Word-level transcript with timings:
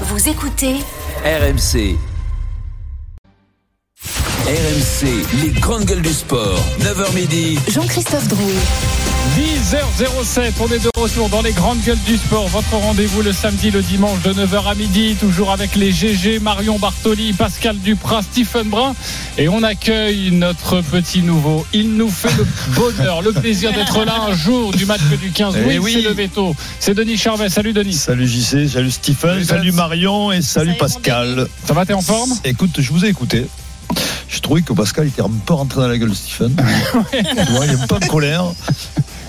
Vous 0.00 0.28
écoutez 0.28 0.80
RMC. 1.24 2.13
RMC, 4.46 5.24
les 5.42 5.48
grandes 5.58 5.86
gueules 5.86 6.02
du 6.02 6.12
sport. 6.12 6.60
9h 6.80 7.14
midi. 7.14 7.58
Jean-Christophe 7.72 8.28
Drouet. 8.28 8.52
10h07, 9.38 10.52
on 10.60 10.66
est 10.70 10.80
de 10.84 10.90
retour 11.00 11.30
dans 11.30 11.40
les 11.40 11.52
grandes 11.52 11.80
gueules 11.80 11.98
du 12.04 12.18
sport. 12.18 12.46
Votre 12.48 12.74
rendez-vous 12.74 13.22
le 13.22 13.32
samedi, 13.32 13.70
le 13.70 13.80
dimanche 13.80 14.20
de 14.22 14.34
9h 14.34 14.66
à 14.70 14.74
midi, 14.74 15.16
toujours 15.18 15.50
avec 15.50 15.74
les 15.76 15.92
GG, 15.92 16.40
Marion 16.40 16.78
Bartoli, 16.78 17.32
Pascal 17.32 17.78
Duprat, 17.78 18.20
Stephen 18.20 18.68
Brun. 18.68 18.94
Et 19.38 19.48
on 19.48 19.62
accueille 19.62 20.30
notre 20.30 20.82
petit 20.82 21.22
nouveau. 21.22 21.64
Il 21.72 21.94
nous 21.96 22.10
fait 22.10 22.36
le 22.36 22.46
bonheur, 22.76 23.22
le 23.22 23.32
plaisir 23.32 23.72
d'être 23.72 24.04
là 24.04 24.26
un 24.28 24.34
jour 24.34 24.72
du 24.72 24.84
match 24.84 25.00
du 25.22 25.30
15. 25.30 25.54
Eh 25.56 25.64
Oui, 25.66 25.78
oui. 25.78 25.92
c'est 25.94 26.02
le 26.02 26.12
veto. 26.14 26.54
C'est 26.80 26.92
Denis 26.94 27.16
Charvet. 27.16 27.48
Salut 27.48 27.72
Denis. 27.72 27.94
Salut 27.94 28.28
JC, 28.28 28.68
salut 28.68 28.90
Stephen, 28.90 29.42
salut, 29.42 29.72
Marion 29.72 30.32
et 30.32 30.42
salut, 30.42 30.74
Pascal. 30.78 31.48
Ça 31.66 31.72
va, 31.72 31.86
t'es 31.86 31.94
en 31.94 32.02
forme? 32.02 32.30
Écoute, 32.44 32.72
je 32.78 32.92
vous 32.92 33.06
ai 33.06 33.08
écouté. 33.08 33.46
Je 34.34 34.40
trouvais 34.40 34.62
que 34.62 34.72
Pascal 34.72 35.06
était 35.06 35.22
un 35.22 35.30
peu 35.46 35.54
rentré 35.54 35.80
dans 35.80 35.86
la 35.88 35.96
gueule 35.96 36.10
de 36.10 36.14
Stephen. 36.14 36.54
Tu 37.12 37.52
vois, 37.52 37.66
il 37.66 37.72
est 37.72 37.86
peu 37.86 37.94
en 37.94 38.00
colère. 38.08 38.44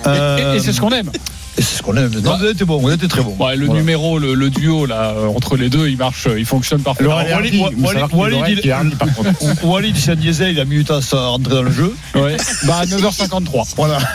Et- 0.03 0.07
Euh, 0.07 0.53
Et, 0.53 0.57
et 0.57 0.59
c'est 0.59 0.73
ce 0.73 0.81
qu'on 0.81 0.89
aime. 0.89 1.11
Et 1.57 1.61
c'est 1.61 1.77
ce 1.77 1.81
qu'on 1.81 1.95
aime. 1.97 2.11
Non, 2.21 2.37
vous 2.37 2.45
étiez 2.45 2.65
bon, 2.65 2.77
vous 2.79 2.91
étiez 2.91 3.07
très 3.07 3.21
bon. 3.21 3.35
Ouais, 3.39 3.55
le 3.55 3.65
Voilà. 3.65 3.81
numéro, 3.81 4.19
le, 4.19 4.33
le 4.33 4.49
duo 4.49 4.85
là 4.85 5.13
euh, 5.17 5.27
entre 5.27 5.55
les 5.57 5.69
deux, 5.69 5.87
il 5.87 5.97
marche, 5.97 6.27
euh, 6.27 6.39
il 6.39 6.45
fonctionne 6.45 6.81
parfaitement. 6.81 7.17
Alors, 7.17 7.37
Walid, 7.37 7.55
Walid, 7.79 8.13
Walid, 8.13 8.61
il- 8.63 8.75
Walid, 9.67 9.95
c'est 9.97 10.11
un 10.11 10.15
diesel, 10.15 10.51
il 10.51 10.59
a 10.59 10.65
mis 10.65 10.77
du 10.77 10.85
temps 10.85 10.99
à 11.13 11.27
rentrer 11.27 11.53
dans 11.55 11.63
le 11.63 11.71
jeu. 11.71 11.95
Ouais. 12.15 12.37
Bah 12.63 12.79
à 12.81 12.85
9h53. 12.85 13.73
Voilà. 13.77 13.97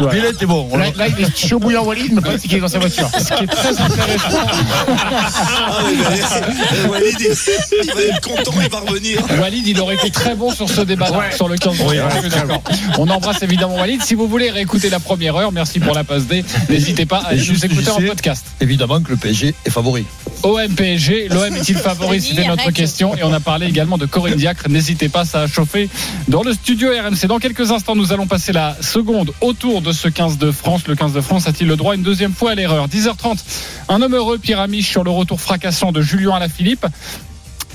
Mais 0.00 0.18
il 0.18 0.24
était 0.24 0.46
bon. 0.46 0.66
voilà. 0.68 0.86
Là, 0.86 0.92
là, 0.96 1.06
il 1.16 1.24
est 1.24 1.36
chaud 1.48 1.58
bouillant 1.58 1.84
Walid, 1.84 2.12
mais 2.12 2.20
c'est 2.38 2.48
qu'il 2.48 2.58
est 2.58 2.60
dans 2.60 2.68
sa 2.68 2.78
voiture. 2.80 3.08
Ce 3.16 3.32
qui 3.34 3.44
est 3.44 3.46
très 3.46 3.80
intéressant. 3.80 4.38
Walid, 6.90 7.16
il, 7.20 7.26
il 7.84 7.94
va 7.94 8.00
être 8.02 8.20
content, 8.20 8.52
il 8.62 8.68
va 8.68 8.80
revenir. 8.80 9.20
Walid, 9.40 9.66
il 9.66 9.80
aurait 9.80 9.94
été 9.94 10.10
très 10.10 10.34
bon 10.34 10.50
sur 10.50 10.68
ce 10.68 10.80
débat 10.82 11.10
Ouais. 11.12 11.32
sur 11.34 11.48
le 11.48 11.56
15 11.56 11.76
Oui, 11.86 11.96
d'accord. 12.30 12.62
On 12.98 13.08
embrasse 13.08 13.42
évidemment 13.42 13.76
Walid. 13.76 14.02
Si 14.02 14.14
vous 14.14 14.26
voulez 14.26 14.50
réécouter 14.50 14.90
la 14.90 14.98
première 15.00 15.35
merci 15.52 15.80
pour 15.80 15.94
la 15.94 16.04
passe 16.04 16.26
D. 16.26 16.44
N'hésitez 16.68 17.06
pas 17.06 17.18
à 17.18 17.34
nous 17.34 17.64
écouter 17.64 17.90
en 17.90 18.00
podcast. 18.00 18.46
Évidemment 18.60 19.00
que 19.00 19.10
le 19.10 19.16
PSG 19.16 19.54
est 19.64 19.70
favori. 19.70 20.04
OM 20.42 20.74
PSG, 20.74 21.28
l'OM 21.28 21.54
est-il 21.56 21.76
favori 21.76 22.20
C'était 22.20 22.46
notre 22.46 22.70
question. 22.70 23.16
Et 23.16 23.22
on 23.24 23.32
a 23.32 23.40
parlé 23.40 23.66
également 23.66 23.98
de 23.98 24.06
Corinne 24.06 24.36
Diacre. 24.36 24.68
N'hésitez 24.68 25.08
pas, 25.08 25.24
ça 25.24 25.42
a 25.42 25.46
chauffé 25.46 25.88
dans 26.28 26.42
le 26.42 26.52
studio 26.52 26.88
RMC. 26.90 27.26
Dans 27.26 27.38
quelques 27.38 27.70
instants, 27.70 27.96
nous 27.96 28.12
allons 28.12 28.26
passer 28.26 28.52
la 28.52 28.76
seconde 28.80 29.32
autour 29.40 29.82
de 29.82 29.92
ce 29.92 30.08
15 30.08 30.38
de 30.38 30.50
France. 30.50 30.86
Le 30.86 30.94
15 30.94 31.12
de 31.12 31.20
France 31.20 31.46
a-t-il 31.48 31.68
le 31.68 31.76
droit 31.76 31.94
une 31.94 32.02
deuxième 32.02 32.32
fois 32.32 32.52
à 32.52 32.54
l'erreur? 32.54 32.88
10h30, 32.88 33.38
un 33.88 34.02
homme 34.02 34.14
heureux, 34.14 34.38
Pierre 34.38 34.60
Amiche, 34.60 34.88
sur 34.88 35.04
le 35.04 35.10
retour 35.10 35.40
fracassant 35.40 35.92
de 35.92 36.00
Julien 36.02 36.34
Alaphilippe. 36.34 36.86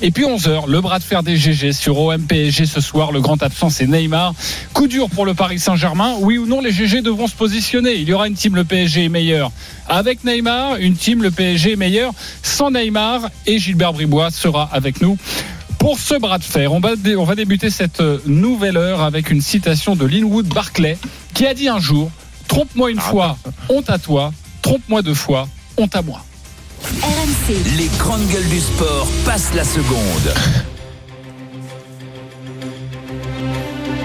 Et 0.04 0.10
puis 0.10 0.24
11h, 0.24 0.68
le 0.68 0.82
bras 0.82 0.98
de 0.98 1.04
fer 1.04 1.22
des 1.22 1.38
GG 1.38 1.74
sur 1.74 2.00
OM 2.00 2.24
PSG 2.24 2.66
ce 2.66 2.82
soir. 2.82 3.12
Le 3.12 3.22
grand 3.22 3.42
absent, 3.44 3.70
c'est 3.70 3.86
Neymar. 3.86 4.34
Coup 4.74 4.88
dur 4.88 5.10
pour 5.12 5.28
le 5.28 5.36
Paris 5.36 5.60
Saint-Germain. 5.60 6.16
Oui 6.22 6.40
ou 6.40 6.48
non, 6.48 6.60
les 6.60 6.72
GG 6.72 7.02
devront 7.02 7.28
se 7.28 7.36
positionner. 7.36 7.94
Il 7.94 8.10
y 8.10 8.14
aura 8.14 8.28
une 8.28 8.34
team, 8.34 8.56
le 8.56 8.64
PSG 8.64 9.06
est 9.06 9.10
meilleur 9.10 9.52
avec 9.88 10.24
Neymar, 10.24 10.78
une 10.78 10.96
team, 10.96 11.22
le 11.22 11.30
PSG 11.30 11.74
est 11.74 11.76
meilleur 11.76 12.14
sans 12.42 12.72
Neymar. 12.72 13.30
Et 13.46 13.60
Gilbert 13.60 13.94
Bribois 13.94 14.32
sera 14.32 14.68
avec 14.72 15.02
nous. 15.02 15.18
Pour 15.78 16.00
ce 16.00 16.16
bras 16.16 16.40
de 16.40 16.44
fer, 16.44 16.74
on 16.74 16.80
va, 16.80 16.94
on 17.18 17.24
va 17.24 17.36
débuter 17.36 17.70
cette 17.70 18.02
euh, 18.02 18.20
nouvelle 18.26 18.78
heure 18.78 19.02
avec 19.02 19.30
une 19.30 19.42
citation 19.42 19.96
de 19.96 20.06
Linwood 20.06 20.48
Barclay 20.48 20.98
qui 21.34 21.46
a 21.46 21.54
dit 21.54 21.70
un 21.70 21.80
jour 21.80 22.10
Trompe-moi 22.48 22.92
une 22.92 23.00
fois, 23.00 23.38
honte 23.70 23.90
à 23.90 24.00
toi. 24.00 24.34
Trompe-moi 24.62 25.04
deux 25.04 25.14
fois, 25.14 25.48
honte 25.78 25.96
à 25.96 26.02
moi. 26.02 26.24
RMC. 26.86 27.56
Les 27.78 27.88
grandes 27.98 28.28
gueules 28.28 28.48
du 28.50 28.60
sport 28.60 29.08
passent 29.26 29.54
la 29.54 29.64
seconde. 29.64 30.34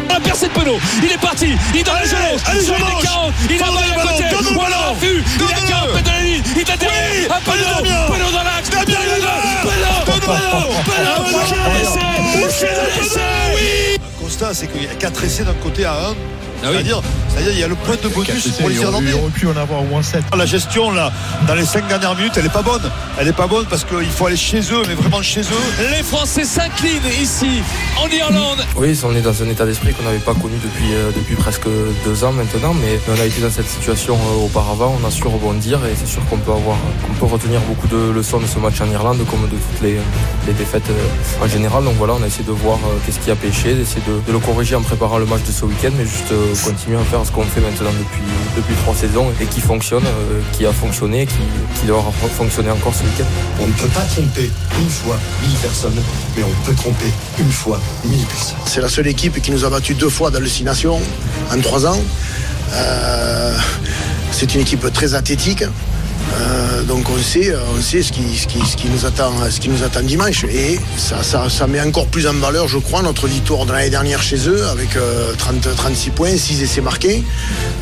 la 0.08 0.20
percée 0.20 0.48
de 0.48 0.52
Penaud. 0.52 0.78
Il 1.02 1.12
est 1.12 1.18
parti. 1.20 1.52
Il 1.74 1.84
donne 1.84 1.94
le 2.02 2.08
genou. 2.08 2.18
allez, 2.46 2.60
Sur 2.62 2.74
je 2.74 2.78
les 2.78 2.90
mange. 2.90 3.02
40. 3.02 3.32
Il 3.50 3.62
a 3.62 3.66
Donne-le 3.66 3.74
mal 3.74 3.84
le 3.86 3.92
à 3.92 3.96
ballon, 3.96 4.10
côté. 4.16 4.24
donne-le 4.30 4.48
le 4.50 4.54
Voilà, 4.54 4.76
ballon. 4.76 4.94
vu. 4.94 5.06
Il 5.36 5.42
est 5.42 5.44
à 5.44 5.46
Donne-le. 5.46 5.68
40 5.68 5.94
mètres 5.94 6.02
de 6.04 6.08
la 6.10 6.20
ligne. 6.22 6.42
Il 6.56 6.64
t'a 6.64 6.76
derrière. 6.76 7.02
Oui. 7.12 7.26
À 7.28 7.34
Allez, 7.34 7.44
Penaud. 7.44 7.82
Damien. 7.82 8.06
Penaud 8.08 8.30
dans 8.32 8.44
l'axe. 8.44 8.70
Damien, 8.70 8.84
Penaud. 8.84 8.98
il 9.02 9.12
est 9.12 9.20
là. 9.20 9.34
Penaud. 9.62 10.04
Donne-le. 10.06 10.20
Penaud. 10.20 10.72
Donne-le. 10.86 11.56
Quel 11.66 11.82
essai. 11.82 12.66
Quel 12.94 13.04
essai. 13.04 13.20
Oui. 13.54 13.98
Le 13.98 14.22
constat, 14.24 14.54
c'est 14.54 14.66
qu'il 14.68 14.82
y 14.84 14.86
a 14.88 14.94
4 14.94 15.24
essais 15.24 15.44
d'un 15.44 15.54
côté 15.54 15.84
à 15.84 15.92
1. 15.92 16.14
Ah 16.62 16.68
oui. 16.68 16.74
C'est-à-dire, 16.74 17.00
c'est-à-dire, 17.28 17.52
il 17.52 17.58
y 17.60 17.64
a 17.64 17.68
le 17.68 17.74
point 17.74 17.96
de 18.02 18.08
bonus 18.08 18.48
pour 18.58 18.68
les 18.68 18.76
Irlandais. 18.80 19.12
pu 19.34 19.46
en 19.48 19.56
avoir 19.56 19.82
au 19.82 19.84
moins 19.84 20.02
7. 20.02 20.22
La 20.36 20.46
gestion, 20.46 20.90
là, 20.90 21.12
dans 21.46 21.54
les 21.54 21.64
5 21.64 21.86
dernières 21.88 22.14
minutes, 22.16 22.32
elle 22.36 22.44
n'est 22.44 22.48
pas 22.48 22.62
bonne. 22.62 22.82
Elle 23.18 23.26
n'est 23.26 23.32
pas 23.32 23.46
bonne 23.46 23.66
parce 23.66 23.84
qu'il 23.84 24.10
faut 24.10 24.26
aller 24.26 24.36
chez 24.36 24.60
eux, 24.60 24.82
mais 24.88 24.94
vraiment 24.94 25.22
chez 25.22 25.40
eux. 25.42 25.90
Les 25.96 26.02
Français 26.02 26.44
s'inclinent 26.44 27.00
ici 27.20 27.62
en 28.02 28.08
Irlande. 28.08 28.64
Oui, 28.76 28.98
on 29.04 29.14
est 29.14 29.20
dans 29.20 29.42
un 29.42 29.48
état 29.48 29.64
d'esprit 29.66 29.92
qu'on 29.94 30.04
n'avait 30.04 30.18
pas 30.18 30.34
connu 30.34 30.54
depuis, 30.62 30.92
euh, 30.94 31.10
depuis 31.14 31.34
presque 31.34 31.66
deux 32.04 32.24
ans 32.24 32.32
maintenant, 32.32 32.74
mais 32.74 32.98
on 33.08 33.20
a 33.20 33.24
été 33.24 33.40
dans 33.40 33.50
cette 33.50 33.68
situation 33.68 34.14
euh, 34.16 34.44
auparavant, 34.44 34.96
on 35.02 35.06
a 35.06 35.10
su 35.10 35.26
rebondir 35.26 35.78
et 35.86 35.94
c'est 35.98 36.06
sûr 36.08 36.24
qu'on 36.28 36.38
peut 36.38 36.52
avoir, 36.52 36.76
qu'on 37.06 37.14
peut 37.14 37.32
retenir 37.32 37.60
beaucoup 37.62 37.88
de 37.88 38.10
leçons 38.10 38.38
de 38.38 38.46
ce 38.46 38.58
match 38.58 38.80
en 38.80 38.90
Irlande 38.90 39.18
comme 39.30 39.42
de 39.48 39.56
toutes 39.56 39.82
les, 39.82 39.98
les 40.46 40.52
défaites 40.52 40.88
euh, 40.90 41.44
en 41.44 41.48
général. 41.48 41.84
Donc 41.84 41.94
voilà, 41.96 42.14
on 42.14 42.22
a 42.22 42.26
essayé 42.26 42.44
de 42.44 42.52
voir 42.52 42.78
euh, 42.84 42.96
qu'est-ce 43.04 43.18
qui 43.20 43.30
a 43.30 43.36
pêché, 43.36 43.74
d'essayer 43.74 44.02
de, 44.06 44.20
de 44.26 44.32
le 44.32 44.38
corriger 44.38 44.74
en 44.74 44.82
préparant 44.82 45.18
le 45.18 45.26
match 45.26 45.42
de 45.46 45.52
ce 45.52 45.64
week-end, 45.64 45.90
mais 45.96 46.04
juste 46.04 46.32
euh, 46.32 46.54
continuer 46.56 46.98
à 46.98 47.04
faire 47.04 47.24
ce 47.24 47.32
qu'on 47.32 47.44
fait 47.44 47.60
maintenant 47.60 47.90
depuis, 47.90 48.22
depuis 48.56 48.74
trois 48.76 48.94
saisons 48.94 49.26
et 49.40 49.46
qui 49.46 49.60
fonctionne, 49.60 50.04
euh, 50.04 50.40
qui 50.52 50.66
a 50.66 50.72
fonctionné, 50.72 51.26
qui, 51.26 51.34
qui 51.80 51.86
doit 51.86 52.04
fonctionner 52.36 52.70
encore 52.70 52.94
ce 52.94 53.02
week-end. 53.02 53.24
On 53.60 53.66
ne 53.66 53.72
peut 53.72 53.88
pas 53.88 54.02
tromper 54.02 54.50
une 54.80 54.88
fois 54.88 55.16
1000 55.42 55.56
personnes, 55.58 56.02
mais 56.36 56.42
on 56.42 56.66
peut 56.66 56.74
tromper 56.74 57.12
une 57.38 57.50
fois 57.50 57.80
1000 58.04 58.24
personnes. 58.26 58.56
C'est 58.66 58.80
la 58.80 58.88
seule 58.88 59.06
équipe 59.06 59.40
qui 59.40 59.50
nous 59.50 59.64
a 59.64 59.70
battu 59.70 59.94
deux 59.94 60.08
fois 60.08 60.30
Nations 60.62 61.00
en 61.52 61.60
trois 61.60 61.86
ans. 61.86 62.00
Euh, 62.72 63.56
c'est 64.32 64.54
une 64.54 64.60
équipe 64.60 64.92
très 64.92 65.14
athlétique. 65.14 65.64
Euh, 66.38 66.82
donc 66.82 67.08
on 67.08 67.18
sait, 67.22 67.54
on 67.76 67.80
sait 67.80 68.02
ce, 68.02 68.12
qui, 68.12 68.36
ce, 68.36 68.46
qui, 68.46 68.58
ce, 68.66 68.76
qui 68.76 68.88
nous 68.88 69.04
attend, 69.06 69.32
ce 69.50 69.60
qui 69.60 69.68
nous 69.68 69.82
attend 69.82 70.02
dimanche. 70.02 70.44
Et 70.44 70.78
ça, 70.96 71.22
ça, 71.22 71.48
ça 71.48 71.66
met 71.66 71.80
encore 71.80 72.06
plus 72.06 72.26
en 72.26 72.34
valeur, 72.34 72.68
je 72.68 72.78
crois, 72.78 73.02
notre 73.02 73.26
victoire 73.26 73.66
de 73.66 73.72
l'année 73.72 73.90
dernière 73.90 74.22
chez 74.22 74.48
eux, 74.48 74.66
avec 74.68 74.96
euh, 74.96 75.32
30, 75.38 75.74
36 75.76 76.10
points, 76.10 76.36
6 76.36 76.62
essais 76.62 76.80
marqués, 76.80 77.22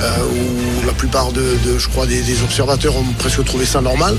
euh, 0.00 0.17
où 0.33 0.87
la 0.87 0.93
plupart 0.93 1.33
de, 1.33 1.56
de, 1.65 1.78
je 1.78 1.89
crois, 1.89 2.06
des, 2.06 2.22
des 2.22 2.43
observateurs 2.43 2.97
ont 2.97 3.05
presque 3.19 3.45
trouvé 3.45 3.67
ça 3.67 3.81
normal. 3.81 4.17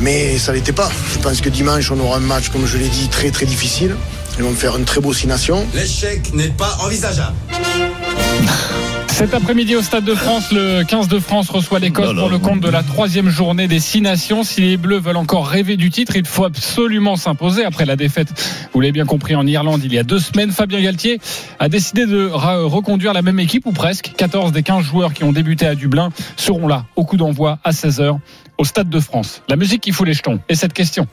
Mais 0.00 0.38
ça 0.38 0.52
n'était 0.52 0.72
pas. 0.72 0.90
Je 1.12 1.18
pense 1.18 1.40
que 1.40 1.48
dimanche, 1.48 1.90
on 1.90 2.00
aura 2.00 2.16
un 2.16 2.20
match, 2.20 2.48
comme 2.48 2.66
je 2.66 2.78
l'ai 2.78 2.88
dit, 2.88 3.08
très 3.08 3.30
très 3.30 3.46
difficile. 3.46 3.96
Ils 4.38 4.44
vont 4.44 4.54
faire 4.54 4.74
un 4.74 4.82
très 4.82 5.00
beau 5.00 5.12
Six 5.12 5.26
Nations. 5.28 5.64
L'échec 5.74 6.34
n'est 6.34 6.48
pas 6.48 6.76
envisageable. 6.80 7.34
Cet 9.14 9.32
après-midi 9.32 9.76
au 9.76 9.82
Stade 9.82 10.04
de 10.04 10.14
France, 10.14 10.50
le 10.50 10.82
15 10.82 11.06
de 11.06 11.20
France 11.20 11.48
reçoit 11.48 11.78
l'Écosse 11.78 12.14
pour 12.18 12.28
le 12.28 12.38
compte 12.38 12.58
de 12.60 12.68
la 12.68 12.82
troisième 12.82 13.28
journée 13.28 13.68
des 13.68 13.78
Six 13.78 14.00
Nations. 14.00 14.42
Si 14.42 14.60
les 14.60 14.76
Bleus 14.76 14.98
veulent 14.98 15.16
encore 15.16 15.46
rêver 15.46 15.76
du 15.76 15.88
titre, 15.90 16.16
il 16.16 16.26
faut 16.26 16.44
absolument 16.44 17.14
s'imposer 17.14 17.64
après 17.64 17.86
la 17.86 17.94
défaite. 17.94 18.68
Vous 18.72 18.80
l'avez 18.80 18.90
bien 18.90 19.06
compris 19.06 19.36
en 19.36 19.46
Irlande 19.46 19.82
il 19.84 19.94
y 19.94 19.98
a 19.98 20.02
deux 20.02 20.18
semaines. 20.18 20.50
Fabien 20.50 20.80
Galtier 20.82 21.20
a 21.60 21.68
décidé 21.68 22.06
de 22.06 22.26
ra- 22.26 22.64
reconduire 22.64 23.12
la 23.12 23.22
même 23.22 23.38
équipe 23.38 23.66
ou 23.66 23.72
presque. 23.72 24.12
14 24.16 24.50
des 24.50 24.64
15 24.64 24.84
joueurs 24.84 25.14
qui 25.14 25.22
ont 25.22 25.32
débuté 25.32 25.64
à 25.66 25.76
Dublin 25.76 26.10
seront 26.36 26.66
là 26.66 26.84
au 26.96 27.04
coup 27.04 27.16
d'envoi 27.16 27.60
à 27.62 27.70
16h 27.70 28.18
au 28.58 28.64
Stade 28.64 28.90
de 28.90 28.98
France. 29.00 29.42
La 29.48 29.54
musique 29.54 29.82
qui 29.82 29.92
fout 29.92 30.08
les 30.08 30.14
jetons. 30.14 30.40
Et 30.48 30.56
cette 30.56 30.72
question. 30.72 31.06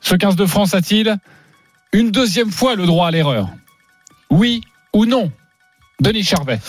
Ce 0.00 0.14
15 0.14 0.36
de 0.36 0.46
France 0.46 0.72
a-t-il 0.72 1.16
une 1.92 2.12
deuxième 2.12 2.52
fois 2.52 2.76
le 2.76 2.86
droit 2.86 3.08
à 3.08 3.10
l'erreur? 3.10 3.48
Oui 4.30 4.60
ou 4.94 5.04
non? 5.04 5.32
Denis 6.00 6.24
Charvet. 6.24 6.60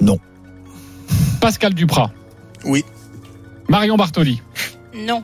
Non. 0.00 0.18
Pascal 1.40 1.72
Duprat. 1.72 2.10
Oui. 2.64 2.84
Marion 3.68 3.96
Bartoli. 3.96 4.42
Non. 4.94 5.22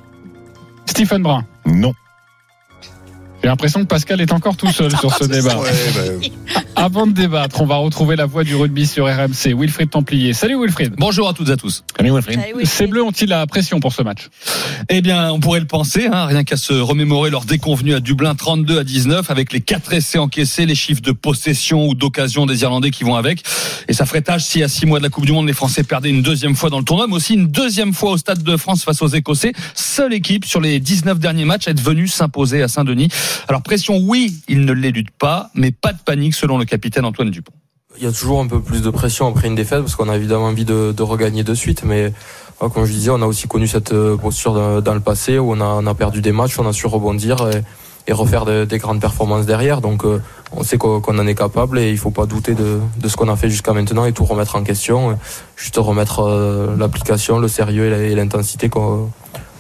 Stephen 0.87 1.23
Brun. 1.23 1.45
Non. 1.67 1.93
J'ai 3.43 3.49
l'impression 3.49 3.81
que 3.81 3.87
Pascal 3.87 4.21
est 4.21 4.33
encore 4.33 4.57
tout 4.57 4.71
seul 4.71 4.97
sur 4.97 5.13
ce 5.17 5.25
débat. 5.25 5.57
Avant 6.83 7.07
de 7.07 7.13
débattre, 7.13 7.61
on 7.61 7.67
va 7.67 7.77
retrouver 7.77 8.17
la 8.17 8.27
voix 8.27 8.43
du 8.43 8.57
rugby 8.57 8.89
sur 8.89 9.07
RMC. 9.07 9.55
Wilfried 9.57 9.89
Templier. 9.89 10.33
Salut 10.33 10.61
Wilfried. 10.61 10.95
Bonjour 10.99 11.29
à 11.29 11.33
toutes 11.33 11.49
et 11.49 11.53
à 11.53 11.57
tous. 11.57 11.85
Ces 12.65 12.89
Bleus 12.89 13.05
ont-ils 13.05 13.29
la 13.29 13.47
pression 13.47 13.79
pour 13.79 13.93
ce 13.93 14.03
match? 14.03 14.31
Eh 14.89 15.01
bien, 15.01 15.31
on 15.31 15.39
pourrait 15.39 15.61
le 15.61 15.67
penser, 15.67 16.09
hein, 16.13 16.27
rien 16.27 16.43
qu'à 16.43 16.57
se 16.57 16.73
remémorer 16.73 17.31
leur 17.31 17.45
déconvenue 17.45 17.95
à 17.95 18.01
Dublin 18.01 18.35
32 18.35 18.81
à 18.81 18.83
19 18.83 19.31
avec 19.31 19.53
les 19.53 19.61
quatre 19.61 19.93
essais 19.93 20.19
encaissés, 20.19 20.67
les 20.67 20.75
chiffres 20.75 21.03
de 21.03 21.13
possession 21.13 21.87
ou 21.87 21.95
d'occasion 21.95 22.47
des 22.47 22.63
Irlandais 22.63 22.91
qui 22.91 23.05
vont 23.05 23.15
avec. 23.15 23.45
Et 23.87 23.93
ça 23.93 24.05
ferait 24.05 24.23
tâche 24.23 24.43
si 24.43 24.61
à 24.65 24.67
six 24.67 24.85
mois 24.85 24.99
de 24.99 25.05
la 25.05 25.09
Coupe 25.09 25.25
du 25.25 25.31
Monde, 25.31 25.47
les 25.47 25.53
Français 25.53 25.85
perdaient 25.85 26.11
une 26.11 26.23
deuxième 26.23 26.57
fois 26.57 26.69
dans 26.69 26.81
le 26.81 26.85
tournoi, 26.85 27.07
mais 27.07 27.15
aussi 27.15 27.35
une 27.35 27.47
deuxième 27.47 27.95
fois 27.95 28.11
au 28.11 28.17
Stade 28.17 28.43
de 28.43 28.57
France 28.57 28.83
face 28.83 29.03
aux 29.03 29.07
Écossais. 29.07 29.53
Seule 29.77 30.15
équipe 30.15 30.45
sur 30.45 30.61
les 30.61 30.81
19 30.81 31.21
derniers 31.21 31.45
matchs 31.45 31.69
à 31.69 31.71
être 31.71 31.81
venue 31.81 32.09
s'imposer 32.09 32.61
à 32.61 32.67
Saint-Denis. 32.67 33.07
Alors 33.47 33.63
pression, 33.63 33.99
oui, 33.99 34.35
ils 34.49 34.65
ne 34.65 34.73
l'éludent 34.73 35.13
pas, 35.21 35.53
mais 35.55 35.71
pas 35.71 35.93
de 35.93 36.01
panique 36.05 36.35
selon 36.35 36.59
le 36.59 36.65
capitaine 36.73 37.05
Antoine 37.05 37.31
Dupont. 37.31 37.53
Il 37.99 38.05
y 38.05 38.07
a 38.07 38.13
toujours 38.13 38.41
un 38.41 38.47
peu 38.47 38.61
plus 38.61 38.81
de 38.81 38.89
pression 38.89 39.29
après 39.29 39.49
une 39.49 39.55
défaite 39.55 39.81
parce 39.81 39.95
qu'on 39.95 40.09
a 40.09 40.17
évidemment 40.17 40.47
envie 40.47 40.65
de, 40.65 40.93
de 40.97 41.03
regagner 41.03 41.45
de 41.45 41.55
suite, 41.55 41.85
mais 41.85 42.13
comme 42.59 42.87
je 42.87 42.93
disais, 42.93 43.11
on 43.11 43.21
a 43.21 43.27
aussi 43.27 43.47
connu 43.47 43.67
cette 43.67 43.93
posture 44.17 44.81
dans, 44.81 44.95
le 44.95 45.01
passé 45.01 45.39
où 45.39 45.53
on 45.53 45.61
a, 45.61 45.65
on 45.83 45.87
a 45.87 45.95
perdu 45.95 46.23
des 46.23 46.33
matchs, 46.33 46.59
on 46.59 46.67
a 46.67 46.73
su 46.73 46.87
rebondir. 46.87 47.37
Et, 47.49 47.61
et 48.07 48.13
refaire 48.13 48.45
des 48.67 48.79
grandes 48.79 49.01
performances 49.01 49.47
derrière. 49.47 49.81
Donc 49.81 50.05
euh, 50.05 50.21
on 50.53 50.63
sait 50.63 50.79
qu'on 50.79 51.01
en 51.01 51.27
est 51.27 51.35
capable 51.35 51.79
et 51.79 51.91
il 51.91 51.99
faut 51.99 52.11
pas 52.11 52.27
douter 52.27 52.55
de, 52.55 52.81
de 52.97 53.09
ce 53.09 53.17
qu'on 53.17 53.29
a 53.29 53.37
fait 53.37 53.49
jusqu'à 53.49 53.73
maintenant 53.73 54.05
et 54.05 54.13
tout 54.13 54.25
remettre 54.25 54.57
en 54.57 54.65
question. 54.65 55.19
Juste 55.57 55.77
remettre 55.77 56.21
euh, 56.21 56.77
l'application, 56.77 57.39
le 57.39 57.49
sérieux 57.49 57.93
et 57.93 58.15
l'intensité 58.15 58.69
qu'on 58.69 59.11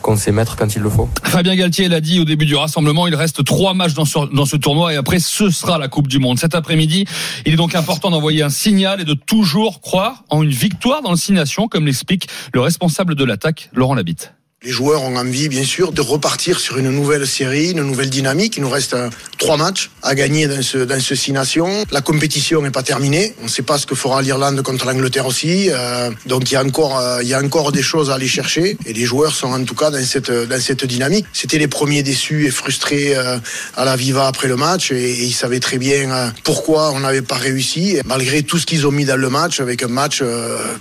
qu'on 0.02 0.16
sait 0.16 0.32
mettre 0.32 0.56
quand 0.56 0.74
il 0.74 0.82
le 0.82 0.90
faut. 0.90 1.08
Fabien 1.22 1.56
Galtier 1.56 1.88
l'a 1.88 2.00
dit 2.00 2.20
au 2.20 2.24
début 2.24 2.44
du 2.44 2.54
rassemblement, 2.54 3.06
il 3.06 3.14
reste 3.14 3.44
trois 3.44 3.72
matchs 3.72 3.94
dans 3.94 4.04
ce, 4.04 4.34
dans 4.34 4.44
ce 4.44 4.56
tournoi 4.56 4.92
et 4.92 4.96
après 4.96 5.18
ce 5.18 5.48
sera 5.50 5.78
la 5.78 5.88
Coupe 5.88 6.08
du 6.08 6.18
Monde. 6.18 6.38
Cet 6.38 6.54
après-midi, 6.54 7.06
il 7.46 7.54
est 7.54 7.56
donc 7.56 7.74
important 7.74 8.10
d'envoyer 8.10 8.42
un 8.42 8.50
signal 8.50 9.00
et 9.00 9.04
de 9.04 9.14
toujours 9.14 9.80
croire 9.80 10.24
en 10.28 10.42
une 10.42 10.50
victoire 10.50 11.02
dans 11.02 11.10
le 11.10 11.16
Six 11.16 11.32
Nations, 11.32 11.68
comme 11.68 11.86
l'explique 11.86 12.28
le 12.52 12.60
responsable 12.60 13.14
de 13.14 13.24
l'attaque, 13.24 13.70
Laurent 13.72 13.94
Labitte. 13.94 14.34
Les 14.64 14.70
joueurs 14.70 15.02
ont 15.02 15.16
envie, 15.16 15.48
bien 15.48 15.64
sûr, 15.64 15.90
de 15.90 16.00
repartir 16.00 16.60
sur 16.60 16.78
une 16.78 16.90
nouvelle 16.90 17.26
série, 17.26 17.72
une 17.72 17.82
nouvelle 17.82 18.10
dynamique. 18.10 18.58
Il 18.58 18.62
nous 18.62 18.70
reste 18.70 18.94
euh, 18.94 19.10
trois 19.36 19.56
matchs 19.56 19.90
à 20.04 20.14
gagner 20.14 20.46
dans 20.46 20.62
ce, 20.62 20.78
dans 20.78 21.00
ce 21.00 21.16
Six 21.16 21.32
Nations. 21.32 21.84
La 21.90 22.00
compétition 22.00 22.62
n'est 22.62 22.70
pas 22.70 22.84
terminée. 22.84 23.34
On 23.40 23.46
ne 23.46 23.48
sait 23.48 23.62
pas 23.62 23.76
ce 23.76 23.86
que 23.86 23.96
fera 23.96 24.22
l'Irlande 24.22 24.62
contre 24.62 24.86
l'Angleterre 24.86 25.26
aussi. 25.26 25.68
Euh, 25.68 26.12
donc 26.26 26.48
il 26.48 26.54
y, 26.54 26.56
a 26.56 26.62
encore, 26.62 26.96
euh, 26.96 27.24
il 27.24 27.28
y 27.28 27.34
a 27.34 27.40
encore 27.42 27.72
des 27.72 27.82
choses 27.82 28.08
à 28.10 28.14
aller 28.14 28.28
chercher. 28.28 28.76
Et 28.86 28.92
les 28.92 29.04
joueurs 29.04 29.34
sont 29.34 29.52
en 29.52 29.64
tout 29.64 29.74
cas 29.74 29.90
dans 29.90 30.04
cette, 30.04 30.30
dans 30.30 30.60
cette 30.60 30.84
dynamique. 30.84 31.26
C'était 31.32 31.58
les 31.58 31.66
premiers 31.66 32.04
déçus 32.04 32.46
et 32.46 32.52
frustrés 32.52 33.16
à 33.16 33.84
la 33.84 33.96
Viva 33.96 34.28
après 34.28 34.46
le 34.46 34.54
match. 34.54 34.92
Et, 34.92 35.24
ils 35.24 35.32
savaient 35.32 35.58
très 35.58 35.78
bien 35.78 36.32
pourquoi 36.44 36.92
on 36.92 37.00
n'avait 37.00 37.22
pas 37.22 37.34
réussi. 37.34 37.98
malgré 38.06 38.44
tout 38.44 38.58
ce 38.58 38.66
qu'ils 38.66 38.86
ont 38.86 38.92
mis 38.92 39.06
dans 39.06 39.16
le 39.16 39.28
match, 39.28 39.58
avec 39.58 39.82
un 39.82 39.88
match, 39.88 40.22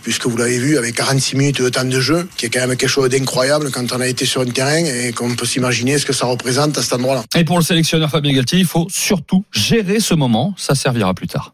puisque 0.03 0.27
vous 0.27 0.37
l'avez 0.37 0.59
vu, 0.59 0.77
avec 0.77 0.95
46 0.95 1.35
minutes 1.35 1.61
de 1.63 1.69
temps 1.69 1.83
de 1.83 1.99
jeu, 1.99 2.27
qui 2.37 2.45
est 2.45 2.49
quand 2.49 2.59
même 2.59 2.77
quelque 2.77 2.89
chose 2.89 3.09
d'incroyable 3.09 3.70
quand 3.71 3.91
on 3.93 4.01
a 4.01 4.07
été 4.07 4.25
sur 4.25 4.41
un 4.41 4.45
terrain 4.45 4.77
et 4.77 5.11
qu'on 5.13 5.35
peut 5.35 5.45
s'imaginer 5.45 5.97
ce 5.97 6.05
que 6.05 6.13
ça 6.13 6.25
représente 6.25 6.77
à 6.77 6.81
cet 6.81 6.93
endroit-là. 6.93 7.23
Et 7.35 7.43
pour 7.43 7.57
le 7.57 7.63
sélectionneur 7.63 8.09
Fabien 8.09 8.33
Galtier, 8.33 8.59
il 8.59 8.65
faut 8.65 8.87
surtout 8.89 9.43
gérer 9.51 9.99
ce 9.99 10.13
moment, 10.13 10.53
ça 10.57 10.75
servira 10.75 11.13
plus 11.13 11.27
tard. 11.27 11.53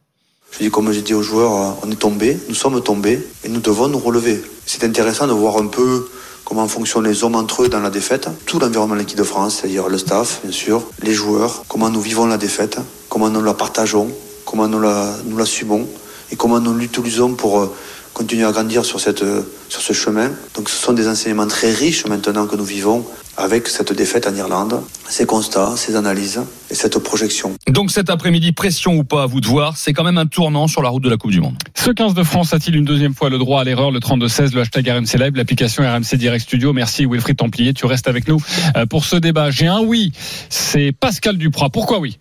Je 0.53 0.59
dis, 0.59 0.71
comme 0.71 0.91
j'ai 0.91 1.01
dit 1.01 1.13
aux 1.13 1.21
joueurs, 1.21 1.77
on 1.83 1.91
est 1.91 1.99
tombé, 1.99 2.37
nous 2.49 2.55
sommes 2.55 2.81
tombés 2.81 3.25
et 3.43 3.49
nous 3.49 3.59
devons 3.59 3.87
nous 3.87 3.99
relever. 3.99 4.41
C'est 4.65 4.83
intéressant 4.83 5.27
de 5.27 5.33
voir 5.33 5.57
un 5.57 5.67
peu 5.67 6.07
comment 6.45 6.67
fonctionnent 6.67 7.05
les 7.05 7.23
hommes 7.23 7.35
entre 7.35 7.63
eux 7.63 7.69
dans 7.69 7.81
la 7.81 7.89
défaite, 7.89 8.29
tout 8.45 8.57
l'environnement 8.57 8.95
de 8.95 8.99
l'équipe 8.99 9.17
de 9.17 9.23
France, 9.23 9.57
c'est-à-dire 9.59 9.89
le 9.89 9.97
staff, 9.97 10.39
bien 10.43 10.53
sûr, 10.53 10.81
les 11.03 11.13
joueurs, 11.13 11.65
comment 11.67 11.89
nous 11.89 12.01
vivons 12.01 12.25
la 12.25 12.37
défaite, 12.37 12.79
comment 13.09 13.29
nous 13.29 13.43
la 13.43 13.53
partageons, 13.53 14.09
comment 14.45 14.67
nous 14.67 14.79
la, 14.79 15.13
nous 15.25 15.37
la 15.37 15.45
subons 15.45 15.87
et 16.31 16.35
comment 16.35 16.59
nous 16.59 16.73
l'utilisons 16.73 17.33
pour 17.33 17.59
euh, 17.59 17.75
continuer 18.13 18.45
à 18.45 18.51
grandir 18.51 18.85
sur, 18.85 18.99
cette, 18.99 19.23
sur 19.69 19.81
ce 19.81 19.93
chemin. 19.93 20.31
Donc 20.55 20.69
ce 20.69 20.75
sont 20.75 20.93
des 20.93 21.07
enseignements 21.07 21.47
très 21.47 21.73
riches 21.73 22.05
maintenant 22.05 22.47
que 22.47 22.55
nous 22.55 22.65
vivons 22.65 23.05
avec 23.37 23.67
cette 23.67 23.93
défaite 23.93 24.27
en 24.27 24.35
Irlande, 24.35 24.81
ces 25.07 25.27
constats, 25.27 25.75
ces 25.77 25.95
analyses 25.95 26.41
et 26.71 26.75
cette 26.75 26.97
projection. 26.97 27.53
Donc 27.69 27.91
cet 27.91 28.09
après-midi, 28.09 28.51
pression 28.51 28.95
ou 28.95 29.03
pas 29.03 29.23
à 29.23 29.25
vous 29.27 29.39
de 29.41 29.45
voir, 29.45 29.77
c'est 29.77 29.93
quand 29.93 30.03
même 30.03 30.17
un 30.17 30.25
tournant 30.25 30.67
sur 30.67 30.81
la 30.81 30.89
route 30.89 31.03
de 31.03 31.09
la 31.09 31.17
Coupe 31.17 31.31
du 31.31 31.39
Monde. 31.39 31.55
Ce 31.75 31.91
15 31.91 32.15
de 32.15 32.23
France 32.23 32.53
a-t-il 32.53 32.75
une 32.75 32.85
deuxième 32.85 33.13
fois 33.13 33.29
le 33.29 33.37
droit 33.37 33.61
à 33.61 33.63
l'erreur 33.63 33.91
Le 33.91 33.99
32-16, 33.99 34.55
le 34.55 34.61
hashtag 34.61 34.89
RMC 34.89 35.19
Live, 35.19 35.35
l'application 35.35 35.83
RMC 35.83 36.17
Direct 36.17 36.43
Studio? 36.43 36.73
Merci 36.73 37.05
Wilfried 37.05 37.37
Templier, 37.37 37.73
tu 37.73 37.85
restes 37.85 38.07
avec 38.07 38.27
nous 38.27 38.41
euh, 38.75 38.87
pour 38.87 39.05
ce 39.05 39.15
débat. 39.15 39.51
J'ai 39.51 39.67
un 39.67 39.81
oui, 39.81 40.11
c'est 40.49 40.91
Pascal 40.91 41.37
Duprat. 41.37 41.69
Pourquoi 41.69 41.99
oui? 41.99 42.17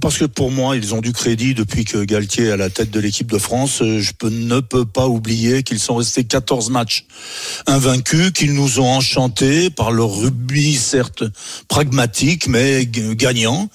Parce 0.00 0.18
que 0.18 0.24
pour 0.24 0.50
moi, 0.50 0.76
ils 0.76 0.94
ont 0.94 1.00
du 1.00 1.12
crédit 1.12 1.54
depuis 1.54 1.84
que 1.84 2.04
Galtier 2.04 2.46
est 2.46 2.50
à 2.50 2.56
la 2.56 2.70
tête 2.70 2.90
de 2.90 2.98
l'équipe 2.98 3.30
de 3.30 3.38
France. 3.38 3.78
Je 3.80 4.12
peux, 4.12 4.28
ne 4.28 4.60
peux 4.60 4.84
pas 4.84 5.06
oublier 5.06 5.62
qu'ils 5.62 5.78
sont 5.78 5.96
restés 5.96 6.24
14 6.24 6.70
matchs 6.70 7.06
invaincus, 7.66 8.32
qu'ils 8.32 8.54
nous 8.54 8.80
ont 8.80 8.88
enchantés 8.88 9.70
par 9.70 9.92
leur 9.92 10.10
rugby, 10.10 10.74
certes 10.74 11.24
pragmatique, 11.68 12.48
mais 12.48 12.86
gagnant. 12.86 13.68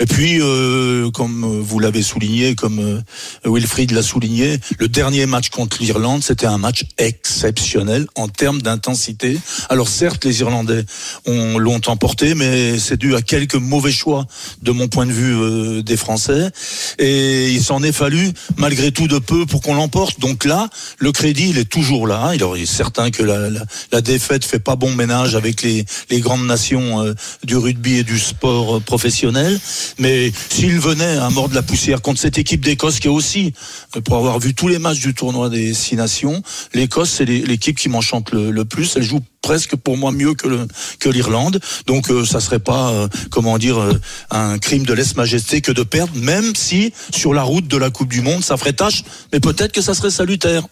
Et 0.00 0.06
puis, 0.06 0.40
euh, 0.40 1.10
comme 1.10 1.60
vous 1.60 1.78
l'avez 1.78 2.02
souligné, 2.02 2.54
comme 2.54 2.78
euh, 2.78 3.00
Wilfried 3.44 3.90
l'a 3.90 4.02
souligné, 4.02 4.58
le 4.78 4.88
dernier 4.88 5.26
match 5.26 5.50
contre 5.50 5.78
l'Irlande, 5.80 6.22
c'était 6.22 6.46
un 6.46 6.58
match 6.58 6.84
exceptionnel 6.98 8.06
en 8.14 8.28
termes 8.28 8.62
d'intensité. 8.62 9.38
Alors 9.68 9.88
certes, 9.88 10.24
les 10.24 10.40
Irlandais 10.40 10.84
ont, 11.26 11.58
l'ont 11.58 11.80
emporté, 11.86 12.34
mais 12.34 12.78
c'est 12.78 12.96
dû 12.96 13.14
à 13.14 13.22
quelques 13.22 13.54
mauvais 13.54 13.92
choix 13.92 14.26
de 14.62 14.70
mon 14.72 14.88
point 14.88 15.06
de 15.06 15.12
vue. 15.12 15.34
Euh, 15.34 15.65
des 15.82 15.96
Français. 15.96 16.50
Et 16.98 17.50
il 17.50 17.62
s'en 17.62 17.82
est 17.82 17.92
fallu 17.92 18.32
malgré 18.56 18.92
tout 18.92 19.08
de 19.08 19.18
peu 19.18 19.46
pour 19.46 19.60
qu'on 19.62 19.74
l'emporte. 19.74 20.20
Donc 20.20 20.44
là, 20.44 20.68
le 20.98 21.12
crédit, 21.12 21.50
il 21.50 21.58
est 21.58 21.68
toujours 21.68 22.06
là. 22.06 22.32
Il 22.34 22.42
est 22.60 22.66
certain 22.66 23.10
que 23.10 23.22
la, 23.22 23.50
la, 23.50 23.64
la 23.92 24.00
défaite 24.00 24.44
fait 24.44 24.58
pas 24.58 24.76
bon 24.76 24.94
ménage 24.94 25.34
avec 25.34 25.62
les, 25.62 25.84
les 26.10 26.20
grandes 26.20 26.46
nations 26.46 27.02
euh, 27.02 27.14
du 27.44 27.56
rugby 27.56 27.96
et 27.96 28.04
du 28.04 28.18
sport 28.18 28.76
euh, 28.76 28.80
professionnel. 28.80 29.58
Mais 29.98 30.32
s'il 30.50 30.78
venait 30.78 31.16
à 31.16 31.30
mordre 31.30 31.54
la 31.54 31.62
poussière 31.62 32.02
contre 32.02 32.20
cette 32.20 32.38
équipe 32.38 32.64
d'Écosse 32.64 33.00
qui 33.00 33.08
est 33.08 33.10
aussi, 33.10 33.52
euh, 33.96 34.00
pour 34.00 34.16
avoir 34.16 34.38
vu 34.38 34.54
tous 34.54 34.68
les 34.68 34.78
matchs 34.78 35.00
du 35.00 35.14
tournoi 35.14 35.48
des 35.48 35.74
six 35.74 35.96
nations, 35.96 36.42
l'Écosse 36.74 37.10
c'est 37.10 37.24
l'équipe 37.24 37.78
qui 37.78 37.88
m'enchante 37.88 38.30
le, 38.32 38.50
le 38.50 38.64
plus. 38.64 38.96
Elle 38.96 39.02
joue 39.02 39.20
presque 39.46 39.76
pour 39.76 39.96
moi 39.96 40.10
mieux 40.10 40.34
que 40.34 40.48
le, 40.48 40.66
que 40.98 41.08
l'Irlande. 41.08 41.60
Donc 41.86 42.10
euh, 42.10 42.24
ça 42.24 42.40
serait 42.40 42.58
pas 42.58 42.90
euh, 42.90 43.06
comment 43.30 43.58
dire 43.58 43.78
euh, 43.78 43.92
un 44.32 44.58
crime 44.58 44.84
de 44.84 44.92
lèse-majesté 44.92 45.60
que 45.60 45.70
de 45.70 45.84
perdre, 45.84 46.12
même 46.16 46.56
si 46.56 46.92
sur 47.14 47.32
la 47.32 47.44
route 47.44 47.68
de 47.68 47.76
la 47.76 47.90
Coupe 47.90 48.08
du 48.08 48.22
Monde 48.22 48.42
ça 48.42 48.56
ferait 48.56 48.72
tâche, 48.72 49.04
mais 49.32 49.38
peut-être 49.38 49.70
que 49.70 49.82
ça 49.82 49.94
serait 49.94 50.10
salutaire. 50.10 50.64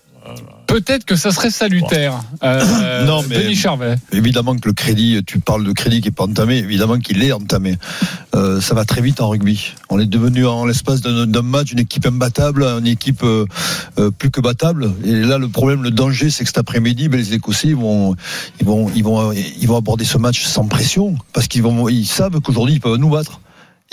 Peut-être 0.67 1.05
que 1.05 1.17
ça 1.17 1.31
serait 1.31 1.51
salutaire. 1.51 2.21
Euh, 2.43 3.05
non, 3.07 3.23
mais 3.29 3.43
Denis 3.43 3.57
Charvet. 3.57 3.97
évidemment 4.13 4.57
que 4.57 4.69
le 4.69 4.75
crédit, 4.75 5.21
tu 5.27 5.39
parles 5.39 5.65
de 5.65 5.73
crédit 5.73 6.01
qui 6.01 6.09
n'est 6.09 6.15
pas 6.15 6.25
entamé, 6.25 6.59
évidemment 6.59 6.99
qu'il 6.99 7.23
est 7.23 7.33
entamé. 7.33 7.77
Euh, 8.35 8.61
ça 8.61 8.75
va 8.75 8.85
très 8.85 9.01
vite 9.01 9.21
en 9.21 9.29
rugby. 9.29 9.75
On 9.91 10.01
est 10.01 10.07
devenu 10.07 10.47
en 10.47 10.65
l'espace 10.65 11.01
d'un 11.01 11.43
match 11.43 11.73
une 11.73 11.79
équipe 11.81 12.07
imbattable, 12.07 12.65
une 12.65 12.87
équipe 12.87 13.23
euh, 13.23 13.47
plus 14.19 14.31
que 14.31 14.41
battable. 14.41 14.93
Et 15.05 15.13
là, 15.13 15.39
le 15.39 15.49
problème, 15.49 15.83
le 15.83 15.91
danger, 15.91 16.31
c'est 16.31 16.45
que 16.45 16.49
cet 16.49 16.59
après-midi, 16.59 17.09
ben, 17.09 17.19
les 17.19 17.35
Écossais 17.35 17.69
ils 17.69 17.77
vont, 17.77 18.17
ils 18.61 18.67
vont, 18.67 18.91
ils 18.95 19.05
vont, 19.05 19.33
ils 19.33 19.69
vont 19.69 19.77
aborder 19.77 20.05
ce 20.05 20.19
match 20.19 20.45
sans 20.45 20.67
pression 20.67 21.17
parce 21.33 21.47
qu'ils 21.47 21.63
vont, 21.63 21.89
ils 21.89 22.07
savent 22.07 22.41
qu'aujourd'hui 22.41 22.75
ils 22.75 22.81
peuvent 22.81 22.97
nous 22.99 23.11
battre 23.11 23.41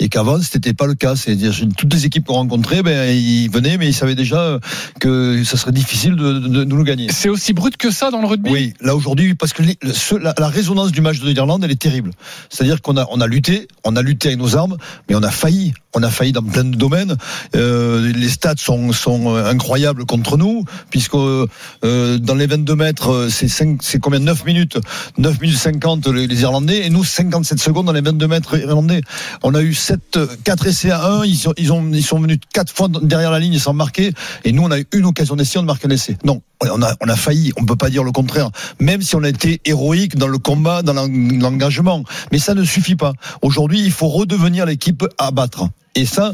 et 0.02 0.08
qu'avant 0.08 0.40
c'était 0.40 0.74
pas 0.74 0.86
le 0.86 0.94
cas. 0.94 1.14
C'est-à-dire 1.16 1.54
toutes 1.76 1.94
les 1.94 2.06
équipes 2.06 2.26
qu'on 2.26 2.34
rencontrait, 2.34 2.82
ben 2.82 3.10
ils 3.10 3.48
venaient, 3.48 3.78
mais 3.78 3.88
ils 3.88 3.94
savaient 3.94 4.16
déjà 4.16 4.58
que 5.00 5.44
ça 5.44 5.56
serait 5.56 5.72
difficile 5.72 6.16
de, 6.16 6.40
de, 6.40 6.64
nous 6.64 6.76
le 6.76 6.84
gagner. 6.84 7.06
C'est 7.10 7.28
aussi 7.28 7.52
brut 7.52 7.76
que 7.76 7.90
ça 7.90 8.10
dans 8.10 8.20
le 8.20 8.26
rugby? 8.26 8.50
Oui, 8.50 8.74
là 8.80 8.96
aujourd'hui, 8.96 9.34
parce 9.34 9.52
que 9.52 9.62
la, 9.62 10.34
la, 10.36 10.48
résonance 10.48 10.90
du 10.90 11.00
match 11.00 11.20
de 11.20 11.30
l'Irlande, 11.30 11.62
elle 11.64 11.70
est 11.70 11.80
terrible. 11.80 12.10
C'est-à-dire 12.50 12.82
qu'on 12.82 12.96
a 12.96 13.06
on 13.10 13.20
a 13.20 13.26
lutté, 13.26 13.68
on 13.84 13.94
a 13.94 14.02
lutté 14.02 14.28
avec 14.28 14.40
nos 14.40 14.56
armes, 14.56 14.76
mais 15.08 15.14
on 15.14 15.22
a 15.22 15.30
failli 15.30 15.72
on 15.94 16.02
a 16.02 16.10
failli 16.10 16.32
dans 16.32 16.42
plein 16.42 16.64
de 16.64 16.76
domaines. 16.76 17.16
Euh, 17.54 18.12
les 18.12 18.28
stats 18.28 18.54
sont, 18.56 18.92
sont 18.92 19.34
incroyables 19.34 20.06
contre 20.06 20.38
nous, 20.38 20.64
puisque 20.90 21.14
euh, 21.14 22.18
dans 22.18 22.34
les 22.34 22.46
22 22.46 22.74
mètres, 22.74 23.10
euh, 23.10 23.28
c'est, 23.28 23.98
combien? 24.00 24.18
9 24.18 24.44
minutes 24.44 24.78
9 25.18 25.40
minutes 25.40 25.58
50 25.58 26.06
les, 26.08 26.42
Irlandais, 26.42 26.86
et 26.86 26.90
nous 26.90 27.04
57 27.04 27.58
secondes 27.58 27.86
dans 27.86 27.92
les 27.92 28.00
22 28.00 28.26
mètres 28.26 28.58
irlandais. 28.58 29.02
On 29.42 29.54
a 29.54 29.62
eu 29.62 29.74
7, 29.74 29.91
4 30.44 30.66
essais 30.66 30.90
à 30.90 31.06
1, 31.06 31.24
ils, 31.24 31.36
sont, 31.36 31.52
venus 32.20 32.38
4 32.52 32.72
fois 32.72 32.88
derrière 33.02 33.30
la 33.30 33.38
ligne 33.38 33.58
sans 33.58 33.72
marquer, 33.72 34.12
et 34.44 34.52
nous 34.52 34.62
on 34.62 34.70
a 34.70 34.78
eu 34.78 34.86
une 34.92 35.06
occasion 35.06 35.36
d'essai, 35.36 35.58
on 35.58 35.62
marque 35.62 35.84
un 35.84 35.90
essai. 35.90 36.16
Non, 36.24 36.42
on 36.62 36.82
a, 36.82 36.94
on 37.00 37.08
a 37.08 37.16
failli, 37.16 37.52
on 37.56 37.64
peut 37.64 37.76
pas 37.76 37.90
dire 37.90 38.04
le 38.04 38.12
contraire, 38.12 38.50
même 38.80 39.02
si 39.02 39.16
on 39.16 39.22
a 39.22 39.28
été 39.28 39.60
héroïque 39.64 40.16
dans 40.16 40.28
le 40.28 40.38
combat, 40.38 40.82
dans 40.82 40.94
l'engagement. 40.94 42.04
Mais 42.30 42.38
ça 42.38 42.54
ne 42.54 42.64
suffit 42.64 42.96
pas. 42.96 43.12
Aujourd'hui, 43.42 43.80
il 43.80 43.92
faut 43.92 44.08
redevenir 44.08 44.66
l'équipe 44.66 45.04
à 45.18 45.30
battre. 45.30 45.68
Et 45.94 46.06
ça, 46.06 46.32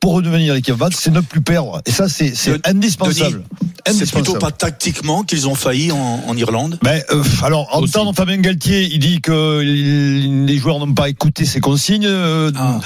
pour 0.00 0.14
redevenir 0.14 0.54
l'équipe 0.54 0.74
c'est 0.92 1.10
ne 1.10 1.20
plus 1.20 1.42
perdre. 1.42 1.82
Et 1.86 1.90
ça, 1.90 2.08
c'est 2.08 2.32
indispensable. 2.66 3.42
C'est 3.86 4.10
plutôt 4.10 4.34
pas 4.34 4.50
tactiquement 4.50 5.22
qu'ils 5.22 5.48
ont 5.48 5.54
failli 5.54 5.92
en, 5.92 6.22
en 6.26 6.36
Irlande? 6.36 6.78
Mais 6.82 7.04
euh, 7.10 7.22
alors, 7.42 7.68
en 7.72 7.82
temps, 7.86 8.12
Fabien 8.12 8.38
Galtier, 8.38 8.82
il 8.82 8.98
dit 8.98 9.20
que 9.20 9.60
les 9.60 10.58
joueurs 10.58 10.78
n'ont 10.78 10.92
pas 10.92 11.08
écouté 11.08 11.44
ses 11.44 11.60
consignes. 11.60 12.06
Euh, 12.06 12.50
ah 12.56 12.80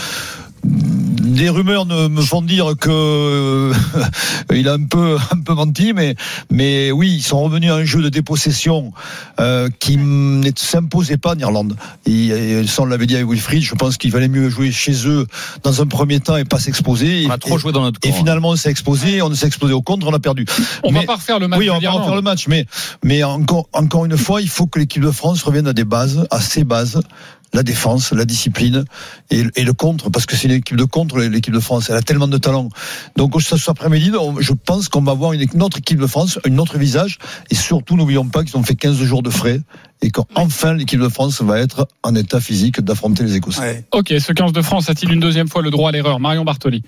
des 0.64 1.48
rumeurs 1.48 1.86
me 1.86 2.22
font 2.22 2.42
dire 2.42 2.74
que 2.78 2.90
euh, 2.90 3.74
il 4.54 4.68
a 4.68 4.74
un 4.74 4.84
peu 4.84 5.16
un 5.30 5.40
peu 5.40 5.54
menti, 5.54 5.92
mais 5.92 6.14
mais 6.50 6.92
oui, 6.92 7.12
ils 7.16 7.22
sont 7.22 7.42
revenus 7.42 7.70
à 7.70 7.76
un 7.76 7.84
jeu 7.84 8.02
de 8.02 8.08
dépossession 8.08 8.92
euh, 9.40 9.68
qui 9.78 9.96
ne 9.96 10.50
s'imposait 10.56 11.16
pas 11.16 11.32
en 11.32 11.38
Irlande. 11.38 11.76
Et, 12.06 12.64
ça, 12.66 12.82
on 12.82 12.86
l'avait 12.86 13.06
dit 13.06 13.16
avec 13.16 13.28
Wilfried. 13.28 13.62
Je 13.62 13.74
pense 13.74 13.96
qu'il 13.96 14.10
valait 14.10 14.28
mieux 14.28 14.48
jouer 14.48 14.70
chez 14.70 15.06
eux 15.06 15.26
dans 15.62 15.82
un 15.82 15.86
premier 15.86 16.20
temps 16.20 16.36
et 16.36 16.44
pas 16.44 16.58
s'exposer. 16.58 17.26
On 17.26 17.30
a 17.30 17.38
trop 17.38 17.58
joué 17.58 17.72
dans 17.72 17.82
notre 17.82 18.00
camp. 18.00 18.08
Et 18.08 18.12
finalement, 18.12 18.50
on 18.50 18.56
s'est 18.56 18.70
exposé. 18.70 19.22
On 19.22 19.34
s'est 19.34 19.46
exposé 19.46 19.72
au 19.72 19.82
contre, 19.82 20.06
on 20.06 20.14
a 20.14 20.18
perdu. 20.18 20.46
On 20.82 20.92
va 20.92 21.02
pas 21.02 21.16
refaire 21.16 21.38
le 21.38 21.48
match. 21.48 21.58
Oui, 21.58 21.70
on 21.70 21.78
va 21.78 21.80
pas 21.80 21.90
refaire 21.90 22.14
le 22.16 22.22
match, 22.22 22.46
mais 22.48 22.66
mais 23.02 23.22
encore 23.24 23.68
encore 23.72 24.04
une 24.04 24.16
fois, 24.16 24.40
il 24.40 24.48
faut 24.48 24.66
que 24.66 24.78
l'équipe 24.78 25.02
de 25.02 25.10
France 25.10 25.42
revienne 25.42 25.66
à 25.66 25.72
des 25.72 25.84
bases, 25.84 26.26
à 26.30 26.40
ses 26.40 26.64
bases 26.64 27.00
la 27.54 27.62
défense, 27.62 28.12
la 28.12 28.26
discipline 28.26 28.84
et, 29.30 29.42
le 29.42 29.72
contre, 29.72 30.10
parce 30.10 30.26
que 30.26 30.36
c'est 30.36 30.48
une 30.48 30.54
équipe 30.54 30.76
de 30.76 30.84
contre, 30.84 31.20
l'équipe 31.20 31.54
de 31.54 31.60
France. 31.60 31.88
Elle 31.88 31.96
a 31.96 32.02
tellement 32.02 32.28
de 32.28 32.36
talent. 32.36 32.68
Donc 33.16 33.40
cet 33.40 33.68
après-midi, 33.68 34.12
je 34.40 34.52
pense 34.52 34.88
qu'on 34.88 35.02
va 35.02 35.14
voir 35.14 35.32
une, 35.32 35.46
une 35.54 35.62
autre 35.62 35.78
équipe 35.78 35.98
de 35.98 36.06
France, 36.06 36.38
un 36.44 36.58
autre 36.58 36.76
visage, 36.76 37.18
et 37.50 37.54
surtout 37.54 37.96
n'oublions 37.96 38.26
pas 38.26 38.44
qu'ils 38.44 38.56
ont 38.56 38.62
fait 38.62 38.74
15 38.74 39.02
jours 39.02 39.22
de 39.22 39.30
frais 39.30 39.60
et 40.02 40.10
qu'enfin 40.10 40.74
l'équipe 40.74 41.00
de 41.00 41.08
France 41.08 41.40
va 41.40 41.60
être 41.60 41.88
en 42.02 42.14
état 42.14 42.40
physique 42.40 42.80
d'affronter 42.80 43.22
les 43.22 43.36
Écossais. 43.36 43.86
Ok, 43.92 44.12
ce 44.18 44.32
15 44.32 44.52
de 44.52 44.60
France 44.60 44.90
a-t-il 44.90 45.12
une 45.12 45.20
deuxième 45.20 45.48
fois 45.48 45.62
le 45.62 45.70
droit 45.70 45.88
à 45.88 45.92
l'erreur? 45.92 46.20
Marion 46.20 46.44
Bartoli. 46.44 46.82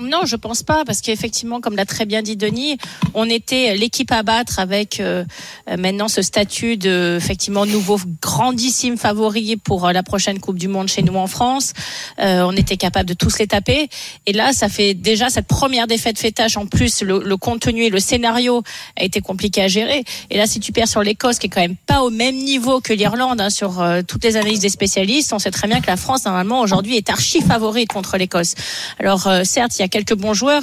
Non, 0.00 0.22
je 0.24 0.34
pense 0.34 0.62
pas, 0.64 0.84
parce 0.84 1.00
qu'effectivement, 1.00 1.60
comme 1.60 1.76
l'a 1.76 1.86
très 1.86 2.04
bien 2.04 2.20
dit 2.20 2.36
Denis, 2.36 2.78
on 3.14 3.30
était 3.30 3.76
l'équipe 3.76 4.10
à 4.10 4.24
battre 4.24 4.58
avec 4.58 4.98
euh, 4.98 5.24
euh, 5.70 5.76
maintenant 5.76 6.08
ce 6.08 6.20
statut 6.20 6.76
de 6.76 7.16
effectivement 7.16 7.64
nouveau 7.64 8.00
grandissime 8.20 8.96
favori 8.96 9.56
pour 9.56 9.86
euh, 9.86 9.92
la 9.92 10.02
prochaine 10.02 10.40
Coupe 10.40 10.58
du 10.58 10.66
Monde 10.66 10.88
chez 10.88 11.02
nous 11.02 11.14
en 11.14 11.28
France. 11.28 11.72
Euh, 12.18 12.42
on 12.42 12.52
était 12.56 12.76
capable 12.76 13.08
de 13.08 13.14
tous 13.14 13.38
les 13.38 13.46
taper, 13.46 13.88
et 14.26 14.32
là, 14.32 14.52
ça 14.52 14.68
fait 14.68 14.94
déjà 14.94 15.30
cette 15.30 15.46
première 15.46 15.86
défaite 15.86 16.18
fait 16.18 16.32
tâche. 16.32 16.56
En 16.56 16.66
plus, 16.66 17.02
le, 17.02 17.22
le 17.24 17.36
contenu 17.36 17.84
et 17.84 17.90
le 17.90 18.00
scénario 18.00 18.62
a 18.98 19.04
été 19.04 19.20
compliqué 19.20 19.62
à 19.62 19.68
gérer. 19.68 20.02
Et 20.30 20.36
là, 20.36 20.46
si 20.48 20.58
tu 20.58 20.72
perds 20.72 20.88
sur 20.88 21.02
l'Écosse, 21.02 21.38
qui 21.38 21.46
est 21.46 21.50
quand 21.50 21.60
même 21.60 21.76
pas 21.76 22.02
au 22.02 22.10
même 22.10 22.36
niveau 22.36 22.80
que 22.80 22.92
l'Irlande 22.92 23.40
hein, 23.40 23.50
sur 23.50 23.80
euh, 23.80 24.02
toutes 24.02 24.24
les 24.24 24.36
analyses 24.36 24.60
des 24.60 24.68
spécialistes, 24.70 25.32
on 25.32 25.38
sait 25.38 25.52
très 25.52 25.68
bien 25.68 25.80
que 25.80 25.86
la 25.86 25.96
France 25.96 26.24
normalement 26.24 26.60
aujourd'hui 26.60 26.96
est 26.96 27.10
archi 27.10 27.40
favorite 27.40 27.88
contre 27.88 28.16
l'Écosse. 28.16 28.54
Alors 28.98 29.28
certes, 29.44 29.78
il 29.78 29.82
y 29.82 29.83
quelques 29.88 30.14
bons 30.14 30.34
joueurs, 30.34 30.62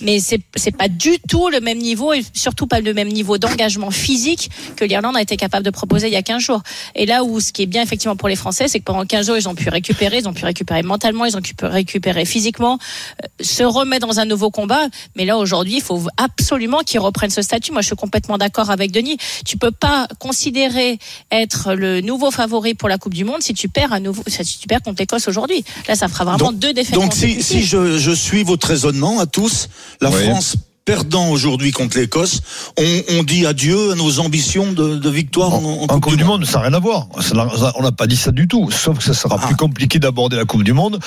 mais 0.00 0.20
c'est 0.20 0.40
c'est 0.56 0.76
pas 0.76 0.88
du 0.88 1.18
tout 1.28 1.48
le 1.48 1.60
même 1.60 1.78
niveau 1.78 2.12
et 2.12 2.22
surtout 2.32 2.66
pas 2.66 2.80
le 2.80 2.94
même 2.94 3.08
niveau 3.08 3.38
d'engagement 3.38 3.90
physique 3.90 4.50
que 4.76 4.84
l'Irlande 4.84 5.16
a 5.16 5.22
été 5.22 5.36
capable 5.36 5.64
de 5.64 5.70
proposer 5.70 6.06
il 6.08 6.12
y 6.12 6.16
a 6.16 6.22
15 6.22 6.42
jours. 6.42 6.62
Et 6.94 7.06
là 7.06 7.24
où 7.24 7.40
ce 7.40 7.52
qui 7.52 7.62
est 7.62 7.66
bien 7.66 7.82
effectivement 7.82 8.16
pour 8.16 8.28
les 8.28 8.36
Français, 8.36 8.68
c'est 8.68 8.78
que 8.80 8.84
pendant 8.84 9.04
15 9.06 9.26
jours, 9.26 9.36
ils 9.36 9.48
ont 9.48 9.54
pu 9.54 9.68
récupérer, 9.68 10.18
ils 10.18 10.28
ont 10.28 10.32
pu 10.34 10.44
récupérer 10.44 10.82
mentalement, 10.82 11.24
ils 11.24 11.36
ont 11.36 11.40
pu 11.40 11.54
récupérer 11.62 12.24
physiquement, 12.24 12.78
euh, 13.22 13.26
se 13.44 13.62
remettre 13.62 14.06
dans 14.06 14.20
un 14.20 14.24
nouveau 14.24 14.50
combat. 14.50 14.86
Mais 15.16 15.24
là 15.24 15.36
aujourd'hui, 15.38 15.76
il 15.76 15.82
faut 15.82 16.02
absolument 16.16 16.80
qu'ils 16.80 17.00
reprennent 17.00 17.30
ce 17.30 17.42
statut. 17.42 17.72
Moi, 17.72 17.80
je 17.82 17.86
suis 17.86 17.96
complètement 17.96 18.38
d'accord 18.38 18.70
avec 18.70 18.90
Denis. 18.92 19.16
Tu 19.44 19.56
peux 19.56 19.70
pas 19.70 20.06
considérer 20.18 20.98
être 21.30 21.74
le 21.74 22.00
nouveau 22.00 22.30
favori 22.30 22.74
pour 22.74 22.88
la 22.88 22.98
Coupe 22.98 23.14
du 23.14 23.24
Monde 23.24 23.42
si 23.42 23.54
tu 23.54 23.68
perds 23.68 23.92
à 23.92 24.00
nouveau, 24.00 24.22
si 24.26 24.58
tu 24.58 24.66
perds 24.66 24.82
contre 24.82 25.00
l'Écosse 25.00 25.28
aujourd'hui. 25.28 25.64
Là, 25.88 25.94
ça 25.94 26.08
fera 26.08 26.24
vraiment 26.24 26.50
Donc- 26.52 26.58
deux 26.58 26.72
défaites. 26.72 26.94
Donc 26.94 27.12
si 27.14 27.62
je, 27.62 27.98
je 27.98 28.10
suis 28.12 28.44
votre 28.52 28.68
raisonnement 28.68 29.18
à 29.18 29.26
tous, 29.26 29.68
la 30.00 30.10
Oui. 30.10 30.24
France 30.28 30.56
perdant 30.84 31.28
aujourd'hui 31.28 31.70
contre 31.70 31.96
l'Écosse, 31.98 32.40
on, 32.78 33.02
on 33.18 33.22
dit 33.22 33.46
adieu 33.46 33.92
à 33.92 33.94
nos 33.94 34.18
ambitions 34.20 34.72
de, 34.72 34.96
de 34.96 35.10
victoire 35.10 35.54
en, 35.54 35.86
en 35.88 35.94
En 35.94 36.00
Coupe 36.00 36.16
du 36.16 36.24
Monde, 36.24 36.44
ça 36.44 36.58
n'a 36.58 36.64
rien 36.68 36.74
à 36.74 36.80
voir. 36.80 37.06
Ça 37.20 37.34
On 37.78 37.82
n'a 37.82 37.92
pas 37.92 38.06
dit 38.06 38.16
ça 38.16 38.30
du 38.32 38.48
tout. 38.48 38.70
Sauf 38.70 38.98
que 38.98 39.04
ça 39.04 39.14
sera 39.14 39.38
Ah. 39.40 39.46
plus 39.46 39.56
compliqué 39.56 39.98
d'aborder 39.98 40.36
la 40.36 40.44
Coupe 40.44 40.64
du 40.64 40.72
Monde 40.72 40.98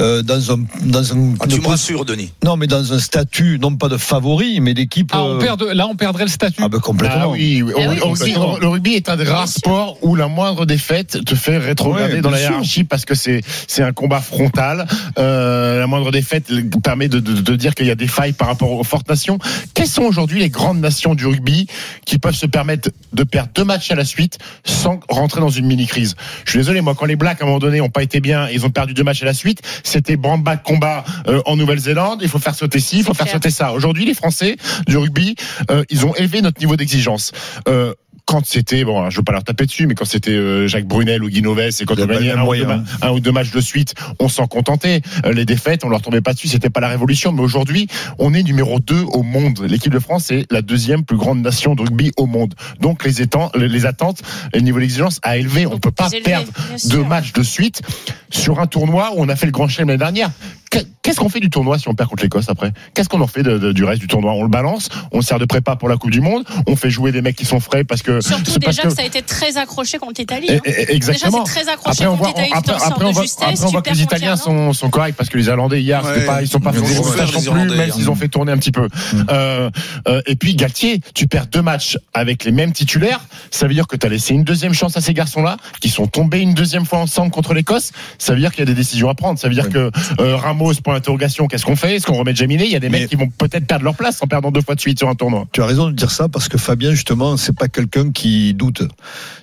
euh, 0.00 0.22
dans 0.22 0.52
un 0.52 0.56
dans 0.82 1.12
un 1.12 1.34
Ah, 1.40 1.46
tu 1.46 1.60
me 1.60 1.66
rassures, 1.68 2.04
Denis. 2.04 2.32
non 2.44 2.56
mais 2.56 2.66
dans 2.66 2.92
un 2.94 2.98
statut 2.98 3.58
non 3.60 3.76
pas 3.76 3.88
de 3.88 3.96
favori 3.98 4.60
mais 4.60 4.72
d'équipe. 4.74 5.10
Ah, 5.12 5.22
euh, 5.24 5.74
là, 5.74 5.86
on 5.86 5.96
perdrait 5.96 6.24
le 6.24 6.30
statut. 6.30 6.62
ah 6.64 6.68
ben 6.68 6.78
complètement. 6.80 7.18
Ah 7.24 7.28
oui, 7.28 7.62
oui. 7.62 7.72
Ah 7.76 7.94
complètement. 8.00 8.56
le 8.58 8.68
rugby 8.68 8.94
est 8.94 9.08
un 9.10 9.16
des 9.16 9.24
rares 9.24 9.48
sports 9.48 9.98
où 10.02 10.14
la 10.16 10.28
moindre 10.28 10.64
défaite 10.64 11.24
te 11.24 11.34
fait 11.34 11.58
rétrograder 11.58 12.14
Ouais, 12.14 12.20
dans 12.22 12.30
la 12.30 12.38
sûr. 12.38 12.50
hiérarchie 12.50 12.84
parce 12.84 13.04
que 13.04 13.14
c'est 13.14 13.42
c'est 13.68 13.82
un 13.82 13.92
combat 13.92 14.20
frontal. 14.20 14.86
Euh, 15.18 15.78
la 15.80 15.86
moindre 15.86 16.10
défaite 16.10 16.50
permet 16.82 17.08
de, 17.08 17.20
de, 17.20 17.34
de 17.40 17.56
dire 17.56 17.74
qu'il 17.74 17.86
y 17.86 17.90
a 17.90 17.94
des 17.94 18.08
failles 18.08 18.32
par 18.32 18.48
rapport 18.48 18.70
aux 18.72 18.84
fortes 18.84 19.09
nations. 19.10 19.38
Quelles 19.74 19.86
sont 19.86 20.02
aujourd'hui 20.02 20.40
les 20.40 20.48
grandes 20.48 20.80
nations 20.80 21.14
du 21.14 21.26
rugby 21.26 21.66
qui 22.06 22.18
peuvent 22.18 22.34
se 22.34 22.46
permettre 22.46 22.90
de 23.12 23.24
perdre 23.24 23.50
deux 23.54 23.64
matchs 23.64 23.90
à 23.90 23.94
la 23.94 24.04
suite 24.04 24.38
sans 24.64 25.00
rentrer 25.08 25.40
dans 25.40 25.50
une 25.50 25.66
mini 25.66 25.86
crise 25.86 26.16
Je 26.44 26.50
suis 26.50 26.58
désolé, 26.58 26.80
moi 26.80 26.94
quand 26.94 27.06
les 27.06 27.16
Blacks 27.16 27.40
à 27.40 27.44
un 27.44 27.46
moment 27.46 27.58
donné 27.58 27.80
ont 27.80 27.90
pas 27.90 28.02
été 28.02 28.20
bien, 28.20 28.48
et 28.48 28.54
ils 28.54 28.64
ont 28.64 28.70
perdu 28.70 28.94
deux 28.94 29.04
matchs 29.04 29.22
à 29.22 29.26
la 29.26 29.34
suite, 29.34 29.60
c'était 29.84 30.16
branle-bas 30.16 30.56
de 30.56 30.62
combat 30.62 31.04
euh, 31.26 31.42
en 31.46 31.56
Nouvelle-Zélande. 31.56 32.20
Il 32.22 32.28
faut 32.28 32.38
faire 32.38 32.54
sauter 32.54 32.80
ci, 32.80 32.98
il 32.98 33.04
faut 33.04 33.14
faire 33.14 33.26
clair. 33.26 33.34
sauter 33.34 33.50
ça. 33.50 33.72
Aujourd'hui, 33.72 34.04
les 34.04 34.14
Français 34.14 34.56
du 34.86 34.96
rugby, 34.96 35.34
euh, 35.70 35.84
ils 35.90 36.06
ont 36.06 36.14
élevé 36.14 36.42
notre 36.42 36.60
niveau 36.60 36.76
d'exigence. 36.76 37.32
Euh, 37.68 37.94
quand 38.30 38.46
c'était 38.46 38.84
bon, 38.84 39.10
je 39.10 39.16
veux 39.16 39.24
pas 39.24 39.32
leur 39.32 39.42
taper 39.42 39.66
dessus, 39.66 39.88
mais 39.88 39.96
quand 39.96 40.04
c'était 40.04 40.30
euh, 40.30 40.68
Jacques 40.68 40.86
Brunel 40.86 41.24
ou 41.24 41.28
Guy 41.28 41.42
Novès 41.42 41.80
et 41.80 41.84
quand 41.84 41.94
Il 41.94 42.00
y 42.00 42.04
on 42.04 42.06
gagnait 42.06 42.30
un, 42.30 42.70
hein. 42.70 42.84
un 43.02 43.10
ou 43.10 43.18
deux 43.18 43.32
matchs 43.32 43.50
de 43.50 43.60
suite, 43.60 43.96
on 44.20 44.28
s'en 44.28 44.46
contentait. 44.46 45.02
Euh, 45.24 45.32
les 45.32 45.44
défaites, 45.44 45.84
on 45.84 45.88
leur 45.88 46.00
tombait 46.00 46.20
pas 46.20 46.32
dessus, 46.32 46.46
c'était 46.46 46.70
pas 46.70 46.78
la 46.78 46.86
révolution. 46.86 47.32
Mais 47.32 47.42
aujourd'hui, 47.42 47.88
on 48.20 48.32
est 48.32 48.44
numéro 48.44 48.78
2 48.78 49.02
au 49.02 49.24
monde. 49.24 49.66
L'équipe 49.68 49.92
de 49.92 49.98
France 49.98 50.30
est 50.30 50.46
la 50.52 50.62
deuxième 50.62 51.04
plus 51.04 51.16
grande 51.16 51.40
nation 51.42 51.74
de 51.74 51.82
rugby 51.82 52.12
au 52.16 52.26
monde. 52.26 52.54
Donc 52.78 53.04
les, 53.04 53.20
étant, 53.20 53.50
les 53.56 53.84
attentes, 53.84 54.22
le 54.54 54.60
niveau 54.60 54.78
d'exigence 54.78 55.18
a 55.24 55.36
élevé. 55.36 55.66
On 55.66 55.80
peut 55.80 55.90
pas 55.90 56.06
élevé, 56.12 56.22
perdre 56.22 56.52
deux 56.84 57.02
matchs 57.02 57.32
de 57.32 57.42
suite 57.42 57.82
sur 58.30 58.60
un 58.60 58.68
tournoi 58.68 59.10
où 59.16 59.22
on 59.22 59.28
a 59.28 59.34
fait 59.34 59.46
le 59.46 59.52
grand 59.52 59.66
chelem 59.66 59.88
l'année 59.88 59.98
dernière. 59.98 60.30
Qu'est- 60.70 60.86
Qu'est-ce 61.02 61.18
qu'on 61.18 61.28
fait 61.28 61.40
du 61.40 61.50
tournoi 61.50 61.78
si 61.78 61.88
on 61.88 61.94
perd 61.94 62.08
contre 62.10 62.22
l'Écosse 62.22 62.48
après? 62.48 62.72
Qu'est-ce 62.94 63.08
qu'on 63.08 63.20
en 63.20 63.26
fait 63.26 63.42
de- 63.42 63.58
de- 63.58 63.72
du 63.72 63.84
reste 63.84 64.00
du 64.00 64.06
tournoi? 64.06 64.32
On 64.34 64.42
le 64.42 64.48
balance, 64.48 64.88
on 65.10 65.16
le 65.18 65.22
sert 65.24 65.38
de 65.38 65.44
prépa 65.46 65.74
pour 65.74 65.88
la 65.88 65.96
Coupe 65.96 66.10
du 66.12 66.20
Monde, 66.20 66.44
on 66.68 66.76
fait 66.76 66.90
jouer 66.90 67.10
des 67.10 67.22
mecs 67.22 67.34
qui 67.36 67.44
sont 67.44 67.58
frais 67.58 67.82
parce 67.84 68.02
que 68.02 68.20
Surtout 68.20 68.52
parce 68.60 68.76
déjà 68.76 68.82
que... 68.88 68.94
ça 68.94 69.02
a 69.02 69.04
été 69.06 69.22
très 69.22 69.56
accroché 69.56 69.98
contre 69.98 70.20
l'Italie. 70.20 70.46
Eh, 70.48 70.56
hein. 70.56 70.60
eh, 70.66 70.94
Exactement. 70.94 71.42
Déjà, 71.42 71.52
c'est 71.54 71.60
très 71.62 71.72
accroché 71.72 72.04
Après, 72.04 72.06
on 72.06 72.16
contre 72.16 72.28
l'Italie. 72.28 72.50
après, 72.54 72.74
après, 72.74 73.04
on 73.06 73.10
voit, 73.12 73.22
justesse, 73.22 73.42
après, 73.42 73.64
on 73.64 73.66
tu 73.66 73.72
voit 73.72 73.82
que 73.82 73.90
les 73.90 74.02
Italiens 74.02 74.34
l'Irlande. 74.36 74.72
sont, 74.72 74.72
sont 74.74 74.90
corrects 74.90 75.16
parce 75.16 75.28
que 75.30 75.38
les 75.38 75.46
Irlandais 75.46 75.80
hier, 75.82 76.04
Ouais. 76.04 76.24
pas, 76.26 76.42
ils 76.42 76.48
sont 76.48 76.60
pas 76.60 76.70
Ils 76.74 76.80
ont 76.80 76.84
fait 76.84 76.94
souffert, 76.94 77.32
non 77.32 77.40
plus, 77.40 77.50
même 77.60 77.70
hier. 77.86 77.94
s'ils 77.94 78.10
ont 78.10 78.14
fait 78.14 78.28
tourner 78.28 78.52
un 78.52 78.58
petit 78.58 78.70
peu. 78.72 78.86
Euh, 79.30 79.70
euh, 80.06 80.22
et 80.26 80.36
puis 80.36 80.54
Galtier, 80.54 81.00
tu 81.14 81.26
perds 81.26 81.46
deux 81.46 81.62
matchs 81.62 81.98
avec 82.14 82.44
les 82.44 82.52
mêmes 82.52 82.72
titulaires, 82.72 83.20
ça 83.50 83.66
veut 83.66 83.74
dire 83.74 83.86
que 83.88 83.96
tu 83.96 84.06
as 84.06 84.08
laissé 84.10 84.34
une 84.34 84.44
deuxième 84.44 84.74
chance 84.74 84.96
à 84.96 85.00
ces 85.00 85.14
garçons-là, 85.14 85.56
qui 85.80 85.88
sont 85.88 86.06
tombés 86.06 86.40
une 86.40 86.54
deuxième 86.54 86.84
fois 86.84 87.00
ensemble 87.00 87.30
contre 87.32 87.54
l'Écosse. 87.54 87.90
Ça 88.18 88.34
veut 88.34 88.40
dire 88.40 88.50
qu'il 88.52 88.60
y 88.60 88.62
a 88.62 88.66
des 88.66 88.74
décisions 88.74 89.08
à 89.08 89.14
prendre. 89.14 89.38
Ça 89.38 89.48
veut 89.48 89.54
dire 89.54 89.68
que 89.70 89.90
euh, 90.20 90.36
Ramos, 90.60 90.74
point 90.84 90.94
d'interrogation, 90.94 91.46
qu'est-ce 91.46 91.64
qu'on 91.64 91.76
fait? 91.76 91.96
Est-ce 91.96 92.06
qu'on 92.06 92.14
remet 92.16 92.34
Jaminet 92.34 92.66
Il 92.66 92.70
y 92.72 92.76
a 92.76 92.80
des 92.80 92.88
Mais- 92.90 93.00
mecs 93.00 93.08
qui 93.10 93.16
vont 93.16 93.28
peut-être 93.28 93.66
perdre 93.66 93.84
leur 93.84 93.94
place 93.94 94.22
en 94.22 94.26
perdant 94.26 94.50
deux 94.50 94.60
fois 94.60 94.74
de 94.74 94.80
suite 94.80 94.98
sur 94.98 95.08
un 95.08 95.14
tournoi. 95.14 95.46
Tu 95.52 95.62
as 95.62 95.66
raison 95.66 95.86
de 95.88 95.92
dire 95.92 96.10
ça 96.10 96.28
parce 96.28 96.48
que 96.48 96.58
Fabien, 96.58 96.90
justement, 96.92 97.36
c'est 97.36 97.56
pas 97.56 97.68
quelqu'un 97.68 98.10
qui 98.12 98.52
doute. 98.54 98.82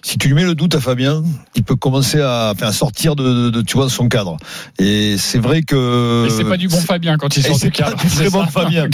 Si 0.04 0.18
tu 0.18 0.28
lui 0.28 0.36
mets 0.36 0.44
le 0.44 0.56
doute 0.56 0.76
à 0.76 0.80
Fabien, 0.80 1.24
il 1.56 1.64
peut 1.64 1.76
commencer 1.76 2.22
à, 2.22 2.52
enfin, 2.56 2.68
à 2.68 2.72
sortir 2.72 3.16
de, 3.16 3.24
de- 3.46 3.50
de, 3.50 3.62
tu 3.62 3.76
vois, 3.78 3.86
de 3.86 3.92
son 3.92 4.08
cadre. 4.10 4.38
Et 4.80 5.18
c'est 5.18 5.40
vrai 5.40 5.64
que. 5.64 6.24
Mais 6.26 6.30
c'est 6.30 6.44
pas 6.48 6.58
du 6.58 6.68
bon 6.68 6.78
Fabien 6.80 7.18
quand 7.18 7.36
il 7.36 7.44
sort 7.44 7.58
c'est 7.58 7.68
du 7.68 7.72
cadre. 7.72 7.98
du 7.98 8.08
très 8.08 8.26
C'est 8.26 8.30
bon 8.32 8.44
ça. 8.46 8.52
Fabien. 8.52 8.88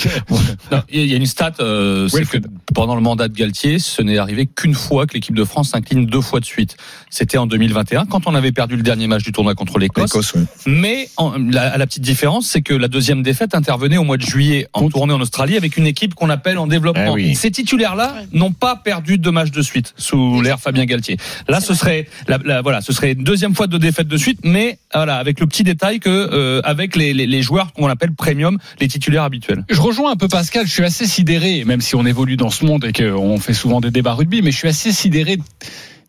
Non, 0.71 0.81
Il 0.89 1.05
y 1.05 1.13
a 1.13 1.17
une 1.17 1.25
stat, 1.25 1.53
euh, 1.59 2.07
c'est 2.07 2.25
que 2.27 2.37
pendant 2.73 2.95
le 2.95 3.01
mandat 3.01 3.27
de 3.27 3.33
Galtier, 3.33 3.79
ce 3.79 4.01
n'est 4.01 4.17
arrivé 4.17 4.47
qu'une 4.47 4.73
fois 4.75 5.05
que 5.05 5.13
l'équipe 5.13 5.35
de 5.35 5.43
France 5.43 5.69
s'incline 5.71 6.05
deux 6.05 6.21
fois 6.21 6.39
de 6.39 6.45
suite. 6.45 6.77
C'était 7.09 7.37
en 7.37 7.45
2021, 7.47 8.05
quand 8.05 8.27
on 8.27 8.35
avait 8.35 8.51
perdu 8.51 8.75
le 8.75 8.83
dernier 8.83 9.07
match 9.07 9.23
du 9.23 9.31
tournoi 9.31 9.55
contre 9.55 9.77
l'Écosse. 9.79 10.33
Oui. 10.35 10.41
Mais 10.65 11.09
en- 11.17 11.33
la, 11.37 11.77
la 11.77 11.85
petite 11.87 12.03
différence, 12.13 12.47
c'est 12.47 12.61
que 12.61 12.73
la 12.73 12.87
deuxième 12.87 13.23
défaite 13.23 13.55
intervenait 13.55 13.97
au 13.97 14.03
mois 14.03 14.17
de 14.17 14.21
juillet 14.23 14.67
en 14.73 14.87
tournée 14.89 15.13
en 15.13 15.19
Australie 15.21 15.57
avec 15.57 15.77
une 15.77 15.87
équipe 15.87 16.13
qu'on 16.13 16.29
appelle 16.29 16.57
en 16.59 16.67
développement. 16.67 17.15
Eh 17.17 17.29
oui. 17.29 17.35
Ces 17.35 17.49
titulaires-là 17.51 18.15
n'ont 18.31 18.51
pas 18.53 18.75
perdu 18.75 19.17
deux 19.17 19.31
matchs 19.31 19.51
de 19.51 19.61
suite 19.61 19.93
sous 19.97 20.41
l'ère 20.41 20.59
Fabien 20.59 20.85
Galtier. 20.85 21.17
Là, 21.47 21.59
ce 21.59 21.73
serait, 21.73 22.07
la, 22.27 22.37
la- 22.45 22.61
voilà, 22.61 22.81
ce 22.81 22.93
serait 22.93 23.13
une 23.13 23.23
deuxième 23.23 23.55
fois 23.55 23.67
de 23.67 23.77
défaite 23.79 24.07
de 24.07 24.17
suite, 24.17 24.39
mais 24.43 24.77
voilà, 24.93 25.17
avec 25.17 25.39
le 25.39 25.47
petit 25.47 25.63
détail 25.63 25.99
que 25.99 26.09
euh, 26.09 26.61
avec 26.63 26.95
les, 26.95 27.13
les, 27.13 27.25
les 27.25 27.41
joueurs 27.41 27.73
qu'on 27.73 27.87
appelle 27.87 28.13
premium, 28.13 28.57
les 28.79 28.87
titulaires 28.87 29.23
habituels. 29.23 29.63
Je 29.69 29.81
rejoins 29.81 30.11
un 30.11 30.15
peu 30.15 30.27
Pascal, 30.27 30.67
je 30.67 30.71
suis 30.71 30.83
assez 30.83 31.07
sidéré, 31.07 31.63
même 31.65 31.81
si 31.81 31.95
on 31.95 32.05
évolue 32.05 32.37
dans 32.37 32.49
ce 32.51 32.63
monde 32.65 32.85
et 32.85 32.93
qu'on 32.93 33.39
fait 33.39 33.53
souvent 33.53 33.81
des 33.81 33.91
débats 33.91 34.13
rugby, 34.13 34.41
mais 34.41 34.51
je 34.51 34.57
suis 34.57 34.67
assez 34.67 34.91
sidéré 34.91 35.37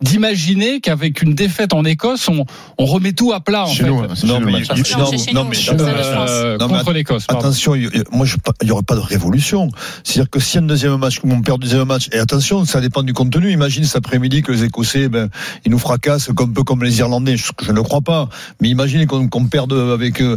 d'imaginer 0.05 0.81
qu'avec 0.81 1.23
une 1.23 1.35
défaite 1.35 1.73
en 1.73 1.85
Écosse, 1.85 2.29
on, 2.29 2.45
on 2.79 2.85
remet 2.85 3.13
tout 3.13 3.33
à 3.33 3.41
plat 3.41 3.65
en 3.65 3.67
Chez 3.69 3.83
fait. 3.85 3.89
nous, 3.89 3.99
hein, 4.01 4.09
c'est 4.15 4.27
Non, 4.27 4.41
mais. 4.41 4.53
Non. 5.33 5.49
Euh, 6.29 6.59
Non, 6.59 6.69
mais 6.69 6.79
contre 6.79 6.93
l'Écosse. 6.93 7.25
Attention, 7.29 7.75
y- 7.75 7.89
moi, 8.13 8.27
il 8.61 8.65
n'y 8.67 8.71
aurait 8.71 8.83
pas 8.83 8.95
de 8.95 9.01
révolution. 9.01 9.69
C'est-à-dire 10.05 10.31
que 10.31 10.41
si 10.41 10.59
un 10.59 10.63
deuxième 10.63 10.97
match, 10.97 11.21
on 11.25 11.41
perd 11.43 11.63
le 11.63 11.69
deuxième 11.69 11.87
match, 11.89 12.09
et 12.13 12.19
attention, 12.19 12.65
ça 12.65 12.81
dépend 12.81 13.03
du 13.03 13.13
contenu. 13.13 13.51
Imagine 13.51 13.85
cet 13.85 13.97
après-midi 13.97 14.43
que 14.43 14.53
les 14.53 14.65
Écossais, 14.65 15.09
ben, 15.09 15.29
ils 15.65 15.71
nous 15.71 15.79
fracassent 15.79 16.31
comme, 16.35 16.51
un 16.51 16.53
peu 16.53 16.63
comme 16.65 16.85
les 16.85 16.99
Irlandais. 16.99 17.37
Je, 17.37 17.45
je 17.63 17.71
ne 17.71 17.77
le 17.77 17.83
crois 17.83 18.01
pas. 18.03 18.29
Mais 18.61 18.69
imagine 18.69 19.07
qu'on 19.07 19.29
qu'on 19.29 19.47
perde 19.47 19.73
avec 19.73 20.21
euh, 20.21 20.37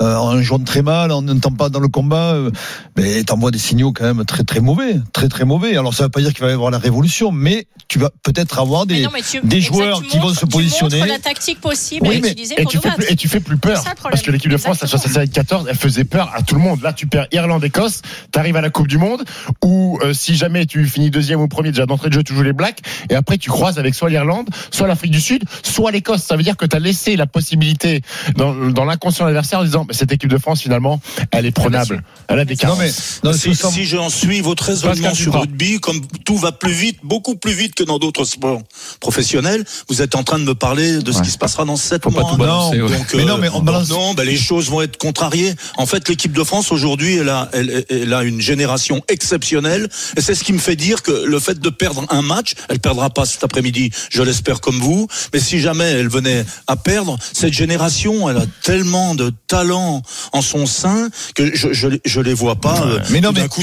euh, 0.00 0.14
en 0.16 0.40
jouant 0.42 0.60
très 0.60 0.82
mal, 0.82 1.10
en 1.12 1.22
n'étant 1.22 1.50
pas 1.52 1.68
dans 1.68 1.80
le 1.80 1.88
combat. 1.88 2.34
Euh, 2.34 2.50
ben, 2.96 3.24
t'envoies 3.24 3.50
des 3.50 3.58
signaux 3.58 3.92
quand 3.92 4.04
même 4.04 4.24
très 4.24 4.44
très 4.44 4.60
mauvais, 4.60 5.00
très 5.12 5.28
très 5.28 5.44
mauvais. 5.44 5.76
Alors 5.76 5.92
ça 5.94 6.04
ne 6.04 6.06
veut 6.06 6.10
pas 6.10 6.20
dire 6.20 6.32
qu'il 6.32 6.42
va 6.44 6.50
y 6.50 6.54
avoir 6.54 6.70
la 6.70 6.78
révolution, 6.78 7.32
mais 7.32 7.66
tu 7.88 7.98
vas 7.98 8.10
peut-être 8.22 8.58
avoir 8.58 8.86
des, 8.86 9.07
non, 9.08 9.12
mais 9.14 9.22
tu- 9.22 9.40
des 9.46 9.60
joueurs 9.60 10.00
tu 10.02 10.08
qui 10.08 10.18
vont 10.18 10.32
se 10.34 10.46
positionner. 10.46 11.00
Tu 11.00 11.06
la 11.08 11.18
tactique 11.18 11.60
possible 11.60 12.06
Oui, 12.06 12.16
à 12.16 12.20
mais- 12.20 12.28
utiliser 12.30 12.54
et 12.58 12.62
pour 12.62 12.72
tu 12.72 12.78
fais 12.78 12.90
plus, 12.90 13.06
et 13.08 13.16
tu 13.16 13.28
fais 13.28 13.40
plus 13.40 13.56
peur 13.58 13.78
C'est 13.78 13.84
ça 13.84 13.90
le 13.90 13.94
problème. 13.96 14.12
parce 14.12 14.22
que 14.22 14.30
l'équipe 14.30 14.50
de 14.50 14.56
France, 14.56 14.80
la 14.80 14.86
Exactement. 14.86 15.12
67 15.14 15.32
14, 15.32 15.66
elle 15.70 15.76
faisait 15.76 16.04
peur 16.04 16.30
à 16.34 16.42
tout 16.42 16.54
le 16.54 16.60
monde. 16.60 16.82
Là, 16.82 16.92
tu 16.92 17.06
perds 17.06 17.26
Irlande-Écosse, 17.32 18.02
t'arrives 18.32 18.56
à 18.56 18.60
la 18.60 18.70
Coupe 18.70 18.88
du 18.88 18.98
Monde 18.98 19.24
où 19.64 19.98
euh, 20.02 20.12
si 20.12 20.36
jamais 20.36 20.66
tu 20.66 20.84
finis 20.86 21.10
deuxième 21.10 21.40
ou 21.40 21.48
premier 21.48 21.70
déjà 21.70 21.86
d'entrée 21.86 22.08
de 22.08 22.14
jeu, 22.14 22.22
tu 22.22 22.34
joues 22.34 22.42
les 22.42 22.52
Blacks 22.52 22.80
et 23.10 23.14
après 23.14 23.38
tu 23.38 23.50
croises 23.50 23.78
avec 23.78 23.94
soit 23.94 24.10
l'Irlande, 24.10 24.48
soit 24.70 24.86
l'Afrique 24.86 25.10
du 25.12 25.20
Sud, 25.20 25.42
soit 25.62 25.90
l'Écosse. 25.90 26.22
Ça 26.22 26.36
veut 26.36 26.42
dire 26.42 26.56
que 26.56 26.66
tu 26.66 26.76
as 26.76 26.80
laissé 26.80 27.16
la 27.16 27.26
possibilité 27.26 28.02
dans, 28.36 28.54
dans 28.54 28.84
l'inconscient 28.84 29.24
de 29.24 29.30
l'adversaire 29.30 29.60
en 29.60 29.64
disant 29.64 29.84
mais 29.88 29.94
cette 29.94 30.12
équipe 30.12 30.30
de 30.30 30.38
France 30.38 30.62
finalement, 30.62 31.00
elle 31.30 31.46
est 31.46 31.50
prenable, 31.52 32.02
elle 32.28 32.38
a 32.40 32.44
des 32.44 32.54
Non, 32.54 32.58
carences. 32.58 32.78
mais, 33.22 33.30
non, 33.30 33.32
si, 33.36 33.54
c'est- 33.54 33.70
si 33.70 33.84
j'en 33.84 34.08
suis 34.10 34.40
votre 34.40 34.64
raisonnement 34.64 35.14
sur 35.14 35.40
rugby, 35.40 35.80
comme 35.80 36.00
tout 36.24 36.36
va 36.36 36.52
plus 36.52 36.72
vite, 36.72 36.98
beaucoup 37.02 37.36
plus 37.36 37.52
vite 37.52 37.74
que 37.74 37.84
dans 37.84 37.98
d'autres 37.98 38.24
sports, 38.24 38.60
professionnel. 39.00 39.64
Vous 39.88 40.02
êtes 40.02 40.14
en 40.14 40.22
train 40.24 40.38
de 40.38 40.44
me 40.44 40.54
parler 40.54 40.98
de 41.02 41.12
ce 41.12 41.22
qui 41.22 41.30
se 41.30 41.38
passera 41.38 41.64
dans 41.64 41.76
sept 41.76 42.02
Faut 42.04 42.10
pas 42.10 42.22
mois. 42.22 42.30
tout 42.32 42.36
balancer, 42.36 42.80
ouais. 42.80 42.88
Donc, 42.90 43.14
Mais 43.14 43.22
euh, 43.22 43.26
non, 43.26 43.38
mais 43.38 43.48
on 43.52 43.60
balance- 43.60 43.88
non, 43.88 44.14
ben, 44.14 44.24
les 44.24 44.36
choses 44.36 44.68
vont 44.70 44.82
être 44.82 44.96
contrariées. 44.96 45.54
En 45.76 45.86
fait, 45.86 46.08
l'équipe 46.08 46.32
de 46.32 46.44
France 46.44 46.72
aujourd'hui, 46.72 47.16
elle 47.16 47.28
a, 47.28 47.48
elle, 47.52 47.84
elle 47.90 48.12
a 48.14 48.22
une 48.22 48.40
génération 48.40 49.02
exceptionnelle, 49.08 49.88
et 50.16 50.20
c'est 50.20 50.34
ce 50.34 50.44
qui 50.44 50.52
me 50.52 50.58
fait 50.58 50.76
dire 50.76 51.02
que 51.02 51.12
le 51.12 51.40
fait 51.40 51.58
de 51.60 51.68
perdre 51.70 52.04
un 52.10 52.22
match, 52.22 52.54
elle 52.68 52.78
perdra 52.80 53.10
pas 53.10 53.26
cet 53.26 53.44
après-midi, 53.44 53.90
je 54.10 54.22
l'espère 54.22 54.60
comme 54.60 54.78
vous, 54.80 55.06
mais 55.32 55.40
si 55.40 55.60
jamais 55.60 55.84
elle 55.84 56.08
venait 56.08 56.44
à 56.66 56.76
perdre, 56.76 57.18
cette 57.32 57.52
génération, 57.52 58.28
elle 58.28 58.38
a 58.38 58.46
tellement 58.62 59.14
de 59.14 59.32
talent 59.46 60.02
en 60.32 60.42
son 60.42 60.66
sein 60.66 61.08
que 61.34 61.54
je, 61.54 61.72
je, 61.72 61.88
je 62.04 62.20
les 62.20 62.34
vois 62.34 62.56
pas. 62.56 62.82
euh, 62.86 63.00
Mais 63.10 63.20
non, 63.20 63.32
mais- 63.32 63.48
coup 63.48 63.62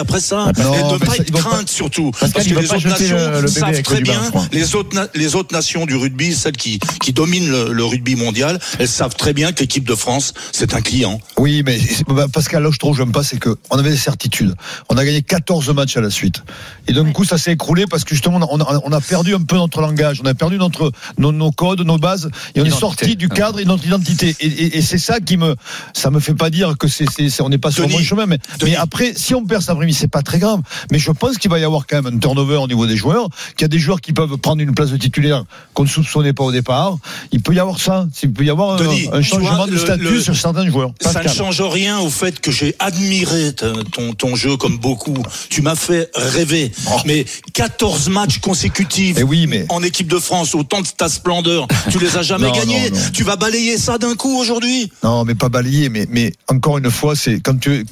après 0.00 0.20
ça, 0.20 0.50
Non, 0.58 0.74
et 0.74 0.92
de 0.98 1.04
pas 1.04 1.06
ça, 1.12 1.16
être 1.22 1.32
pas- 1.32 1.38
crainte 1.40 1.68
surtout, 1.68 2.10
parce 2.18 2.32
que 2.32 2.40
les 2.40 2.54
pas 2.54 2.60
autres 2.60 2.84
le- 2.84 2.90
nations 2.90 3.16
le 3.16 3.40
bébé 3.40 3.48
savent 3.48 3.82
très 3.82 4.00
bien. 4.00 4.20
Les 4.52 4.74
autres 4.74 4.94
na- 4.94 5.08
les 5.14 5.34
autres 5.34 5.54
nations 5.54 5.86
du 5.86 5.96
rugby, 5.96 6.34
celles 6.34 6.56
qui 6.56 6.78
qui 7.00 7.12
dominent 7.12 7.50
le, 7.50 7.72
le 7.72 7.84
rugby 7.84 8.16
mondial, 8.16 8.58
elles 8.78 8.88
savent 8.88 9.14
très 9.16 9.32
bien 9.32 9.52
que 9.52 9.60
l'équipe 9.60 9.84
de 9.88 9.94
France, 9.94 10.34
c'est 10.52 10.74
un 10.74 10.80
client. 10.80 11.20
Oui, 11.38 11.62
mais 11.64 11.78
bah, 12.08 12.26
Pascal, 12.32 12.62
là 12.62 12.68
où 12.68 12.72
je 12.72 12.78
trouve 12.78 12.96
j'aime 12.96 13.12
pas, 13.12 13.22
c'est 13.22 13.38
que 13.38 13.56
on 13.70 13.78
avait 13.78 13.90
des 13.90 13.96
certitudes. 13.96 14.54
On 14.88 14.96
a 14.96 15.04
gagné 15.04 15.22
14 15.22 15.68
matchs 15.74 15.96
à 15.96 16.00
la 16.00 16.10
suite. 16.10 16.42
Et 16.88 16.92
d'un 16.92 17.10
coup, 17.12 17.24
ça 17.24 17.38
s'est 17.38 17.52
écroulé 17.52 17.86
parce 17.86 18.04
que 18.04 18.14
justement, 18.14 18.38
on 18.50 18.60
a, 18.60 18.80
on 18.84 18.92
a 18.92 19.00
perdu 19.00 19.34
un 19.34 19.40
peu 19.42 19.56
notre 19.56 19.80
langage, 19.80 20.20
on 20.22 20.26
a 20.26 20.34
perdu 20.34 20.58
notre, 20.58 20.92
nos, 21.18 21.32
nos 21.32 21.50
codes, 21.52 21.80
nos 21.80 21.98
bases, 21.98 22.30
et 22.54 22.60
on 22.60 22.64
est 22.64 22.70
sorti 22.80 23.16
du 23.16 23.28
cadre 23.28 23.58
et 23.60 23.64
notre 23.64 23.86
identité. 23.86 24.34
Et, 24.40 24.46
et- 24.46 24.78
et 24.78 24.82
c'est 24.82 24.98
ça 24.98 25.20
qui 25.20 25.36
me, 25.36 25.54
ça 25.94 26.10
me 26.10 26.20
fait 26.20 26.34
pas 26.34 26.50
dire 26.50 26.76
que 26.78 26.88
c'est, 26.88 27.06
on 27.40 27.48
n'est 27.48 27.58
pas 27.58 27.70
sur 27.70 27.82
le 27.84 27.88
bon 27.92 27.98
chemin. 28.04 28.26
Mais 28.26 28.38
après, 28.76 29.12
si 29.16 29.34
on 29.34 29.44
perd 29.44 29.60
cet 29.62 29.70
après-midi, 29.70 29.96
c'est 29.98 30.08
pas 30.10 30.22
très 30.22 30.38
grave. 30.38 30.60
Mais 30.90 30.98
je 30.98 31.10
pense 31.10 31.38
qu'il 31.38 31.50
va 31.50 31.58
y 31.58 31.64
avoir 31.64 31.86
quand 31.86 32.02
même 32.02 32.14
un 32.14 32.18
turnover 32.18 32.56
au 32.56 32.66
niveau 32.68 32.86
des 32.86 32.96
joueurs, 32.96 33.28
qu'il 33.56 33.62
y 33.62 33.64
a 33.64 33.68
des 33.68 33.78
joueurs 33.78 34.00
qui 34.00 34.12
peuvent 34.12 34.36
prendre 34.42 34.60
une 34.60 34.74
place 34.74 34.90
de 34.90 34.96
titulaire 34.96 35.44
qu'on 35.74 35.84
ne 35.84 35.88
soupçonnait 35.88 36.32
pas 36.34 36.44
au 36.44 36.52
départ. 36.52 36.96
Il 37.32 37.40
peut 37.40 37.54
y 37.54 37.58
avoir 37.60 37.80
ça. 37.80 38.06
Il 38.22 38.32
peut 38.32 38.44
y 38.44 38.50
avoir 38.50 38.72
un- 38.74 38.76
Denis, 38.76 39.08
un, 39.12 39.18
tu 39.20 39.24
changement 39.24 39.56
vois, 39.56 39.66
de 39.66 39.72
le- 39.72 39.78
statut 39.78 40.02
le- 40.02 40.20
sur 40.20 40.36
certains 40.36 40.68
joueurs. 40.68 40.92
Ça 41.00 41.22
ne 41.22 41.28
change 41.28 41.60
rien 41.62 41.98
au 42.00 42.10
fait 42.10 42.40
que 42.40 42.50
j'ai 42.50 42.74
admiré 42.78 43.54
ton, 43.54 44.12
ton 44.14 44.36
jeu 44.36 44.56
comme 44.56 44.78
beaucoup. 44.78 45.16
Tu 45.48 45.62
m'as 45.62 45.76
fait 45.76 46.10
rêver. 46.14 46.72
Mais 47.06 47.24
14 47.54 48.08
matchs 48.08 48.38
consécutifs 48.38 49.16
Oh. 49.16 49.20
Eh 49.20 49.22
oui, 49.22 49.46
mais- 49.46 49.66
en 49.68 49.82
équipe 49.82 50.08
de 50.08 50.18
France, 50.18 50.54
autant 50.54 50.80
de 50.80 50.86
ta 50.86 51.08
splendeur, 51.08 51.66
tu 51.90 51.98
les 51.98 52.16
as 52.16 52.22
jamais 52.22 52.46
Non, 52.48 52.52
gagnés. 52.52 52.90
non, 52.90 52.96
non. 52.96 53.02
Tu 53.12 53.22
vas 53.22 53.36
balayer 53.36 53.78
ça 53.78 53.96
d'un 53.98 54.14
coup 54.14 54.36
aujourd'hui. 54.38 54.90
Non, 55.04 55.24
mais 55.24 55.34
pas 55.34 55.48
balayer, 55.48 55.88
mais, 55.88 56.06
mais 56.10 56.32
encore 56.48 56.78
une 56.78 56.90
fois, 56.90 57.14
c'est 57.14 57.40
quand 57.40 57.58
tu, 57.60 57.86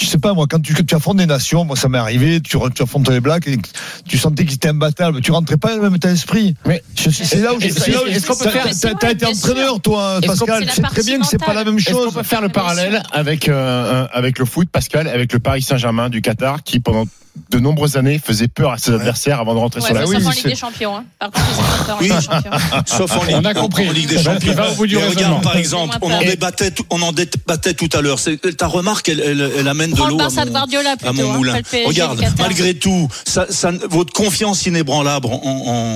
je 0.00 0.06
sais 0.06 0.18
pas 0.18 0.32
moi, 0.34 0.46
quand 0.48 0.60
tu, 0.60 0.74
tu 0.84 0.94
affrontes 0.94 1.18
des 1.18 1.26
nations, 1.26 1.64
moi 1.64 1.76
ça 1.76 1.88
m'est 1.88 1.98
arrivé, 1.98 2.40
tu, 2.40 2.56
tu 2.74 2.82
affrontes 2.82 3.08
les 3.10 3.20
Blacks 3.20 3.46
et 3.48 3.58
tu 4.08 4.16
sentais 4.18 4.44
qu'ils 4.44 4.54
étaient 4.54 4.68
imbattables, 4.68 5.20
tu 5.20 5.30
rentrais 5.32 5.56
pas 5.58 5.76
même 5.76 5.89
état 5.94 6.08
d'esprit. 6.10 6.54
Mais- 6.66 6.82
Je- 6.96 7.10
c'est 7.10 7.40
là 7.40 7.54
où, 7.54 7.60
je- 7.60 7.66
Est-ce- 7.66 8.26
qu'on 8.26 8.36
peut 8.36 8.44
t'as- 8.44 8.50
faire- 8.50 8.64
t'as- 8.80 8.94
t'as 8.94 9.10
été 9.12 9.26
entraîneur, 9.26 9.80
toi, 9.80 10.20
Pascal, 10.26 10.66
tu 10.66 10.74
sais 10.74 10.82
très 10.82 11.02
bien 11.02 11.18
que 11.20 11.26
c'est 11.26 11.38
pas 11.38 11.54
la 11.54 11.64
même 11.64 11.78
chose. 11.78 12.14
peut 12.14 12.22
faire 12.22 12.40
le 12.42 12.48
parallèle 12.48 13.02
avec 13.12 13.48
euh, 13.48 14.06
avec 14.12 14.38
le 14.38 14.44
foot, 14.44 14.68
Pascal, 14.70 15.08
avec 15.08 15.32
le 15.32 15.38
Paris 15.38 15.62
Saint-Germain 15.62 16.08
du 16.08 16.20
Qatar, 16.22 16.62
qui 16.62 16.80
pendant 16.80 17.04
de 17.50 17.58
nombreuses 17.58 17.96
années 17.96 18.20
faisait 18.24 18.48
peur 18.48 18.72
à 18.72 18.78
ses 18.78 18.92
adversaires 18.92 19.40
avant 19.40 19.54
de 19.54 19.58
rentrer 19.58 19.80
Ouais, 19.80 19.86
sur 19.86 19.94
la 19.94 20.00
sauf 20.02 20.10
oui, 20.10 20.26
en 20.26 20.30
Ligue 20.30 20.44
des 20.46 20.54
Champions. 20.56 20.96
Hein. 20.96 21.04
Par 21.18 21.30
contre, 21.30 21.46
ils 21.50 21.58
ont 21.60 21.62
pas 21.78 21.84
peur 21.84 21.96
en 21.96 22.00
Oui. 22.00 22.08
Ligue 22.08 22.16
des 22.18 22.22
Champions. 22.24 22.50
Sauf 22.86 23.16
en 23.16 23.24
Ligue, 23.24 23.36
On 23.40 23.44
a 23.44 23.54
compris. 23.54 23.88
en 23.88 23.92
Ligue 23.92 24.08
des 24.08 24.22
Champions. 24.22 24.38
il 24.50 24.54
va 24.54 24.70
au 24.70 24.74
bout 24.74 24.86
du 24.86 24.96
Mais 24.96 25.02
raisonnement. 25.02 25.26
regarde, 25.28 25.42
par 25.44 25.56
exemple, 25.56 25.98
on 26.02 26.10
en 26.12 26.20
Et- 26.20 26.26
débattait, 26.26 26.70
tout- 26.70 26.84
on 26.90 27.02
en 27.02 27.12
débattait 27.12 27.74
tout 27.74 27.88
à 27.92 28.00
l'heure. 28.00 28.18
C'est- 28.18 28.56
Ta 28.56 28.66
remarque, 28.66 29.08
elle, 29.08 29.20
elle, 29.20 29.50
elle 29.58 29.68
amène 29.68 29.92
de 29.92 29.96
le 30.02 30.08
l'eau 30.08 30.20
à 30.20 30.28
de 30.28 31.06
à 31.06 31.12
mon 31.12 31.30
hein, 31.32 31.36
moulin. 31.36 31.60
Regarde, 31.86 32.22
malgré 32.38 32.74
tout, 32.74 33.08
ça, 33.26 33.46
ça, 33.50 33.70
votre 33.88 34.12
confiance 34.12 34.66
inébranlable 34.66 35.26
en, 35.26 35.40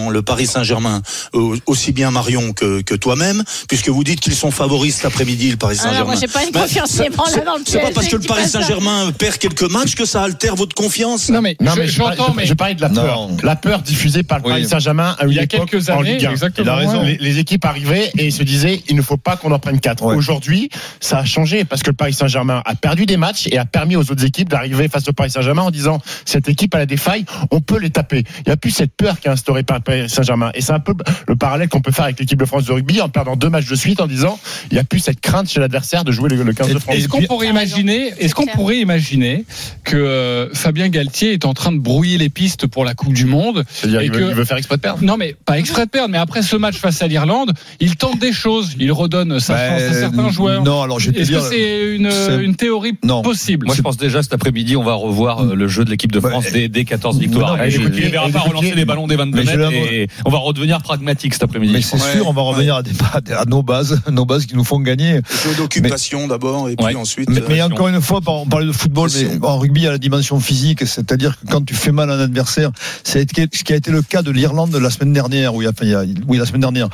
en 0.06 0.10
le 0.10 0.22
Paris 0.22 0.46
Saint-Germain, 0.46 1.02
euh, 1.34 1.56
aussi 1.66 1.92
bien 1.92 2.10
Marion 2.10 2.52
que, 2.52 2.80
que 2.82 2.94
toi-même, 2.94 3.42
puisque 3.68 3.88
vous 3.88 4.04
dites 4.04 4.20
qu'ils 4.20 4.34
sont 4.34 4.50
favoris 4.50 4.96
cet 4.96 5.06
après-midi, 5.06 5.50
le 5.50 5.56
Paris 5.56 5.76
Ah 5.80 5.84
non, 5.84 5.90
Saint-Germain. 5.90 6.10
moi, 6.12 6.20
j'ai 6.20 6.26
pas 6.28 6.44
une 6.44 6.52
confiance 6.52 6.94
inébranlable 6.96 7.34
c'est- 7.38 7.44
dans 7.44 7.56
le 7.56 7.62
C'est 7.66 7.80
pas 7.80 7.90
parce 7.90 8.08
que 8.08 8.16
le 8.16 8.22
Paris. 8.22 8.48
Saint-Germain 8.48 9.12
perd 9.12 9.38
quelques 9.38 9.62
matchs 9.70 9.94
que 9.94 10.04
ça 10.04 10.22
altère 10.22 10.54
votre 10.56 10.74
confiance. 10.74 11.28
Non 11.34 11.42
mais, 11.42 11.56
Non, 11.60 11.72
je- 11.74 11.80
mais 11.80 11.86
je, 11.86 11.92
j'entends, 11.92 12.14
parlais, 12.16 12.32
mais 12.36 12.46
je 12.46 12.54
parlais 12.54 12.74
de 12.74 12.80
la 12.80 12.88
peur. 12.88 13.28
Non. 13.28 13.36
La 13.42 13.56
peur 13.56 13.82
diffusée 13.82 14.22
par 14.22 14.38
le 14.38 14.44
Oui. 14.44 14.50
Paris 14.50 14.66
Saint-Germain 14.68 15.16
à 15.18 15.24
une 15.24 15.32
Il 15.32 15.36
y 15.36 15.40
a 15.40 15.46
quelques 15.46 15.90
en 15.90 15.98
années, 15.98 16.14
Ligue 16.16 16.26
1. 16.26 16.30
exactement, 16.30 16.64
Il 16.66 16.68
a 16.70 16.74
raison. 16.76 17.02
Les, 17.02 17.16
les 17.16 17.38
équipes 17.38 17.64
arrivaient 17.64 18.10
et 18.16 18.30
se 18.30 18.42
disaient 18.42 18.82
il 18.88 18.94
ne 18.96 19.02
faut 19.02 19.16
pas 19.16 19.36
qu'on 19.36 19.50
en 19.52 19.58
prenne 19.58 19.80
quatre. 19.80 20.04
Ouais. 20.04 20.14
Aujourd'hui, 20.14 20.70
ça 21.00 21.18
a 21.18 21.24
changé 21.24 21.64
parce 21.64 21.82
que 21.82 21.90
le 21.90 21.96
Paris 21.96 22.12
Saint-Germain 22.12 22.62
a 22.64 22.74
perdu 22.76 23.04
des 23.06 23.16
matchs 23.16 23.48
et 23.50 23.58
a 23.58 23.64
permis 23.64 23.96
aux 23.96 24.10
autres 24.10 24.24
équipes 24.24 24.48
d'arriver 24.48 24.88
face 24.88 25.08
au 25.08 25.12
Paris 25.12 25.30
Saint-Germain 25.30 25.62
en 25.62 25.70
disant 25.70 26.00
cette 26.24 26.48
équipe 26.48 26.74
elle 26.74 26.82
a 26.82 26.86
des 26.86 26.96
failles, 26.96 27.24
on 27.50 27.60
peut 27.60 27.78
les 27.78 27.90
taper. 27.90 28.22
Il 28.38 28.48
n'y 28.48 28.52
a 28.52 28.56
plus 28.56 28.70
cette 28.70 28.94
peur 28.96 29.18
qui 29.18 29.26
est 29.28 29.30
instaurée 29.32 29.64
par 29.64 29.76
le 29.78 29.82
Paris 29.82 30.08
Saint-Germain. 30.08 30.50
Et 30.54 30.60
c'est 30.60 30.72
un 30.72 30.80
peu 30.80 30.94
le 31.26 31.36
parallèle 31.36 31.68
qu'on 31.68 31.80
peut 31.80 31.90
faire 31.92 32.04
avec 32.04 32.20
l'équipe 32.20 32.38
de 32.38 32.44
France 32.44 32.64
de 32.66 32.72
rugby 32.72 33.00
en 33.00 33.08
perdant 33.08 33.34
deux 33.34 33.50
matchs 33.50 33.66
de 33.66 33.74
suite 33.74 34.00
en 34.00 34.06
disant 34.06 34.38
il 34.70 34.74
n'y 34.74 34.80
a 34.80 34.84
plus 34.84 35.00
cette 35.00 35.20
crainte 35.20 35.48
chez 35.50 35.58
l'adversaire 35.58 36.04
de 36.04 36.12
jouer 36.12 36.28
le, 36.28 36.42
le 36.42 36.52
15 36.52 36.68
de 36.72 36.78
France. 36.78 36.94
Est-ce 36.96 37.08
qu'on 37.08 37.22
pourrait 37.22 37.48
imaginer, 37.48 38.12
est-ce 38.20 38.34
qu'on 38.34 38.46
pourrait 38.46 38.78
imaginer 38.78 39.44
que 39.82 39.96
euh, 39.96 40.52
Fabien 40.54 40.88
Galtier 40.88 41.13
est 41.22 41.44
en 41.44 41.54
train 41.54 41.72
de 41.72 41.78
brouiller 41.78 42.18
les 42.18 42.28
pistes 42.28 42.66
pour 42.66 42.84
la 42.84 42.94
Coupe 42.94 43.12
du 43.12 43.24
Monde 43.26 43.64
C'est-à-dire 43.72 44.02
il, 44.02 44.10
que- 44.10 44.16
veut, 44.18 44.28
il 44.30 44.34
veut 44.34 44.44
faire 44.44 44.56
exprès 44.56 44.76
de 44.76 44.80
perdre? 44.82 45.02
Non, 45.02 45.16
mais 45.16 45.34
pas 45.44 45.58
exprès 45.58 45.86
de 45.86 45.90
perdre. 45.90 46.10
Mais 46.10 46.18
après 46.18 46.42
ce 46.42 46.56
match 46.56 46.76
face 46.76 47.00
à 47.02 47.06
l'Irlande, 47.06 47.52
il 47.80 47.96
tente 47.96 48.18
des 48.18 48.32
choses. 48.32 48.74
Il 48.78 48.90
redonne 48.92 49.38
sa 49.40 49.54
Ben, 49.54 49.70
chance 49.78 49.82
à 49.96 50.00
certains 50.00 50.30
joueurs. 50.30 50.62
Non, 50.64 50.82
alors 50.82 50.98
je 51.00 51.10
Est-ce 51.10 51.22
dire. 51.30 51.40
que 51.40 51.48
c'est 51.48 51.94
une, 51.94 52.10
c'est- 52.10 52.42
une 52.44 52.56
théorie 52.56 52.94
Non. 53.04 53.22
possible? 53.22 53.66
Moi, 53.66 53.74
je 53.76 53.82
pense 53.82 53.96
déjà 53.96 54.22
cet 54.22 54.34
après-midi, 54.34 54.76
on 54.76 54.82
va 54.84 54.94
revoir 54.94 55.40
euh, 55.44 55.54
le 55.54 55.68
jeu 55.68 55.84
de 55.84 55.90
l'équipe 55.90 56.10
de. 56.12 56.20
France 56.20 56.50
des, 56.52 56.68
des 56.68 56.84
14 56.84 57.18
victoires. 57.18 57.56
Non, 57.56 57.62
je 57.68 57.80
écoutez, 57.80 58.06
ne 58.06 58.10
verra 58.10 58.28
pas 58.30 58.40
relancer 58.40 58.72
des 58.74 58.84
ballons 58.84 59.06
des 59.06 59.16
22 59.16 59.36
mais 59.38 59.44
je 59.44 59.56
mètres 59.56 59.72
et 59.72 60.08
on 60.24 60.30
va 60.30 60.38
redevenir 60.38 60.80
pragmatique 60.82 61.34
cet 61.34 61.42
après-midi. 61.42 61.72
Mais 61.74 61.82
c'est 61.82 61.98
sûr, 61.98 62.26
on 62.26 62.32
va 62.32 62.42
revenir 62.42 62.76
à, 62.76 62.82
des, 62.82 62.90
à 63.32 63.44
nos 63.46 63.62
bases, 63.62 64.00
nos 64.10 64.24
bases 64.24 64.46
qui 64.46 64.56
nous 64.56 64.64
font 64.64 64.80
gagner. 64.80 65.20
Jeu 65.44 65.54
d'occupation 65.58 66.26
d'abord, 66.28 66.68
et 66.70 66.76
puis 66.76 66.96
ensuite. 66.96 67.28
Mais, 67.28 67.40
euh, 67.60 67.66
encore 67.66 67.88
une 67.88 68.00
fois, 68.00 68.20
on 68.26 68.46
parlait 68.46 68.66
de 68.66 68.72
football, 68.72 69.10
mais 69.14 69.46
en 69.46 69.58
rugby, 69.58 69.82
il 69.82 69.84
y 69.84 69.86
a 69.86 69.92
la 69.92 69.98
dimension 69.98 70.40
physique, 70.40 70.86
c'est-à-dire 71.06 71.38
que 71.38 71.46
quand 71.50 71.64
tu 71.64 71.74
fais 71.74 71.92
mal 71.92 72.10
à 72.10 72.14
un 72.14 72.20
adversaire, 72.20 72.70
c'est 73.02 73.26
ce 73.28 73.62
qui 73.64 73.72
a 73.72 73.76
été 73.76 73.90
le 73.90 74.02
cas 74.02 74.22
de 74.22 74.30
l'Irlande 74.30 74.74
la 74.74 74.90
semaine 74.90 75.12
dernière, 75.12 75.54
où 75.54 75.62
il 75.62 75.64
y 75.64 75.68
a, 75.68 75.70
enfin, 75.70 75.84
il 75.84 75.90
y 75.90 75.94
a- 75.94 76.04
oui, 76.28 76.38
la 76.38 76.46
semaine 76.46 76.60
dernière, 76.62 76.88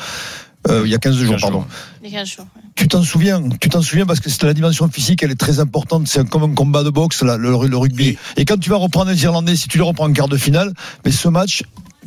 euh, 0.68 0.82
il 0.84 0.90
y 0.90 0.94
a 0.94 0.98
15 0.98 1.16
jours, 1.16 1.30
15 1.32 1.40
pardon. 1.40 1.58
jours. 1.60 1.68
Les 2.02 2.10
gars, 2.10 2.24
chaud. 2.24 2.42
Tu 2.74 2.86
t'en 2.88 3.02
souviens, 3.02 3.42
tu 3.60 3.68
t'en 3.68 3.82
souviens 3.82 4.06
parce 4.06 4.20
que 4.20 4.28
c'est 4.30 4.42
la 4.44 4.54
dimension 4.54 4.88
physique, 4.90 5.22
elle 5.22 5.30
est 5.30 5.40
très 5.40 5.58
importante. 5.60 6.06
C'est 6.08 6.28
comme 6.28 6.42
un 6.42 6.54
combat 6.54 6.82
de 6.82 6.90
boxe, 6.90 7.22
là, 7.22 7.36
le, 7.36 7.50
le 7.66 7.76
rugby. 7.76 8.10
Oui. 8.10 8.18
Et 8.36 8.44
quand 8.44 8.58
tu 8.58 8.68
vas 8.70 8.76
reprendre 8.76 9.10
les 9.10 9.22
Irlandais, 9.24 9.56
si 9.56 9.68
tu 9.68 9.78
les 9.78 9.84
reprends 9.84 10.06
en 10.08 10.12
quart 10.12 10.28
de 10.28 10.36
finale, 10.36 10.72
mais 11.04 11.10
ce 11.12 11.28
match, 11.28 11.62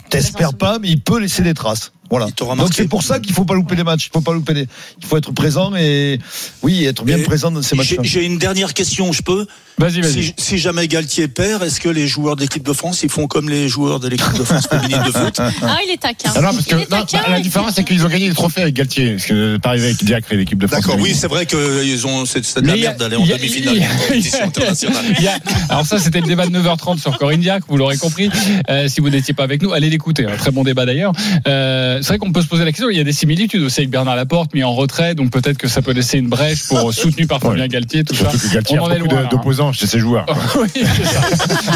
t'espères 0.10 0.54
pas, 0.54 0.78
mais 0.80 0.90
il 0.90 1.02
peut 1.02 1.20
laisser 1.20 1.42
des 1.42 1.54
traces. 1.54 1.92
Voilà. 2.10 2.28
Donc 2.58 2.74
c'est 2.76 2.88
pour 2.88 3.02
ça 3.02 3.20
qu'il 3.20 3.34
faut 3.34 3.46
pas 3.46 3.56
louper 3.56 3.76
les 3.76 3.84
matchs. 3.84 4.08
Il 4.08 4.14
faut 4.14 4.22
pas 4.22 4.34
louper 4.34 4.54
les. 4.54 4.68
Il 5.02 5.06
faut 5.08 5.18
être 5.18 5.32
présent 5.32 5.74
et 5.76 6.20
oui, 6.62 6.86
être 6.86 7.04
bien 7.04 7.18
Et 7.18 7.24
présent 7.24 7.50
dans 7.50 7.62
ces 7.64 7.76
J'ai 7.82 7.98
matchs. 7.98 8.08
j'ai 8.08 8.26
une 8.26 8.38
dernière 8.38 8.74
question, 8.74 9.12
je 9.12 9.22
peux? 9.24 9.48
Vas-y, 9.80 10.02
vas-y. 10.02 10.24
si, 10.26 10.34
si 10.38 10.58
jamais 10.60 10.88
Galtier 10.88 11.28
perd, 11.28 11.64
est-ce 11.64 11.80
que 11.80 11.90
les 11.90 12.06
joueurs 12.08 12.36
de 12.36 12.42
l'équipe 12.42 12.62
de 12.62 12.74
France, 12.74 13.02
ils 13.02 13.10
font 13.10 13.26
comme 13.26 13.50
les 13.50 13.68
joueurs 13.68 14.00
de 14.00 14.08
l'équipe 14.10 14.34
de 14.38 14.44
France 14.44 14.68
féminine 14.68 15.02
de 15.04 15.12
foot? 15.12 15.40
Ah, 15.64 15.78
il 15.88 15.92
est 15.92 15.98
taquin. 15.98 16.32
Ah 16.36 16.42
non, 16.42 16.54
parce 16.54 16.66
que 16.66 16.76
non, 16.76 16.86
taquin, 16.86 17.22
la 17.30 17.40
différence, 17.40 17.72
c'est 17.76 17.84
qu'ils 17.84 18.06
ont 18.06 18.10
gagné 18.10 18.28
des 18.30 18.36
trophées 18.36 18.62
avec 18.62 18.76
Galtier. 18.76 19.14
Parce 19.14 19.26
que 19.26 19.58
pas 19.58 19.70
arrivé 19.70 19.86
avec 19.86 20.04
Diacre 20.04 20.32
et 20.34 20.38
l'équipe 20.38 20.60
de 20.60 20.68
France. 20.68 20.82
D'accord, 20.84 21.00
oui, 21.02 21.16
c'est 21.18 21.28
vrai 21.28 21.48
qu'ils 21.48 22.06
ont 22.06 22.26
c'est 22.26 22.60
de 22.62 22.68
la 22.68 22.76
merde 22.76 22.98
d'aller 22.98 23.16
en 23.16 23.26
demi-finale 23.26 23.80
compétition 24.08 24.44
internationale. 24.46 25.06
Y 25.20 25.28
a- 25.28 25.40
alors 25.70 25.86
ça, 25.88 25.98
c'était 25.98 26.22
le 26.22 26.28
débat 26.28 26.46
de 26.46 26.52
9h30 26.52 27.00
sur 27.00 27.18
Corinne 27.18 27.40
Diac, 27.42 27.64
vous 27.68 27.78
l'aurez 27.78 27.98
compris. 27.98 28.30
Euh, 28.70 28.88
si 28.88 29.02
vous 29.02 29.10
n'étiez 29.10 29.34
pas 29.34 29.44
avec 29.44 29.62
nous, 29.64 29.74
allez 29.74 29.90
l'écouter. 29.90 30.26
Un 30.28 30.36
très 30.38 30.52
bon 30.52 30.64
débat 30.64 30.86
d'ailleurs. 30.86 31.14
Euh, 31.48 32.02
c'est 32.04 32.10
vrai 32.10 32.18
qu'on 32.20 32.32
peut 32.32 32.42
se 32.42 32.48
poser 32.48 32.66
la 32.66 32.72
question. 32.72 32.90
Il 32.90 32.98
y 32.98 33.00
a 33.00 33.04
des 33.04 33.12
similitudes 33.14 33.64
aussi 33.64 33.80
avec 33.82 33.90
Bernard 33.90 34.16
Laporte, 34.16 34.54
mis 34.54 34.64
en 34.64 34.74
retrait, 34.74 35.16
donc 35.16 35.32
peut-être 35.32 35.58
que 35.58 35.68
ça 35.68 35.82
peut 35.82 35.92
laisser 35.94 36.18
une 36.20 36.28
brèche 36.30 36.68
pour 36.68 36.94
soutenu 36.94 37.26
par 37.28 37.40
Fabien 37.40 37.64
Ouais. 37.64 37.68
Galtier, 37.70 38.04
tout 38.04 38.14
ça. 38.16 38.26
Que 38.26 38.54
Galtier 38.54 38.80
On 38.80 38.86
a 38.86 38.90
en 38.90 38.92
est 38.92 39.00
beaucoup 39.00 39.16
de- 39.16 39.22
hein. 39.22 39.28
d'opposants 39.32 39.72
chez 39.74 39.88
ses 39.88 40.00
joueurs. 40.00 40.26
Oui, 40.56 40.70
c'est 40.74 41.06
ça. 41.06 41.22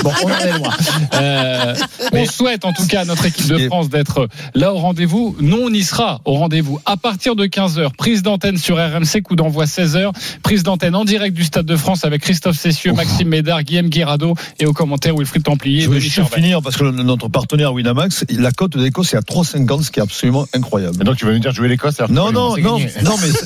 Bon, 0.03 0.11
on 0.23 0.27
en 0.27 0.37
est 0.39 0.57
loin. 0.59 0.69
Euh, 1.13 1.75
on 2.11 2.25
souhaite 2.25 2.65
en 2.65 2.73
tout 2.73 2.85
cas 2.87 3.01
à 3.01 3.05
notre 3.05 3.25
équipe 3.25 3.47
de 3.47 3.57
France 3.67 3.89
d'être 3.89 4.27
là 4.53 4.73
au 4.73 4.77
rendez-vous. 4.77 5.35
Nous, 5.39 5.57
on 5.57 5.69
y 5.69 5.83
sera 5.83 6.19
au 6.25 6.33
rendez-vous 6.33 6.79
à 6.85 6.97
partir 6.97 7.35
de 7.35 7.45
15h. 7.45 7.91
Prise 7.97 8.21
d'antenne 8.23 8.57
sur 8.57 8.77
RMC, 8.77 9.21
coup 9.23 9.35
d'envoi 9.35 9.65
16h. 9.65 10.11
Prise 10.43 10.63
d'antenne 10.63 10.95
en 10.95 11.05
direct 11.05 11.35
du 11.35 11.43
Stade 11.43 11.65
de 11.65 11.75
France 11.75 12.05
avec 12.05 12.21
Christophe 12.21 12.57
Cessieux, 12.57 12.93
Maxime 12.93 13.29
Médard, 13.29 13.63
Guillaume 13.63 13.89
Guirado 13.89 14.35
et 14.59 14.65
au 14.65 14.73
commentaire 14.73 15.15
Wilfried 15.15 15.43
Templier. 15.43 15.79
et 15.83 15.85
Je 15.85 15.99
juste 15.99 16.15
Charvet. 16.15 16.35
finir 16.35 16.61
parce 16.61 16.77
que 16.77 16.83
notre 16.83 17.27
partenaire 17.29 17.73
Winamax, 17.73 18.25
la 18.29 18.51
cote 18.51 18.77
d'Écosse 18.77 19.13
est 19.13 19.17
à 19.17 19.21
3,50, 19.21 19.83
ce 19.83 19.91
qui 19.91 19.99
est 19.99 20.03
absolument 20.07 20.47
incroyable. 20.53 20.97
Et 21.01 21.03
donc 21.03 21.15
tu 21.17 21.25
vas 21.25 21.31
nous 21.33 21.39
dire 21.39 21.51
jouer 21.51 21.67
l'Écosse 21.67 21.99
alors 21.99 22.09
que 22.09 22.13
Non, 22.15 22.31
non, 22.31 22.57
non, 22.57 22.77
non, 22.77 22.77
mais, 22.79 22.91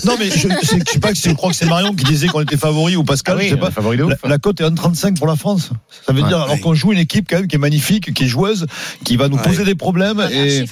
non, 0.05 0.15
mais 0.19 0.29
je, 0.29 0.47
je 0.61 0.67
sais 0.91 0.99
pas, 0.99 1.13
je 1.13 1.31
crois 1.33 1.49
que 1.51 1.55
c'est 1.55 1.65
Marion 1.65 1.93
qui 1.93 2.05
disait 2.05 2.27
qu'on 2.27 2.41
était 2.41 2.57
favori 2.57 2.95
ou 2.95 3.03
Pascal, 3.03 3.35
Ah 3.37 3.41
oui, 3.41 3.49
je 3.49 3.53
sais 3.55 3.59
pas. 3.59 3.71
favori 3.71 3.97
de 3.97 4.03
ouf. 4.03 4.13
La, 4.23 4.29
la 4.29 4.37
cote 4.37 4.61
est 4.61 4.63
1,35 4.63 5.17
pour 5.17 5.27
la 5.27 5.35
France. 5.35 5.71
Ça 6.05 6.13
veut 6.13 6.21
Ouais. 6.21 6.27
dire, 6.27 6.39
alors 6.41 6.59
qu'on 6.59 6.73
joue 6.73 6.93
une 6.93 6.99
équipe 6.99 7.27
quand 7.29 7.37
même 7.37 7.47
qui 7.47 7.55
est 7.55 7.59
magnifique, 7.59 8.13
qui 8.13 8.23
est 8.23 8.27
joueuse, 8.27 8.65
qui 9.03 9.17
va 9.17 9.27
nous 9.27 9.37
Ouais. 9.37 9.43
poser 9.43 9.63
des 9.65 9.75
problèmes 9.75 10.21
et. 10.31 10.65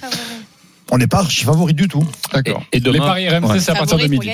On 0.91 0.97
n'est 0.97 1.07
pas 1.07 1.19
archi 1.19 1.43
favori 1.45 1.73
du 1.73 1.87
tout. 1.87 2.03
D'accord. 2.33 2.63
Et 2.71 2.79
demain- 2.79 2.93
les 2.93 2.99
paris 2.99 3.29
RMC, 3.29 3.45
Ouais. 3.51 3.59
c'est 3.59 3.71
à 3.71 3.75
partir 3.75 3.97
de 3.97 4.07
midi. 4.07 4.29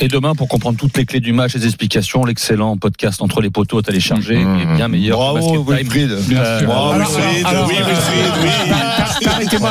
Et 0.00 0.08
demain, 0.08 0.34
pour 0.34 0.48
comprendre 0.48 0.78
toutes 0.78 0.96
les 0.96 1.04
clés 1.06 1.20
du 1.20 1.32
match, 1.32 1.54
les 1.54 1.64
explications, 1.66 2.24
l'excellent 2.24 2.76
podcast 2.76 3.20
entre 3.22 3.40
les 3.40 3.50
poteaux 3.50 3.78
à 3.78 3.82
télécharger, 3.82 4.36
Mmh. 4.36 4.60
est 4.60 4.76
bien 4.76 4.88
meilleur. 4.88 5.18
Bravo. 5.18 5.62
Wilfried. 5.64 6.10
Euh. 6.32 6.62
Bravo, 6.66 6.98
Wilfried. 6.98 7.46
oui, 7.68 7.74
Wilfried, 7.74 8.32
oui. 8.42 8.74
Permettez-moi 9.20 9.70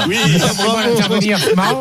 d'intervenir. 0.85 1.39
C'est 1.39 1.55
marrant. 1.55 1.79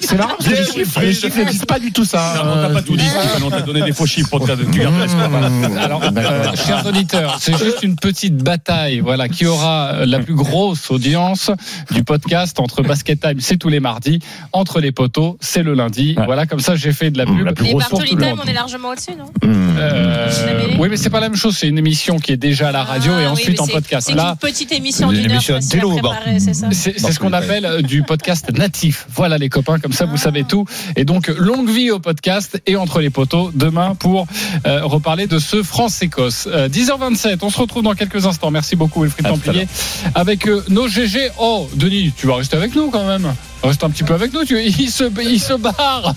C'est 0.00 0.16
marrant 0.16 0.34
les 0.40 0.56
chiffres, 0.64 1.00
les 1.00 1.12
chiffres 1.14 1.38
ne 1.38 1.50
disent 1.50 1.64
pas 1.64 1.78
du 1.78 1.92
tout 1.92 2.04
ça. 2.04 2.34
Non, 2.44 2.52
on 2.52 2.62
t'a 2.68 2.74
pas 2.74 2.82
tout 2.82 2.96
dit, 2.96 3.04
on 3.44 3.50
t'a 3.50 3.60
donné 3.62 3.82
des 3.82 3.92
faux 3.92 4.06
chiffres 4.06 4.30
pour 4.30 4.46
te 4.46 4.52
l'espoir. 4.52 5.28
Voilà. 5.30 5.82
Alors, 5.82 6.02
euh, 6.02 6.56
chers 6.66 6.86
auditeurs, 6.86 7.36
c'est 7.40 7.56
juste 7.58 7.82
une 7.82 7.96
petite 7.96 8.36
bataille, 8.36 9.00
voilà, 9.00 9.28
qui 9.28 9.46
aura 9.46 10.04
la 10.06 10.20
plus 10.20 10.34
grosse 10.34 10.90
audience 10.90 11.50
du 11.90 12.04
podcast 12.04 12.58
entre 12.60 12.82
Basket 12.82 13.20
Time, 13.20 13.40
c'est 13.40 13.56
tous 13.56 13.68
les 13.68 13.80
mardis, 13.82 14.20
entre 14.52 14.80
les 14.80 14.90
poteaux, 14.92 15.36
c'est 15.40 15.62
le 15.62 15.74
lundi. 15.74 16.14
Ouais. 16.16 16.24
Voilà, 16.24 16.46
comme 16.46 16.60
ça, 16.60 16.74
j'ai 16.76 16.92
fait 16.92 17.10
de 17.10 17.18
la 17.18 17.26
pub. 17.26 17.44
La 17.44 17.52
plus 17.52 17.68
Et 17.68 17.74
Bartoli 17.74 18.16
on 18.42 18.44
est 18.48 18.52
largement 18.54 18.88
au-dessus, 18.90 19.12
non 19.18 19.26
Euh, 19.44 20.26
l'avais 20.46 20.68
lu. 20.68 20.76
oui, 20.78 20.88
mais 20.88 20.96
c'est 20.96 21.10
pas 21.10 21.20
la 21.20 21.28
même 21.28 21.36
chose. 21.36 21.56
C'est 21.56 21.68
une 21.68 21.78
émission 21.78 22.18
qui 22.18 22.32
est 22.32 22.36
déjà 22.36 22.68
à 22.68 22.72
la 22.72 22.84
radio 22.84 23.12
Ah, 23.14 23.20
et 23.22 23.24
oui, 23.26 23.30
ensuite 23.32 23.60
en 23.60 23.66
podcast. 23.66 24.06
C'est 24.10 24.14
une 24.18 24.36
petite 24.40 24.72
émission 24.72 25.10
Une 25.10 25.20
d'une 25.22 25.32
heure 25.32 25.42
c'est 25.42 26.54
ça 26.54 26.68
c'est 26.72 26.98
c'est 26.98 27.12
ce 27.12 27.18
qu'on 27.18 27.32
appelle 27.32 27.64
euh, 27.66 27.82
du 27.82 28.02
podcast 28.02 28.50
natif. 28.56 29.06
Voilà 29.14 29.36
les 29.38 29.48
copains, 29.48 29.78
comme 29.78 29.92
ça 29.92 30.04
vous 30.06 30.14
Ah. 30.16 30.18
savez 30.18 30.44
tout. 30.44 30.64
Et 30.96 31.04
donc 31.04 31.28
longue 31.28 31.68
vie 31.68 31.90
au 31.90 31.98
podcast 31.98 32.60
et 32.66 32.76
entre 32.76 33.00
les 33.00 33.10
poteaux 33.10 33.50
demain 33.54 33.94
pour 33.94 34.26
euh, 34.66 34.84
reparler 34.84 35.26
de 35.26 35.38
ce 35.38 35.62
France-Écosse. 35.62 36.48
Euh, 36.50 36.68
10h27, 36.68 37.38
on 37.42 37.50
se 37.50 37.58
retrouve 37.58 37.82
dans 37.82 37.94
quelques 37.94 38.24
instants. 38.26 38.50
Merci 38.50 38.76
beaucoup 38.76 39.02
Wilfried 39.02 39.26
Templier 39.26 39.66
avec 40.14 40.46
euh, 40.46 40.62
nos 40.68 40.88
GG. 40.88 41.30
Oh 41.38 41.68
Denis, 41.74 42.12
tu 42.16 42.26
vas 42.26 42.36
rester 42.36 42.56
avec 42.56 42.74
nous 42.74 42.90
quand 42.90 43.06
même. 43.06 43.32
Reste 43.62 43.84
un 43.84 43.90
petit 43.90 44.02
peu 44.02 44.14
avec 44.14 44.32
nous. 44.32 44.44
Tu, 44.44 44.60
il 44.62 44.90
se 44.90 45.04
il 45.22 45.40
se 45.40 45.54
barre. 45.54 46.14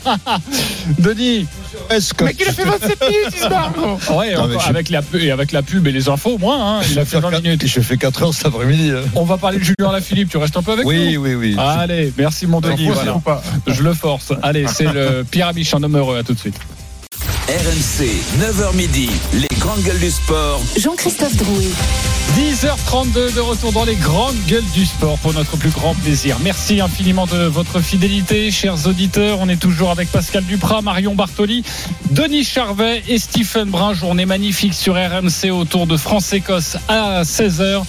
Denis. 0.99 1.45
Est-ce 1.89 2.13
que 2.13 2.23
Mec, 2.23 2.37
il 2.39 2.47
a 2.47 2.53
fait 2.53 2.63
27 2.63 3.01
minutes, 3.01 3.33
il 3.33 3.39
se 3.43 3.47
barre. 3.49 3.71
Ouais, 4.17 4.33
Non, 4.35 4.47
mais 4.47 4.55
encore 4.55 4.61
je- 4.63 4.69
avec 4.69 4.89
la 4.89 5.01
pub 5.01 5.21
et 5.21 5.29
avec 5.31 5.51
la 5.51 5.61
pub 5.61 5.85
et 5.87 5.91
les 5.91 6.09
infos, 6.09 6.37
moins. 6.37 6.79
Hein, 6.79 6.81
il 6.89 6.97
a 6.97 7.05
fait 7.05 7.19
20 7.19 7.41
minutes. 7.41 7.67
Je 7.67 7.79
fais 7.81 7.97
4 7.97 8.23
heures 8.23 8.33
cet 8.33 8.47
après-midi. 8.47 8.91
hein. 8.91 9.01
On 9.15 9.23
va 9.25 9.37
parler 9.37 9.59
de 9.59 9.63
Julien 9.63 9.91
Lafilippe. 9.91 10.29
Tu 10.29 10.37
restes 10.37 10.57
un 10.57 10.63
peu 10.63 10.71
avec 10.71 10.85
Oui, 10.85 11.13
nous. 11.13 11.21
oui, 11.21 11.35
oui. 11.35 11.55
Allez, 11.59 12.11
merci 12.17 12.47
mon 12.47 12.61
Denis. 12.61 12.87
Voilà. 12.87 13.13
faut 13.13 13.19
pas. 13.19 13.43
Je 13.67 13.83
le 13.83 13.93
force. 13.93 14.31
Allez, 14.41 14.65
c'est 14.67 14.91
le 14.91 15.23
Pierre 15.29 15.49
Amiche, 15.49 15.73
un 15.73 15.83
homme 15.83 15.97
heureux. 15.97 16.17
À 16.17 16.23
tout 16.23 16.33
de 16.33 16.39
suite. 16.39 16.55
RMC, 17.47 18.07
9h 18.39 18.75
midi, 18.75 19.09
les 19.33 19.47
grandes 19.59 19.81
gueules 19.83 19.99
du 19.99 20.09
sport. 20.09 20.59
Jean-Christophe 20.79 21.35
Drouet. 21.35 21.67
10h32 22.33 23.35
de 23.35 23.39
retour 23.39 23.71
dans 23.71 23.85
les 23.85 23.95
grandes 23.95 24.35
gueules 24.47 24.65
du 24.73 24.85
sport 24.85 25.17
pour 25.19 25.33
notre 25.33 25.57
plus 25.57 25.69
grand 25.69 25.93
plaisir. 25.93 26.37
Merci 26.43 26.81
infiniment 26.81 27.25
de 27.27 27.45
votre 27.45 27.79
fidélité, 27.79 28.51
chers 28.51 28.87
auditeurs. 28.87 29.39
On 29.41 29.47
est 29.49 29.59
toujours 29.59 29.91
avec 29.91 30.11
Pascal 30.11 30.43
Duprat, 30.43 30.81
Marion 30.81 31.15
Bartoli, 31.15 31.63
Denis 32.11 32.43
Charvet 32.43 33.03
et 33.07 33.19
Stephen 33.19 33.69
Brun. 33.69 33.93
Journée 33.93 34.25
magnifique 34.25 34.73
sur 34.73 34.95
RMC 34.95 35.51
autour 35.51 35.87
de 35.87 35.97
France-Écosse 35.97 36.77
à 36.87 37.23
16h 37.23 37.83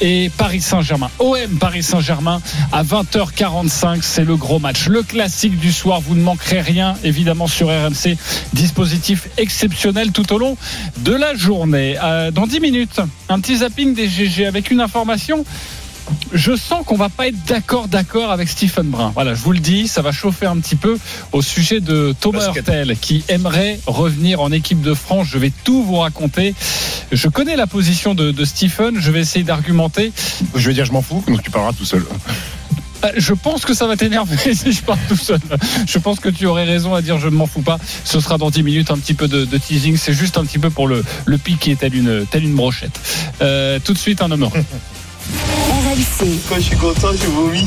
et 0.00 0.30
Paris 0.36 0.60
Saint-Germain. 0.60 1.10
OM 1.18 1.58
Paris 1.60 1.82
Saint-Germain 1.82 2.40
à 2.72 2.82
20h45. 2.82 3.98
C'est 4.02 4.24
le 4.24 4.36
gros 4.36 4.58
match. 4.58 4.86
Le 4.88 5.02
classique 5.02 5.58
du 5.58 5.72
soir. 5.72 6.00
Vous 6.00 6.14
ne 6.14 6.22
manquerez 6.22 6.60
rien, 6.60 6.94
évidemment, 7.04 7.46
sur 7.46 7.68
RMC. 7.68 8.16
Dispositif 8.52 9.28
exceptionnel 9.36 10.12
tout 10.12 10.32
au 10.32 10.38
long 10.38 10.56
de 10.98 11.12
la 11.12 11.34
journée. 11.34 11.96
Euh, 12.02 12.30
dans 12.30 12.46
10 12.46 12.60
minutes, 12.60 13.00
un 13.28 13.40
petit 13.40 13.58
zapping 13.58 13.81
des 13.86 14.08
GG 14.08 14.46
avec 14.46 14.70
une 14.70 14.80
information. 14.80 15.44
Je 16.32 16.56
sens 16.56 16.84
qu'on 16.84 16.96
va 16.96 17.08
pas 17.08 17.28
être 17.28 17.44
d'accord 17.46 17.88
d'accord 17.88 18.30
avec 18.30 18.48
Stephen 18.48 18.86
Brun. 18.88 19.12
Voilà, 19.14 19.34
je 19.34 19.42
vous 19.42 19.52
le 19.52 19.58
dis, 19.60 19.86
ça 19.86 20.02
va 20.02 20.12
chauffer 20.12 20.46
un 20.46 20.58
petit 20.58 20.76
peu 20.76 20.98
au 21.32 21.42
sujet 21.42 21.80
de 21.80 22.14
Thomas. 22.18 22.52
Hurtel 22.54 22.96
qui 23.00 23.24
aimerait 23.28 23.78
revenir 23.86 24.40
en 24.40 24.50
équipe 24.50 24.80
de 24.80 24.94
France. 24.94 25.28
Je 25.30 25.38
vais 25.38 25.52
tout 25.64 25.82
vous 25.82 25.96
raconter. 25.96 26.54
Je 27.12 27.28
connais 27.28 27.56
la 27.56 27.66
position 27.66 28.14
de, 28.14 28.30
de 28.30 28.44
Stephen. 28.44 28.98
Je 28.98 29.10
vais 29.10 29.20
essayer 29.20 29.44
d'argumenter. 29.44 30.12
Je 30.54 30.68
vais 30.68 30.74
dire, 30.74 30.84
je 30.84 30.92
m'en 30.92 31.02
fous, 31.02 31.22
donc 31.26 31.42
tu 31.42 31.50
parleras 31.50 31.72
tout 31.72 31.84
seul. 31.84 32.04
Euh, 33.04 33.12
Je 33.16 33.34
pense 33.34 33.64
que 33.64 33.74
ça 33.74 33.86
va 33.86 33.96
t'énerver 33.96 34.54
si 34.54 34.72
je 34.72 34.82
parle 34.82 34.98
tout 35.08 35.16
seul. 35.16 35.40
Je 35.86 35.98
pense 35.98 36.20
que 36.20 36.28
tu 36.28 36.46
aurais 36.46 36.64
raison 36.64 36.94
à 36.94 37.02
dire 37.02 37.18
je 37.18 37.28
ne 37.28 37.34
m'en 37.34 37.46
fous 37.46 37.62
pas. 37.62 37.78
Ce 38.04 38.20
sera 38.20 38.38
dans 38.38 38.50
10 38.50 38.62
minutes 38.62 38.90
un 38.90 38.98
petit 38.98 39.14
peu 39.14 39.28
de, 39.28 39.44
de 39.44 39.58
teasing. 39.58 39.96
C'est 39.96 40.12
juste 40.12 40.38
un 40.38 40.44
petit 40.44 40.58
peu 40.58 40.70
pour 40.70 40.86
le, 40.88 41.04
le 41.24 41.38
piquer 41.38 41.76
tel 41.76 41.94
une, 41.94 42.26
telle 42.26 42.44
une 42.44 42.54
brochette. 42.54 42.98
Euh, 43.40 43.78
tout 43.84 43.92
de 43.92 43.98
suite 43.98 44.22
un 44.22 44.30
homme 44.30 44.42
heureux. 44.44 44.64
Quand 46.48 46.56
je 46.56 46.60
suis 46.60 46.76
content, 46.76 47.08
je 47.12 47.26
vomis. 47.26 47.66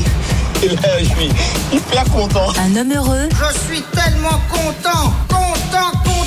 Et 0.62 0.68
là, 0.68 0.98
je 0.98 1.04
suis 1.04 1.28
hyper 1.72 2.04
content. 2.04 2.48
Un 2.58 2.76
homme 2.76 2.92
heureux. 2.92 3.28
Je 3.30 3.58
suis 3.74 3.82
tellement 3.92 4.40
content, 4.50 5.12
content, 5.28 5.90
content. 6.04 6.25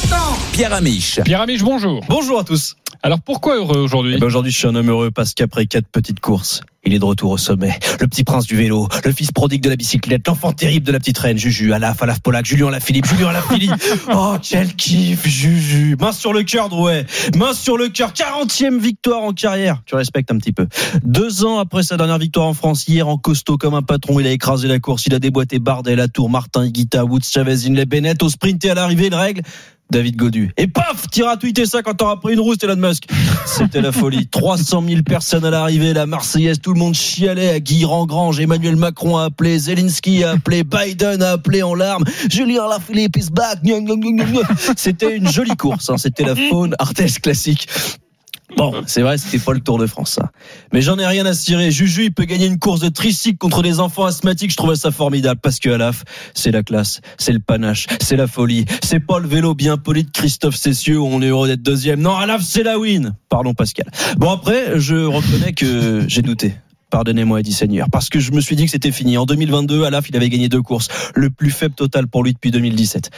Pierre 0.53 0.73
Amiche. 0.73 1.19
Pierre 1.23 1.41
Amiche, 1.41 1.63
bonjour. 1.63 2.03
Bonjour 2.09 2.39
à 2.39 2.43
tous. 2.43 2.75
Alors 3.01 3.19
pourquoi 3.21 3.55
heureux 3.55 3.77
aujourd'hui? 3.79 4.15
Eh 4.17 4.19
ben, 4.19 4.25
Aujourd'hui, 4.25 4.51
je 4.51 4.57
suis 4.57 4.67
un 4.67 4.75
homme 4.75 4.89
heureux 4.89 5.09
parce 5.11 5.33
qu'après 5.33 5.65
quatre 5.67 5.87
petites 5.87 6.19
courses, 6.19 6.61
il 6.83 6.93
est 6.93 6.99
de 6.99 7.05
retour 7.05 7.31
au 7.31 7.37
sommet. 7.37 7.79
Le 8.01 8.07
petit 8.07 8.25
prince 8.25 8.45
du 8.45 8.57
vélo, 8.57 8.89
le 9.05 9.11
fils 9.13 9.31
prodigue 9.31 9.61
de 9.61 9.69
la 9.69 9.77
bicyclette, 9.77 10.27
l'enfant 10.27 10.51
terrible 10.51 10.85
de 10.85 10.91
la 10.91 10.99
petite 10.99 11.17
reine, 11.17 11.37
Juju, 11.37 11.71
Alaf, 11.71 12.03
Alaf 12.03 12.19
Polak, 12.19 12.45
Julien 12.45 12.67
Alaphilippe, 12.67 13.05
Julien 13.05 13.29
Alaphilippe. 13.29 13.71
Oh, 14.13 14.35
quel 14.41 14.75
kiff, 14.75 15.25
Juju. 15.25 15.95
Main 15.99 16.11
sur 16.11 16.33
le 16.33 16.43
cœur, 16.43 16.67
Drouet. 16.67 17.05
Main 17.37 17.53
sur 17.53 17.77
le 17.77 17.87
cœur. 17.87 18.11
40e 18.11 18.79
victoire 18.79 19.21
en 19.21 19.31
carrière. 19.31 19.81
Tu 19.85 19.95
respectes 19.95 20.31
un 20.31 20.37
petit 20.37 20.51
peu. 20.51 20.67
Deux 21.03 21.45
ans 21.45 21.59
après 21.59 21.83
sa 21.83 21.95
dernière 21.95 22.17
victoire 22.17 22.47
en 22.47 22.53
France, 22.53 22.85
hier 22.87 23.07
en 23.07 23.17
costaud 23.17 23.57
comme 23.57 23.75
un 23.75 23.81
patron, 23.83 24.19
il 24.19 24.27
a 24.27 24.31
écrasé 24.31 24.67
la 24.67 24.79
course, 24.79 25.05
il 25.05 25.13
a 25.13 25.19
déboîté 25.19 25.59
Bardet, 25.59 25.95
Latour, 25.95 26.29
Martin, 26.29 26.65
Higuita, 26.65 27.05
Woods, 27.05 27.21
Chavez, 27.31 27.65
Inley, 27.65 27.85
Bennett, 27.85 28.21
au 28.23 28.29
sprint 28.29 28.65
et 28.65 28.71
à 28.71 28.73
l'arrivée, 28.73 29.07
une 29.07 29.15
règle. 29.15 29.41
David 29.91 30.15
Godu. 30.15 30.51
Et 30.57 30.67
paf, 30.67 31.07
tira 31.09 31.37
tweeter 31.37 31.65
ça 31.65 31.81
quand 31.81 31.95
t'auras 31.95 32.17
pris 32.17 32.33
une 32.33 32.39
rousse, 32.39 32.57
Elon 32.63 32.75
Musk. 32.75 33.05
C'était 33.45 33.81
la 33.81 33.91
folie. 33.91 34.27
300 34.31 34.83
000 34.87 35.01
personnes 35.03 35.45
à 35.45 35.49
l'arrivée, 35.49 35.93
la 35.93 36.05
Marseillaise, 36.05 36.59
tout 36.59 36.73
le 36.73 36.79
monde 36.79 36.93
chialait 36.93 37.49
à 37.49 37.59
Guy 37.59 37.85
Rengrange, 37.85 38.39
Emmanuel 38.39 38.75
Macron 38.75 39.17
a 39.17 39.25
appelé, 39.25 39.57
Zelensky 39.57 40.23
a 40.23 40.31
appelé, 40.31 40.63
Biden 40.65 41.21
a 41.23 41.31
appelé 41.31 41.63
en 41.63 41.73
larmes, 41.73 42.03
Julien 42.29 42.67
Lafilippe 42.67 43.17
is 43.17 43.29
back. 43.31 43.59
C'était 44.75 45.15
une 45.15 45.27
jolie 45.29 45.55
course, 45.55 45.89
hein. 45.89 45.97
c'était 45.97 46.23
la 46.23 46.35
faune 46.49 46.75
Artès 46.79 47.19
classique. 47.19 47.67
Bon, 48.57 48.83
c'est 48.87 49.01
vrai, 49.01 49.17
c'était 49.17 49.43
pas 49.43 49.53
le 49.53 49.59
Tour 49.59 49.77
de 49.77 49.85
France, 49.85 50.11
ça. 50.11 50.31
Mais 50.73 50.81
j'en 50.81 50.97
ai 50.97 51.05
rien 51.05 51.25
à 51.25 51.33
cirer. 51.33 51.71
Juju, 51.71 52.05
il 52.05 52.13
peut 52.13 52.25
gagner 52.25 52.47
une 52.47 52.59
course 52.59 52.79
de 52.79 52.89
tricycle 52.89 53.37
contre 53.37 53.61
des 53.61 53.79
enfants 53.79 54.05
asthmatiques. 54.05 54.51
Je 54.51 54.57
trouvais 54.57 54.75
ça 54.75 54.91
formidable 54.91 55.39
parce 55.41 55.59
que 55.59 55.69
à 55.69 55.77
l'AF, 55.77 56.03
c'est 56.33 56.51
la 56.51 56.63
classe, 56.63 57.01
c'est 57.17 57.33
le 57.33 57.39
panache, 57.39 57.87
c'est 58.01 58.15
la 58.15 58.27
folie. 58.27 58.65
C'est 58.83 58.99
pas 58.99 59.19
le 59.19 59.27
vélo 59.27 59.53
bien 59.53 59.77
poli 59.77 60.03
de 60.03 60.11
Christophe 60.11 60.55
Cessieux 60.55 60.99
on 60.99 61.21
est 61.21 61.27
heureux 61.27 61.47
d'être 61.47 61.61
deuxième. 61.61 62.01
Non, 62.01 62.15
à 62.15 62.25
l'AF, 62.25 62.41
c'est 62.41 62.63
la 62.63 62.79
win. 62.79 63.15
Pardon, 63.29 63.53
Pascal. 63.53 63.87
Bon, 64.17 64.31
après, 64.31 64.79
je 64.79 64.95
reconnais 64.95 65.53
que 65.53 66.05
j'ai 66.07 66.21
douté. 66.21 66.55
Pardonnez-moi, 66.89 67.43
dit 67.43 67.53
Seigneur, 67.53 67.87
parce 67.91 68.09
que 68.09 68.19
je 68.19 68.31
me 68.31 68.41
suis 68.41 68.55
dit 68.55 68.65
que 68.65 68.71
c'était 68.71 68.91
fini. 68.91 69.15
En 69.17 69.27
2022, 69.27 69.83
Alaf, 69.83 70.09
il 70.09 70.15
avait 70.15 70.29
gagné 70.29 70.49
deux 70.49 70.63
courses, 70.63 70.87
le 71.13 71.29
plus 71.29 71.51
faible 71.51 71.75
total 71.75 72.07
pour 72.07 72.23
lui 72.23 72.33
depuis 72.33 72.49
2017. 72.49 73.11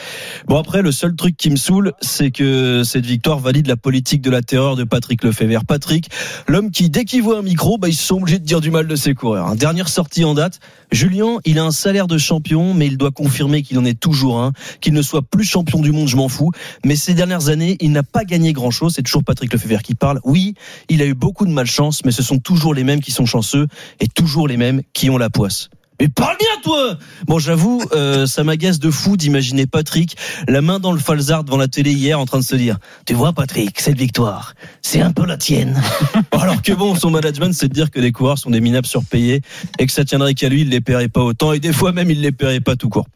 Bon 0.46 0.58
après, 0.58 0.82
le 0.82 0.92
seul 0.92 1.16
truc 1.16 1.38
qui 1.38 1.48
me 1.48 1.56
saoule, 1.56 1.92
c'est 2.02 2.30
que 2.30 2.82
cette 2.84 3.06
victoire 3.06 3.38
valide 3.38 3.66
la 3.68 3.76
politique 3.76 4.20
de 4.20 4.30
la 4.30 4.42
terreur 4.42 4.76
de 4.76 4.84
Patrick 4.84 5.24
Lefebvre. 5.24 5.64
Patrick, 5.64 6.10
l'homme 6.48 6.70
qui, 6.70 6.90
dès 6.90 7.06
qu'il 7.06 7.22
voit 7.22 7.38
un 7.38 7.42
micro, 7.42 7.78
bah, 7.78 7.88
ils 7.88 7.94
sont 7.94 8.16
obligés 8.16 8.38
de 8.38 8.44
dire 8.44 8.60
du 8.60 8.70
mal 8.70 8.86
de 8.86 8.94
ses 8.94 9.14
coureurs. 9.14 9.46
Hein. 9.46 9.54
Dernière 9.54 9.88
sortie 9.88 10.24
en 10.24 10.34
date, 10.34 10.60
Julien, 10.90 11.38
il 11.46 11.58
a 11.58 11.64
un 11.64 11.70
salaire 11.70 12.08
de 12.08 12.18
champion, 12.18 12.74
mais 12.74 12.86
il 12.86 12.98
doit 12.98 13.10
confirmer 13.10 13.62
qu'il 13.62 13.78
en 13.78 13.86
est 13.86 13.98
toujours 13.98 14.38
un, 14.38 14.52
qu'il 14.82 14.92
ne 14.92 15.00
soit 15.00 15.22
plus 15.22 15.44
champion 15.44 15.80
du 15.80 15.92
monde, 15.92 16.08
je 16.08 16.16
m'en 16.16 16.28
fous. 16.28 16.50
Mais 16.84 16.94
ces 16.94 17.14
dernières 17.14 17.48
années, 17.48 17.78
il 17.80 17.92
n'a 17.92 18.02
pas 18.02 18.24
gagné 18.24 18.52
grand-chose. 18.52 18.92
C'est 18.96 19.02
toujours 19.02 19.24
Patrick 19.24 19.50
Lefebvre 19.50 19.80
qui 19.80 19.94
parle. 19.94 20.20
Oui, 20.24 20.54
il 20.90 21.00
a 21.00 21.06
eu 21.06 21.14
beaucoup 21.14 21.46
de 21.46 21.52
malchance, 21.52 22.04
mais 22.04 22.12
ce 22.12 22.22
sont 22.22 22.38
toujours 22.38 22.74
les 22.74 22.84
mêmes 22.84 23.00
qui 23.00 23.12
sont 23.12 23.24
chanceux 23.24 23.61
et 24.00 24.08
toujours 24.08 24.48
les 24.48 24.56
mêmes 24.56 24.82
qui 24.92 25.10
ont 25.10 25.18
la 25.18 25.30
poisse. 25.30 25.68
Mais 26.00 26.08
parle 26.08 26.36
bien, 26.38 26.48
toi 26.64 26.98
Bon, 27.26 27.38
j'avoue, 27.38 27.80
euh, 27.92 28.26
ça 28.26 28.42
m'agace 28.42 28.80
de 28.80 28.90
fou 28.90 29.16
d'imaginer 29.16 29.66
Patrick, 29.66 30.16
la 30.48 30.60
main 30.60 30.80
dans 30.80 30.92
le 30.92 30.98
falzard 30.98 31.44
devant 31.44 31.58
la 31.58 31.68
télé 31.68 31.92
hier, 31.92 32.18
en 32.18 32.26
train 32.26 32.38
de 32.38 32.44
se 32.44 32.56
dire 32.56 32.78
«Tu 33.06 33.14
vois, 33.14 33.32
Patrick, 33.32 33.78
cette 33.78 33.98
victoire, 33.98 34.54
c'est 34.80 35.00
un 35.00 35.12
peu 35.12 35.24
la 35.26 35.36
tienne.» 35.36 35.80
Alors 36.32 36.60
que 36.60 36.72
bon, 36.72 36.96
son 36.96 37.10
management, 37.10 37.52
c'est 37.52 37.68
de 37.68 37.74
dire 37.74 37.90
que 37.90 38.00
les 38.00 38.10
coureurs 38.10 38.38
sont 38.38 38.50
des 38.50 38.60
minables 38.60 38.86
surpayés 38.86 39.42
et 39.78 39.86
que 39.86 39.92
ça 39.92 40.04
tiendrait 40.04 40.34
qu'à 40.34 40.48
lui, 40.48 40.62
il 40.62 40.70
les 40.70 40.80
paierait 40.80 41.08
pas 41.08 41.22
autant 41.22 41.52
et 41.52 41.60
des 41.60 41.72
fois 41.72 41.92
même, 41.92 42.10
il 42.10 42.20
les 42.20 42.32
paierait 42.32 42.60
pas 42.60 42.74
tout 42.74 42.88
court. 42.88 43.06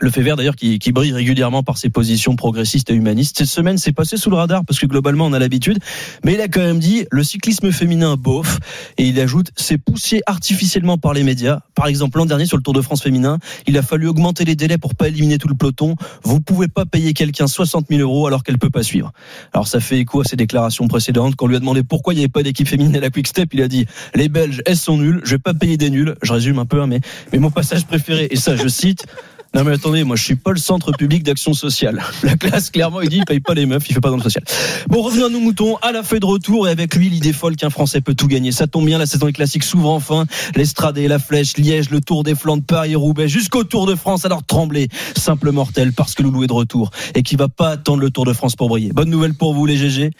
Le 0.00 0.10
fait 0.10 0.22
vert 0.22 0.36
d'ailleurs 0.36 0.54
qui, 0.54 0.78
qui 0.78 0.92
brille 0.92 1.12
régulièrement 1.12 1.64
par 1.64 1.76
ses 1.76 1.90
positions 1.90 2.36
progressistes 2.36 2.88
et 2.90 2.94
humanistes. 2.94 3.38
Cette 3.38 3.48
semaine, 3.48 3.78
c'est 3.78 3.92
passé 3.92 4.16
sous 4.16 4.30
le 4.30 4.36
radar 4.36 4.64
parce 4.64 4.78
que 4.78 4.86
globalement 4.86 5.26
on 5.26 5.32
a 5.32 5.40
l'habitude, 5.40 5.78
mais 6.24 6.34
il 6.34 6.40
a 6.40 6.46
quand 6.46 6.60
même 6.60 6.78
dit 6.78 7.06
le 7.10 7.24
cyclisme 7.24 7.72
féminin 7.72 8.16
bof 8.16 8.58
et 8.96 9.08
il 9.08 9.18
ajoute 9.18 9.50
c'est 9.56 9.78
poussé 9.78 10.20
artificiellement 10.26 10.98
par 10.98 11.14
les 11.14 11.24
médias. 11.24 11.60
Par 11.74 11.88
exemple 11.88 12.18
l'an 12.18 12.26
dernier 12.26 12.46
sur 12.46 12.56
le 12.56 12.62
Tour 12.62 12.74
de 12.74 12.80
France 12.80 13.02
féminin, 13.02 13.38
il 13.66 13.76
a 13.76 13.82
fallu 13.82 14.06
augmenter 14.06 14.44
les 14.44 14.54
délais 14.54 14.78
pour 14.78 14.94
pas 14.94 15.08
éliminer 15.08 15.38
tout 15.38 15.48
le 15.48 15.54
peloton. 15.54 15.96
Vous 16.22 16.40
pouvez 16.40 16.68
pas 16.68 16.84
payer 16.84 17.12
quelqu'un 17.12 17.48
60 17.48 17.86
000 17.90 18.00
euros 18.00 18.28
alors 18.28 18.44
qu'elle 18.44 18.58
peut 18.58 18.70
pas 18.70 18.84
suivre. 18.84 19.12
Alors 19.52 19.66
ça 19.66 19.80
fait 19.80 19.98
écho 19.98 20.20
à 20.20 20.24
ses 20.24 20.36
déclarations 20.36 20.86
précédentes 20.86 21.34
quand 21.34 21.46
on 21.46 21.48
lui 21.48 21.56
a 21.56 21.60
demandé 21.60 21.82
pourquoi 21.82 22.12
il 22.12 22.16
n'y 22.18 22.22
avait 22.22 22.28
pas 22.28 22.44
d'équipe 22.44 22.68
féminine 22.68 22.96
à 22.96 23.00
la 23.00 23.10
Quick 23.10 23.26
Step, 23.26 23.48
il 23.52 23.62
a 23.62 23.68
dit 23.68 23.86
les 24.14 24.28
Belges 24.28 24.62
elles 24.64 24.76
sont 24.76 24.96
nulles, 24.96 25.20
je 25.24 25.30
vais 25.32 25.38
pas 25.38 25.54
payer 25.54 25.76
des 25.76 25.90
nuls. 25.90 26.14
Je 26.22 26.32
résume 26.32 26.60
un 26.60 26.66
peu, 26.66 26.80
hein, 26.80 26.86
mais 26.86 27.00
mais 27.32 27.38
mon 27.40 27.50
passage 27.50 27.84
préféré 27.84 28.28
et 28.30 28.36
ça 28.36 28.54
je 28.54 28.68
cite 28.68 29.06
non 29.54 29.64
mais 29.64 29.72
attendez, 29.72 30.04
moi 30.04 30.16
je 30.16 30.24
suis 30.24 30.36
pas 30.36 30.52
le 30.52 30.58
centre 30.58 30.92
public 30.92 31.22
d'action 31.22 31.54
sociale. 31.54 32.02
La 32.22 32.36
classe, 32.36 32.70
clairement, 32.70 33.00
il 33.00 33.08
dit 33.08 33.18
il 33.18 33.24
paye 33.24 33.40
pas 33.40 33.54
les 33.54 33.66
meufs, 33.66 33.88
il 33.88 33.94
fait 33.94 34.00
pas 34.00 34.10
dans 34.10 34.16
le 34.16 34.22
social. 34.22 34.44
Bon, 34.88 35.02
revenons 35.02 35.26
à 35.26 35.28
nos 35.30 35.40
moutons, 35.40 35.76
à 35.76 35.92
la 35.92 36.02
feuille 36.02 36.20
de 36.20 36.26
retour 36.26 36.68
et 36.68 36.70
avec 36.70 36.94
lui 36.94 37.08
l'idée 37.08 37.32
folle 37.32 37.56
qu'un 37.56 37.70
Français 37.70 38.00
peut 38.00 38.14
tout 38.14 38.28
gagner. 38.28 38.52
Ça 38.52 38.66
tombe 38.66 38.84
bien, 38.84 38.98
la 38.98 39.06
saison 39.06 39.26
des 39.26 39.32
classiques 39.32 39.64
s'ouvre 39.64 39.90
enfin. 39.90 40.26
L'Estrade 40.54 40.98
et 40.98 41.08
la 41.08 41.18
Flèche, 41.18 41.56
Liège, 41.56 41.90
le 41.90 42.00
Tour 42.00 42.24
des 42.24 42.34
Flandres, 42.34 42.62
Paris 42.64 42.94
Roubaix, 42.94 43.28
jusqu'au 43.28 43.64
Tour 43.64 43.86
de 43.86 43.94
France. 43.94 44.24
Alors 44.24 44.44
tremblez, 44.44 44.88
simple 45.16 45.50
mortel, 45.50 45.92
parce 45.92 46.14
que 46.14 46.22
Loulou 46.22 46.44
est 46.44 46.48
de 46.48 46.52
retour 46.52 46.90
et 47.14 47.22
qui 47.22 47.36
va 47.36 47.48
pas 47.48 47.70
attendre 47.70 48.00
le 48.00 48.10
Tour 48.10 48.26
de 48.26 48.32
France 48.32 48.54
pour 48.54 48.68
briller. 48.68 48.92
Bonne 48.92 49.10
nouvelle 49.10 49.34
pour 49.34 49.54
vous 49.54 49.66
les 49.66 49.76
GG. 49.76 50.10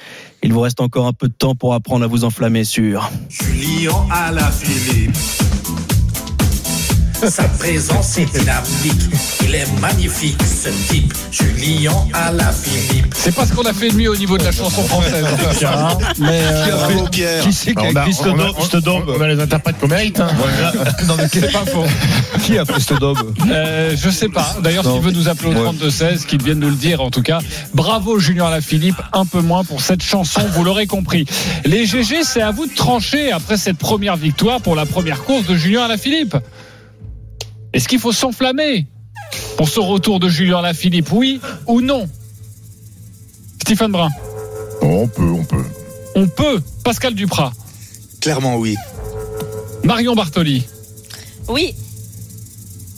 Il 0.43 0.53
vous 0.53 0.61
reste 0.61 0.81
encore 0.81 1.07
un 1.07 1.13
peu 1.13 1.29
de 1.29 1.35
temps 1.35 1.55
pour 1.55 1.75
apprendre 1.75 2.05
à 2.05 2.09
vous 2.09 2.25
enflammer 2.25 2.65
sur. 2.65 3.11
Julien 3.29 3.93
à 4.11 4.33
la. 4.33 4.51
Sa 7.27 7.45
présence 7.45 8.17
est 8.19 8.27
dynamique. 8.27 9.11
Il 9.43 9.55
est 9.55 9.67
magnifique, 9.81 10.39
ce 10.43 10.69
type. 10.93 11.13
Julien 11.33 11.93
à 12.13 12.31
la 12.33 12.53
Philippe. 12.53 13.13
C'est 13.17 13.35
pas 13.35 13.45
ce 13.45 13.53
qu'on 13.53 13.63
a 13.65 13.73
fait 13.73 13.91
de 13.91 13.97
mieux 13.97 14.11
au 14.11 14.17
niveau 14.17 14.39
de 14.39 14.45
la 14.45 14.53
chanson 14.53 14.83
française. 14.83 15.25
hein. 15.65 15.99
Mais 16.19 16.41
euh, 16.43 16.65
Qui 16.65 16.71
a 16.71 16.77
fait- 16.77 16.95
bravo, 16.95 17.09
Pierre. 17.09 17.43
Qui 17.45 17.53
c'est 17.53 17.75
qui 17.75 17.81
a 17.81 17.87
a, 17.87 17.91
écrit 17.91 18.15
ce 18.15 18.23
on 18.29 19.21
a- 19.21 19.27
les 19.29 19.41
interprètes 19.41 19.79
qu'on 19.81 19.89
mérite. 19.89 20.21
hein. 20.21 20.29
Non, 21.07 21.15
mais 21.17 21.25
c'est 21.33 21.53
pas 21.53 21.65
faux. 21.67 21.85
Qui 22.45 22.57
a 22.59 22.65
fait 22.65 22.81
ce 22.81 22.95
daube 22.95 23.35
Euh, 23.51 23.95
je 23.97 24.11
sais 24.11 24.29
pas. 24.29 24.57
D'ailleurs, 24.63 24.85
s'il 24.85 25.01
veut 25.03 25.11
nous 25.11 25.29
appeler 25.29 25.49
au 25.49 25.59
Ouais. 25.59 25.71
32-16, 25.73 26.25
qu'il 26.25 26.43
vienne 26.43 26.61
nous 26.61 26.71
le 26.71 26.77
dire 26.77 27.01
en 27.01 27.11
tout 27.11 27.23
cas. 27.23 27.41
Bravo 27.75 28.19
Julien 28.21 28.47
Alaphilippe, 28.47 29.01
un 29.13 29.27
peu 29.27 29.41
moins 29.41 29.65
pour 29.65 29.81
cette 29.81 30.03
chanson, 30.03 30.41
vous 30.55 30.63
l'aurez 30.65 30.87
compris. 30.87 31.27
Les 31.65 31.85
GG, 31.87 32.23
c'est 32.23 32.43
à 32.43 32.53
vous 32.53 32.67
de 32.67 32.75
trancher 32.75 33.33
après 33.33 33.57
cette 33.57 33.77
première 33.79 34.17
victoire 34.17 34.61
pour 34.61 34.77
la 34.77 34.87
première 34.87 35.25
course 35.25 35.47
de 35.47 35.57
Julien 35.57 35.83
Alaphilippe. 35.85 36.37
Est-ce 37.73 37.89
qu'il 37.89 37.99
faut 37.99 38.13
s'enflammer 38.13 38.87
pour 39.57 39.69
ce 39.69 39.81
retour 39.81 40.21
de 40.21 40.29
Julien 40.29 40.59
Alaphilippe, 40.59 41.13
oui 41.13 41.41
ou 41.67 41.81
non? 41.81 42.09
Stephen 43.63 43.93
Brun, 43.93 44.09
On 44.81 45.07
peut, 45.07 45.23
on 45.31 45.45
peut. 45.45 45.65
on 46.15 46.27
peut. 46.29 46.63
Pascal 46.85 47.15
Duprat, 47.15 47.53
Clairement, 48.21 48.57
oui. 48.57 48.77
Marion 49.85 50.15
Bartoli, 50.15 50.65
Oui, 51.49 51.75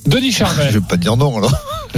Denis 0.07 0.31
Je 0.31 0.37
Charvet. 0.39 0.71
vais 0.71 0.81
pas 0.81 0.97
dire 0.97 1.17
non 1.17 1.37
alors. 1.39 1.53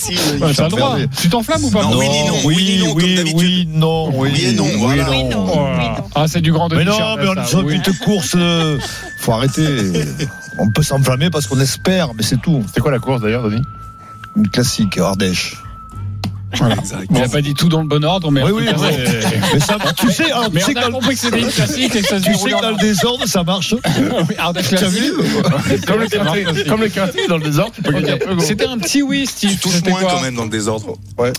Si, 0.00 0.16
T'as 0.56 0.64
le 0.64 0.68
droit. 0.70 0.96
Tu 1.20 1.28
t'enflammes 1.28 1.64
ou 1.64 1.70
pas 1.70 1.82
Non, 1.82 1.98
oui, 1.98 2.06
non, 2.26 2.34
oui, 2.44 2.78
non, 2.80 2.92
oui, 2.94 3.32
oui, 3.34 3.68
non, 3.70 4.08
oui, 4.18 4.30
Oui 4.32 4.44
et 4.46 4.52
non, 4.54 4.66
voilà. 4.78 5.10
Oui, 5.10 5.24
non. 5.24 5.44
Voilà. 5.44 5.96
Ah, 6.14 6.24
c'est 6.26 6.40
du 6.40 6.52
grand 6.52 6.68
Denis 6.68 6.84
Mais 6.84 6.90
non, 6.90 6.96
Charvet, 6.96 7.22
mais 7.24 7.40
on 7.42 7.44
ça, 7.44 7.58
une 7.60 7.82
petite 7.82 7.98
course. 8.00 8.32
euh, 8.34 8.78
Faut 9.20 9.32
arrêter. 9.32 9.62
On 10.58 10.70
peut 10.70 10.82
s'enflammer 10.82 11.30
parce 11.30 11.46
qu'on 11.46 11.60
espère, 11.60 12.14
mais 12.14 12.22
c'est 12.22 12.40
tout. 12.40 12.64
C'est 12.72 12.80
quoi 12.80 12.92
la 12.92 12.98
course 12.98 13.20
d'ailleurs, 13.20 13.48
Denis? 13.48 13.64
Une 14.36 14.48
classique, 14.48 14.98
Ardèche. 14.98 15.63
Il 17.10 17.16
n'a 17.18 17.28
pas 17.28 17.40
dit 17.42 17.54
tout 17.54 17.68
dans 17.68 17.80
le 17.82 17.88
bon 17.88 18.04
ordre, 18.04 18.30
mais 18.30 18.42
Oui, 18.42 18.52
oui, 18.52 18.64
cas, 18.66 18.72
Mais 19.52 19.60
ça, 19.60 19.76
tu 19.96 20.10
sais, 20.10 20.24
ah, 20.32 20.42
tu 20.46 20.50
Mais 20.52 20.60
sais 20.60 20.72
on 20.74 20.78
a 20.78 20.82
que 20.82 20.86
dans- 20.86 20.92
compris 20.98 21.14
que 21.14 21.20
c'était 21.20 21.40
une 21.40 21.48
classique 21.50 21.96
et 21.96 22.00
que 22.02 22.06
ça 22.08 22.18
se 22.18 22.24
tu 22.24 22.34
sais 22.34 22.50
que 22.50 22.62
dans 22.62 22.70
le 22.70 22.76
désordre, 22.76 23.26
ça 23.26 23.42
marche. 23.42 23.74
Oui, 23.84 24.34
vu 24.90 25.12
Comme 25.86 26.00
le 26.00 26.68
comme 26.68 26.88
quintet 26.88 27.26
dans 27.28 27.36
le 27.38 27.44
désordre, 27.44 27.72
tu 27.74 27.82
peux 27.82 27.92
gagner 27.92 28.12
un 28.12 28.16
peu. 28.18 28.34
gros. 28.34 28.44
C'était 28.44 28.66
un 28.66 28.78
petit 28.78 29.02
oui, 29.02 29.26
Steve. 29.26 29.50
Tu 29.52 29.56
touches 29.58 29.72
C'était 29.74 29.90
moins 29.90 30.00
quand 30.02 30.20
même 30.22 30.34
dans 30.34 30.44
le 30.44 30.50
désordre. 30.50 30.94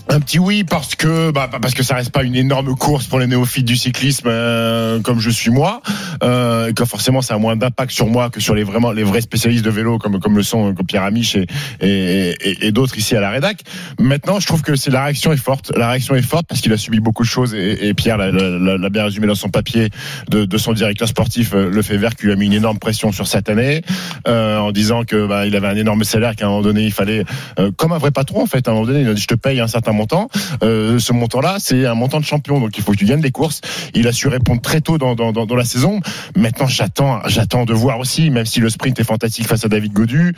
Un 0.08 0.20
petit 0.20 0.38
oui 0.38 0.64
parce 0.64 0.94
que 0.94 1.30
bah, 1.30 1.48
parce 1.60 1.74
que 1.74 1.82
ça 1.82 1.94
reste 1.96 2.10
pas 2.10 2.22
une 2.22 2.36
énorme 2.36 2.74
course 2.76 3.06
pour 3.06 3.18
les 3.18 3.26
néophytes 3.26 3.64
du 3.64 3.76
cyclisme 3.76 4.28
euh, 4.28 5.00
comme 5.00 5.20
je 5.20 5.30
suis 5.30 5.50
moi 5.50 5.80
euh, 6.22 6.68
et 6.68 6.74
que 6.74 6.84
forcément 6.84 7.22
ça 7.22 7.34
a 7.34 7.38
moins 7.38 7.56
d'impact 7.56 7.90
sur 7.92 8.06
moi 8.06 8.30
que 8.30 8.40
sur 8.40 8.54
les 8.54 8.64
vraiment 8.64 8.92
les 8.92 9.04
vrais 9.04 9.20
spécialistes 9.20 9.64
de 9.64 9.70
vélo 9.70 9.98
comme 9.98 10.20
comme 10.20 10.36
le 10.36 10.42
sont 10.42 10.74
comme 10.74 10.86
Pierre 10.86 11.02
Amiche 11.04 11.36
et 11.36 11.46
et, 11.80 12.30
et, 12.40 12.66
et 12.66 12.72
d'autres 12.72 12.96
ici 12.98 13.16
à 13.16 13.20
la 13.20 13.30
rédac. 13.30 13.60
Maintenant 13.98 14.40
je 14.40 14.46
trouve 14.46 14.62
que 14.62 14.76
c'est 14.76 14.90
la 14.90 15.04
réaction 15.06 15.32
est 15.32 15.36
forte. 15.36 15.72
La 15.76 15.88
réaction 15.88 16.14
est 16.14 16.22
forte 16.22 16.46
parce 16.48 16.60
qu'il 16.60 16.72
a 16.72 16.76
subi 16.76 17.00
beaucoup 17.00 17.22
de 17.22 17.28
choses 17.28 17.54
et, 17.54 17.94
Pierre 17.94 18.18
l'a- 18.18 18.88
bien 18.90 19.04
résumé 19.04 19.26
dans 19.26 19.34
son 19.34 19.48
papier 19.48 19.88
de, 20.28 20.58
son 20.58 20.72
directeur 20.72 21.08
sportif 21.08 21.52
euh, 21.54 21.70
le 21.70 21.82
fait 21.82 21.96
vert 21.96 22.14
qui 22.14 22.30
a 22.30 22.36
mis 22.36 22.46
une 22.46 22.52
énorme 22.52 22.78
pression 22.78 23.12
sur 23.12 23.26
cette 23.26 23.48
année 23.48 23.82
euh, 24.26 24.58
en 24.58 24.72
disant 24.72 25.04
que 25.04 25.26
bah, 25.26 25.46
il 25.46 25.54
avait 25.54 25.68
un 25.68 25.76
énorme 25.76 26.04
salaire 26.04 26.34
qu'à 26.34 26.46
un 26.46 26.48
moment 26.48 26.62
donné 26.62 26.84
il 26.84 26.92
fallait 26.92 27.24
euh, 27.58 27.70
comme 27.76 27.92
un 27.92 27.98
vrai 27.98 28.10
patron 28.10 28.42
en 28.42 28.46
fait 28.46 28.66
à 28.68 28.70
un 28.70 28.74
moment 28.74 28.86
donné 28.86 29.00
il 29.00 29.08
a 29.08 29.14
dit 29.14 29.20
je 29.20 29.26
te 29.26 29.34
paye 29.34 29.60
un 29.60 29.68
certain 29.68 29.92
montant. 29.92 30.28
Ce 30.62 31.12
montant 31.12 31.40
là 31.40 31.56
c'est 31.58 31.86
un 31.86 31.94
montant 31.94 32.20
de 32.20 32.24
champion 32.24 32.60
donc 32.60 32.76
il 32.76 32.82
faut 32.82 32.92
que 32.92 32.96
tu 32.96 33.04
gagnes 33.04 33.20
des 33.20 33.30
courses. 33.30 33.60
Il 33.94 34.08
a 34.08 34.12
su 34.12 34.28
répondre 34.28 34.60
très 34.60 34.80
tôt 34.80 34.98
dans, 34.98 35.56
la 35.56 35.64
saison. 35.64 36.00
Maintenant 36.36 36.66
j'attends 36.66 37.20
j'attends 37.26 37.64
de 37.64 37.74
voir 37.74 37.98
aussi 37.98 38.30
même 38.30 38.46
si 38.46 38.60
le 38.60 38.70
sprint 38.70 38.98
est 38.98 39.04
fantastique 39.04 39.46
face 39.46 39.64
à 39.64 39.68
David 39.68 39.92
Godu 39.92 40.34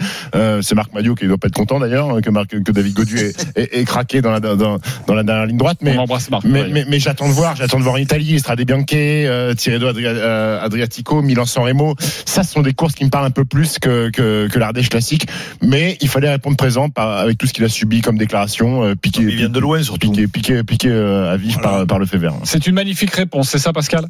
c'est 0.60 0.74
Marc 0.74 0.92
Madio 0.92 1.14
qui 1.14 1.26
doit 1.26 1.38
pas 1.38 1.48
être 1.48 1.54
content 1.54 1.80
d'ailleurs 1.80 2.20
que, 2.20 2.30
Marc, 2.30 2.48
que 2.62 2.72
David 2.72 2.94
Godu 2.94 3.18
est, 3.18 3.56
est 3.56 3.84
craqué 3.84 4.20
dans 4.20 4.30
la, 4.30 4.40
dans, 4.56 4.78
dans 5.06 5.14
la 5.14 5.22
dernière 5.22 5.46
ligne 5.46 5.56
droite 5.56 5.78
mais 5.82 5.96
On 5.96 6.02
embrasse 6.02 6.30
Marc. 6.30 6.44
mais, 6.44 6.62
Ouais. 6.62 6.68
mais, 6.72 6.84
mais 6.88 6.98
j'attends 6.98 7.28
de 7.28 7.32
voir, 7.32 7.56
j'attends 7.56 7.78
de 7.78 7.82
voir 7.82 7.94
en 7.94 7.98
Italie, 7.98 8.34
Estrade 8.34 8.60
Bianche, 8.62 8.84
euh, 8.92 9.54
Tirreno 9.54 9.86
euh, 9.96 10.60
Adriatico, 10.60 11.22
Milan-San 11.22 11.64
Remo. 11.64 11.94
Ça, 11.98 12.42
ce 12.42 12.52
sont 12.52 12.62
des 12.62 12.74
courses 12.74 12.94
qui 12.94 13.04
me 13.04 13.10
parlent 13.10 13.26
un 13.26 13.30
peu 13.30 13.44
plus 13.44 13.78
que, 13.78 14.10
que, 14.10 14.48
que 14.48 14.58
l'Ardèche 14.58 14.88
classique. 14.88 15.26
Mais 15.62 15.96
il 16.00 16.08
fallait 16.08 16.30
répondre 16.30 16.56
présent 16.56 16.88
par, 16.88 17.18
avec 17.18 17.38
tout 17.38 17.46
ce 17.46 17.52
qu'il 17.52 17.64
a 17.64 17.68
subi 17.68 18.00
comme 18.00 18.18
déclaration, 18.18 18.82
euh, 18.84 18.94
piqué, 18.94 19.22
Il 19.22 19.36
vient 19.36 19.48
de 19.48 19.60
loin 19.60 19.82
surtout. 19.82 20.10
piqué, 20.12 20.26
piqué, 20.28 20.62
piqué 20.64 20.88
euh, 20.90 21.32
à 21.32 21.36
vif 21.36 21.58
par, 21.60 21.86
par 21.86 21.98
le 21.98 22.06
fait 22.06 22.18
vert. 22.18 22.34
C'est 22.44 22.66
une 22.66 22.74
magnifique 22.74 23.12
réponse, 23.14 23.48
c'est 23.50 23.58
ça, 23.58 23.72
Pascal? 23.72 24.06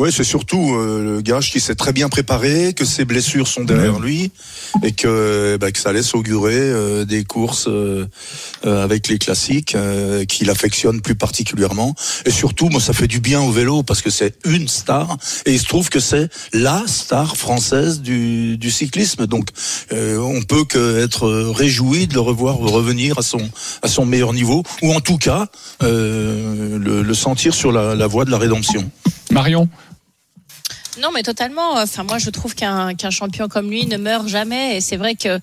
Oui, 0.00 0.10
c'est 0.10 0.24
surtout 0.24 0.76
euh, 0.76 1.16
le 1.16 1.20
gage 1.20 1.52
qui 1.52 1.60
s'est 1.60 1.74
très 1.74 1.92
bien 1.92 2.08
préparé, 2.08 2.72
que 2.72 2.86
ses 2.86 3.04
blessures 3.04 3.46
sont 3.46 3.64
derrière 3.64 4.00
lui 4.00 4.32
et 4.82 4.92
que, 4.92 5.58
bah, 5.60 5.70
que 5.72 5.78
ça 5.78 5.92
laisse 5.92 6.14
augurer 6.14 6.54
euh, 6.56 7.04
des 7.04 7.22
courses 7.24 7.68
euh, 7.68 8.06
avec 8.64 9.08
les 9.08 9.18
classiques 9.18 9.76
qu'il 10.26 10.48
affectionne 10.48 11.02
plus 11.02 11.16
particulièrement. 11.16 11.94
Et 12.24 12.30
surtout, 12.30 12.70
moi, 12.70 12.80
ça 12.80 12.94
fait 12.94 13.08
du 13.08 13.20
bien 13.20 13.42
au 13.42 13.50
vélo 13.50 13.82
parce 13.82 14.00
que 14.00 14.08
c'est 14.08 14.36
une 14.46 14.68
star 14.68 15.18
et 15.44 15.52
il 15.52 15.60
se 15.60 15.66
trouve 15.66 15.90
que 15.90 16.00
c'est 16.00 16.30
la 16.54 16.82
star 16.86 17.36
française 17.36 18.00
du, 18.00 18.56
du 18.56 18.70
cyclisme. 18.70 19.26
Donc, 19.26 19.50
on 19.92 20.40
peut 20.48 20.64
que 20.64 20.98
être 20.98 21.28
réjoui 21.50 22.06
de 22.06 22.14
le 22.14 22.20
revoir 22.20 22.56
revenir 22.56 23.18
à 23.18 23.22
son 23.22 23.50
à 23.82 23.88
son 23.88 24.06
meilleur 24.06 24.32
niveau 24.32 24.62
ou 24.80 24.94
en 24.94 25.00
tout 25.00 25.18
cas 25.18 25.48
le, 25.82 27.02
le 27.02 27.14
sentir 27.14 27.52
sur 27.52 27.70
la, 27.70 27.94
la 27.94 28.06
voie 28.06 28.24
de 28.24 28.30
la 28.30 28.38
rédemption. 28.38 28.90
Marion 29.30 29.68
Non, 30.98 31.10
mais 31.12 31.22
totalement. 31.22 31.74
Enfin, 31.74 32.04
moi, 32.04 32.18
je 32.18 32.30
trouve 32.30 32.54
qu'un 32.54 32.94
champion 33.10 33.48
comme 33.48 33.70
lui 33.70 33.86
ne 33.86 33.96
meurt 33.96 34.26
jamais. 34.26 34.76
Et 34.76 34.80
c'est 34.80 34.96
vrai 34.96 35.14
que 35.14 35.38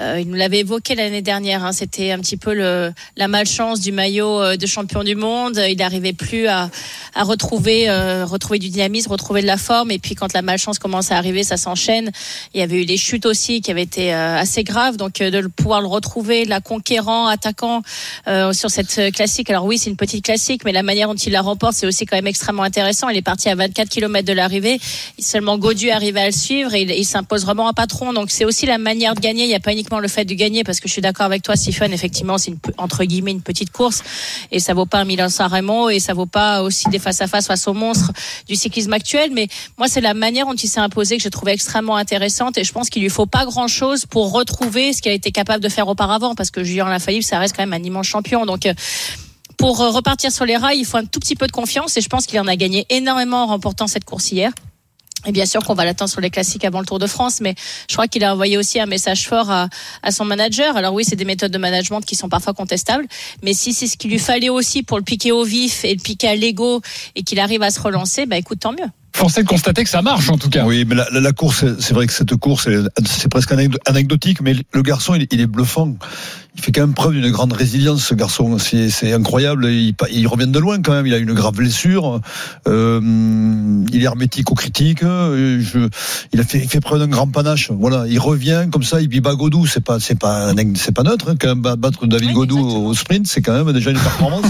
euh, 0.00 0.18
il 0.20 0.28
nous 0.28 0.34
l'avait 0.34 0.60
évoqué 0.60 0.94
l'année 0.94 1.22
dernière. 1.22 1.64
hein. 1.64 1.72
C'était 1.72 2.10
un 2.10 2.18
petit 2.18 2.36
peu 2.36 2.52
le, 2.54 2.92
la 3.16 3.28
malchance 3.28 3.80
du 3.80 3.92
maillot 3.92 4.40
euh, 4.42 4.56
de 4.56 4.66
champion 4.66 5.04
du 5.04 5.14
monde. 5.14 5.60
Il 5.68 5.76
n'arrivait 5.76 6.12
plus 6.12 6.46
à, 6.48 6.70
à 7.14 7.22
retrouver, 7.22 7.88
euh, 7.88 8.24
retrouver 8.24 8.58
du 8.58 8.68
dynamisme, 8.70 9.10
retrouver 9.10 9.42
de 9.42 9.46
la 9.46 9.56
forme. 9.56 9.90
Et 9.90 9.98
puis, 9.98 10.14
quand 10.14 10.32
la 10.32 10.42
malchance 10.42 10.78
commence 10.78 11.10
à 11.12 11.16
arriver, 11.16 11.44
ça 11.44 11.56
s'enchaîne. 11.56 12.10
Il 12.54 12.60
y 12.60 12.62
avait 12.62 12.82
eu 12.82 12.86
des 12.86 12.96
chutes 12.96 13.26
aussi 13.26 13.60
qui 13.60 13.70
avaient 13.70 13.82
été 13.82 14.12
euh, 14.12 14.36
assez 14.36 14.64
graves. 14.64 14.96
Donc, 14.96 15.20
euh, 15.20 15.30
de 15.30 15.38
le- 15.38 15.48
pouvoir 15.48 15.80
le 15.80 15.86
retrouver, 15.86 16.44
la 16.44 16.60
conquérant, 16.60 17.26
attaquant 17.26 17.82
euh, 18.26 18.52
sur 18.52 18.70
cette 18.70 19.12
classique. 19.12 19.50
Alors 19.50 19.64
oui, 19.64 19.78
c'est 19.78 19.90
une 19.90 19.96
petite 19.96 20.24
classique, 20.24 20.62
mais 20.64 20.72
la 20.72 20.82
manière 20.82 21.08
dont 21.08 21.14
il 21.14 21.32
la 21.32 21.42
remporte, 21.42 21.74
c'est 21.74 21.86
aussi 21.86 22.06
quand 22.06 22.16
même 22.16 22.26
extrêmement 22.26 22.62
intéressant. 22.64 23.08
Il 23.08 23.16
est 23.16 23.22
parti 23.22 23.48
à 23.48 23.54
24 23.54 23.88
km 23.88 24.26
de 24.26 24.32
l'arrivée. 24.32 24.80
Seulement 25.18 25.58
Godu 25.58 25.90
arrivait 25.90 26.20
à 26.20 26.26
le 26.26 26.32
suivre 26.32 26.74
et 26.74 26.82
il, 26.82 27.04
s'impose 27.04 27.42
vraiment 27.44 27.68
un 27.68 27.72
patron. 27.72 28.12
Donc 28.12 28.30
c'est 28.30 28.44
aussi 28.44 28.66
la 28.66 28.78
manière 28.78 29.14
de 29.14 29.20
gagner. 29.20 29.44
Il 29.44 29.48
n'y 29.48 29.54
a 29.54 29.60
pas 29.60 29.72
le 29.98 30.08
fait 30.08 30.24
de 30.24 30.34
gagner, 30.34 30.64
parce 30.64 30.80
que 30.80 30.88
je 30.88 30.92
suis 30.92 31.02
d'accord 31.02 31.26
avec 31.26 31.42
toi, 31.42 31.56
Stephen. 31.56 31.92
Effectivement, 31.92 32.38
c'est 32.38 32.54
entre 32.78 33.04
guillemets 33.04 33.30
une 33.30 33.42
petite 33.42 33.70
course 33.70 34.02
et 34.50 34.60
ça 34.60 34.74
vaut 34.74 34.86
pas 34.86 34.98
un 34.98 35.04
Milan 35.04 35.28
San 35.28 35.50
Remo 35.50 35.90
et 35.90 36.00
ça 36.00 36.14
vaut 36.14 36.26
pas 36.26 36.62
aussi 36.62 36.88
des 36.88 36.98
face 36.98 37.20
à 37.20 37.26
face 37.26 37.46
face 37.46 37.66
aux 37.68 37.74
monstres 37.74 38.12
du 38.48 38.56
cyclisme 38.56 38.92
actuel. 38.92 39.30
Mais 39.32 39.48
moi, 39.78 39.88
c'est 39.88 40.00
la 40.00 40.14
manière 40.14 40.46
dont 40.46 40.54
il 40.54 40.68
s'est 40.68 40.80
imposé 40.80 41.16
que 41.16 41.22
j'ai 41.22 41.30
trouvé 41.30 41.52
extrêmement 41.52 41.96
intéressante 41.96 42.58
et 42.58 42.64
je 42.64 42.72
pense 42.72 42.90
qu'il 42.90 43.02
lui 43.02 43.10
faut 43.10 43.26
pas 43.26 43.44
grand 43.44 43.68
chose 43.68 44.06
pour 44.06 44.32
retrouver 44.32 44.92
ce 44.92 45.02
qu'il 45.02 45.12
a 45.12 45.14
été 45.14 45.30
capable 45.30 45.62
de 45.62 45.68
faire 45.68 45.88
auparavant, 45.88 46.34
parce 46.34 46.50
que 46.50 46.64
Julien 46.64 46.88
Lafalippe, 46.88 47.22
ça 47.22 47.38
reste 47.38 47.56
quand 47.56 47.62
même 47.66 47.72
un 47.72 47.84
immense 47.84 48.06
champion. 48.06 48.46
Donc 48.46 48.66
euh, 48.66 48.74
pour 49.56 49.78
repartir 49.78 50.32
sur 50.32 50.44
les 50.44 50.56
rails, 50.56 50.78
il 50.78 50.84
faut 50.84 50.96
un 50.96 51.04
tout 51.04 51.20
petit 51.20 51.36
peu 51.36 51.46
de 51.46 51.52
confiance 51.52 51.96
et 51.96 52.00
je 52.00 52.08
pense 52.08 52.26
qu'il 52.26 52.38
en 52.40 52.46
a 52.46 52.56
gagné 52.56 52.86
énormément 52.90 53.44
en 53.44 53.46
remportant 53.46 53.86
cette 53.86 54.04
course 54.04 54.32
hier. 54.32 54.50
Et 55.26 55.32
bien 55.32 55.46
sûr 55.46 55.62
qu'on 55.64 55.74
va 55.74 55.84
l'attendre 55.84 56.10
sur 56.10 56.20
les 56.20 56.30
classiques 56.30 56.64
avant 56.64 56.80
le 56.80 56.86
Tour 56.86 56.98
de 56.98 57.06
France, 57.06 57.40
mais 57.40 57.54
je 57.88 57.94
crois 57.94 58.08
qu'il 58.08 58.24
a 58.24 58.32
envoyé 58.32 58.58
aussi 58.58 58.78
un 58.78 58.86
message 58.86 59.26
fort 59.26 59.50
à, 59.50 59.68
à 60.02 60.10
son 60.10 60.24
manager. 60.24 60.76
Alors 60.76 60.92
oui, 60.92 61.04
c'est 61.04 61.16
des 61.16 61.24
méthodes 61.24 61.52
de 61.52 61.58
management 61.58 62.02
qui 62.02 62.14
sont 62.14 62.28
parfois 62.28 62.52
contestables, 62.52 63.06
mais 63.42 63.54
si 63.54 63.72
c'est 63.72 63.86
ce 63.86 63.96
qu'il 63.96 64.10
lui 64.10 64.18
fallait 64.18 64.50
aussi 64.50 64.82
pour 64.82 64.98
le 64.98 65.04
piquer 65.04 65.32
au 65.32 65.44
vif 65.44 65.84
et 65.84 65.94
le 65.94 66.00
piquer 66.00 66.28
à 66.28 66.36
l'ego 66.36 66.82
et 67.14 67.22
qu'il 67.22 67.40
arrive 67.40 67.62
à 67.62 67.70
se 67.70 67.80
relancer, 67.80 68.26
bah 68.26 68.36
écoute, 68.36 68.60
tant 68.60 68.72
mieux. 68.72 68.90
Forcé 69.16 69.42
de 69.44 69.48
constater 69.48 69.84
que 69.84 69.90
ça 69.90 70.02
marche 70.02 70.28
en 70.28 70.36
tout 70.36 70.50
cas. 70.50 70.64
Oui, 70.64 70.84
mais 70.86 70.96
la, 70.96 71.06
la, 71.12 71.20
la 71.20 71.32
course, 71.32 71.64
c'est 71.78 71.94
vrai 71.94 72.06
que 72.08 72.12
cette 72.12 72.34
course, 72.34 72.68
c'est 73.06 73.28
presque 73.28 73.52
anecdo- 73.52 73.78
anecdotique, 73.86 74.40
mais 74.42 74.54
le 74.72 74.82
garçon, 74.82 75.14
il, 75.14 75.26
il 75.30 75.40
est 75.40 75.46
bluffant. 75.46 75.94
Il 76.56 76.62
fait 76.62 76.70
quand 76.70 76.82
même 76.82 76.94
preuve 76.94 77.14
d'une 77.14 77.30
grande 77.32 77.52
résilience, 77.52 78.04
ce 78.06 78.14
garçon. 78.14 78.58
C'est 78.58 78.88
c'est 78.88 79.12
incroyable. 79.12 79.66
Il, 79.66 79.94
il 80.12 80.26
revient 80.28 80.46
de 80.46 80.58
loin 80.60 80.80
quand 80.82 80.92
même. 80.92 81.04
Il 81.06 81.12
a 81.12 81.18
une 81.18 81.32
grave 81.32 81.54
blessure. 81.54 82.20
Euh, 82.68 83.00
il 83.92 84.00
est 84.00 84.04
hermétique 84.04 84.50
aux 84.52 84.54
critiques. 84.54 85.02
Je, 85.02 85.88
il 86.32 86.40
a 86.40 86.44
fait, 86.44 86.58
il 86.58 86.68
fait 86.68 86.78
preuve 86.80 87.00
d'un 87.00 87.08
grand 87.08 87.26
panache. 87.26 87.70
Voilà, 87.72 88.04
il 88.08 88.20
revient 88.20 88.66
comme 88.70 88.84
ça. 88.84 89.00
Il 89.00 89.08
vit 89.08 89.20
bat 89.20 89.34
Godou. 89.34 89.66
C'est 89.66 89.82
pas, 89.82 89.98
c'est 89.98 90.16
pas, 90.18 90.52
c'est 90.76 90.92
pas 90.94 91.02
neutre. 91.02 91.28
hein, 91.30 91.34
quand 91.40 91.48
même 91.48 91.60
ba- 91.60 91.74
battre 91.76 92.06
David 92.06 92.32
Godou 92.32 92.58
au 92.60 92.94
sprint, 92.94 93.26
c'est 93.26 93.42
quand 93.42 93.52
même 93.64 93.72
déjà 93.72 93.90
une 93.90 93.98
performance. 94.00 94.46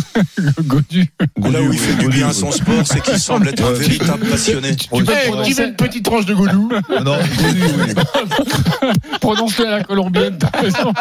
Godu. 0.63 1.11
Là 1.43 1.63
où 1.63 1.73
il 1.73 1.79
fait 1.79 1.95
du 2.03 2.09
bien 2.09 2.29
à 2.29 2.33
son 2.35 2.51
sport, 2.51 2.83
c'est 2.85 3.01
qu'il 3.03 3.19
semble 3.19 3.49
être 3.49 3.65
un 3.65 3.73
véritable 3.73 4.27
passionné. 4.61 4.77
Tu 4.77 4.89
peux 4.89 5.43
qui 5.45 5.53
veut 5.53 5.67
une 5.69 5.77
petite 5.77 6.05
tranche 6.05 6.27
de 6.27 6.35
goulou 6.35 6.71
Non, 7.05 7.17
Prononce-le 9.21 9.67
à 9.67 9.79
la 9.79 9.85
colombienne, 9.85 10.37
t'as 10.39 10.61
raison. 10.61 10.85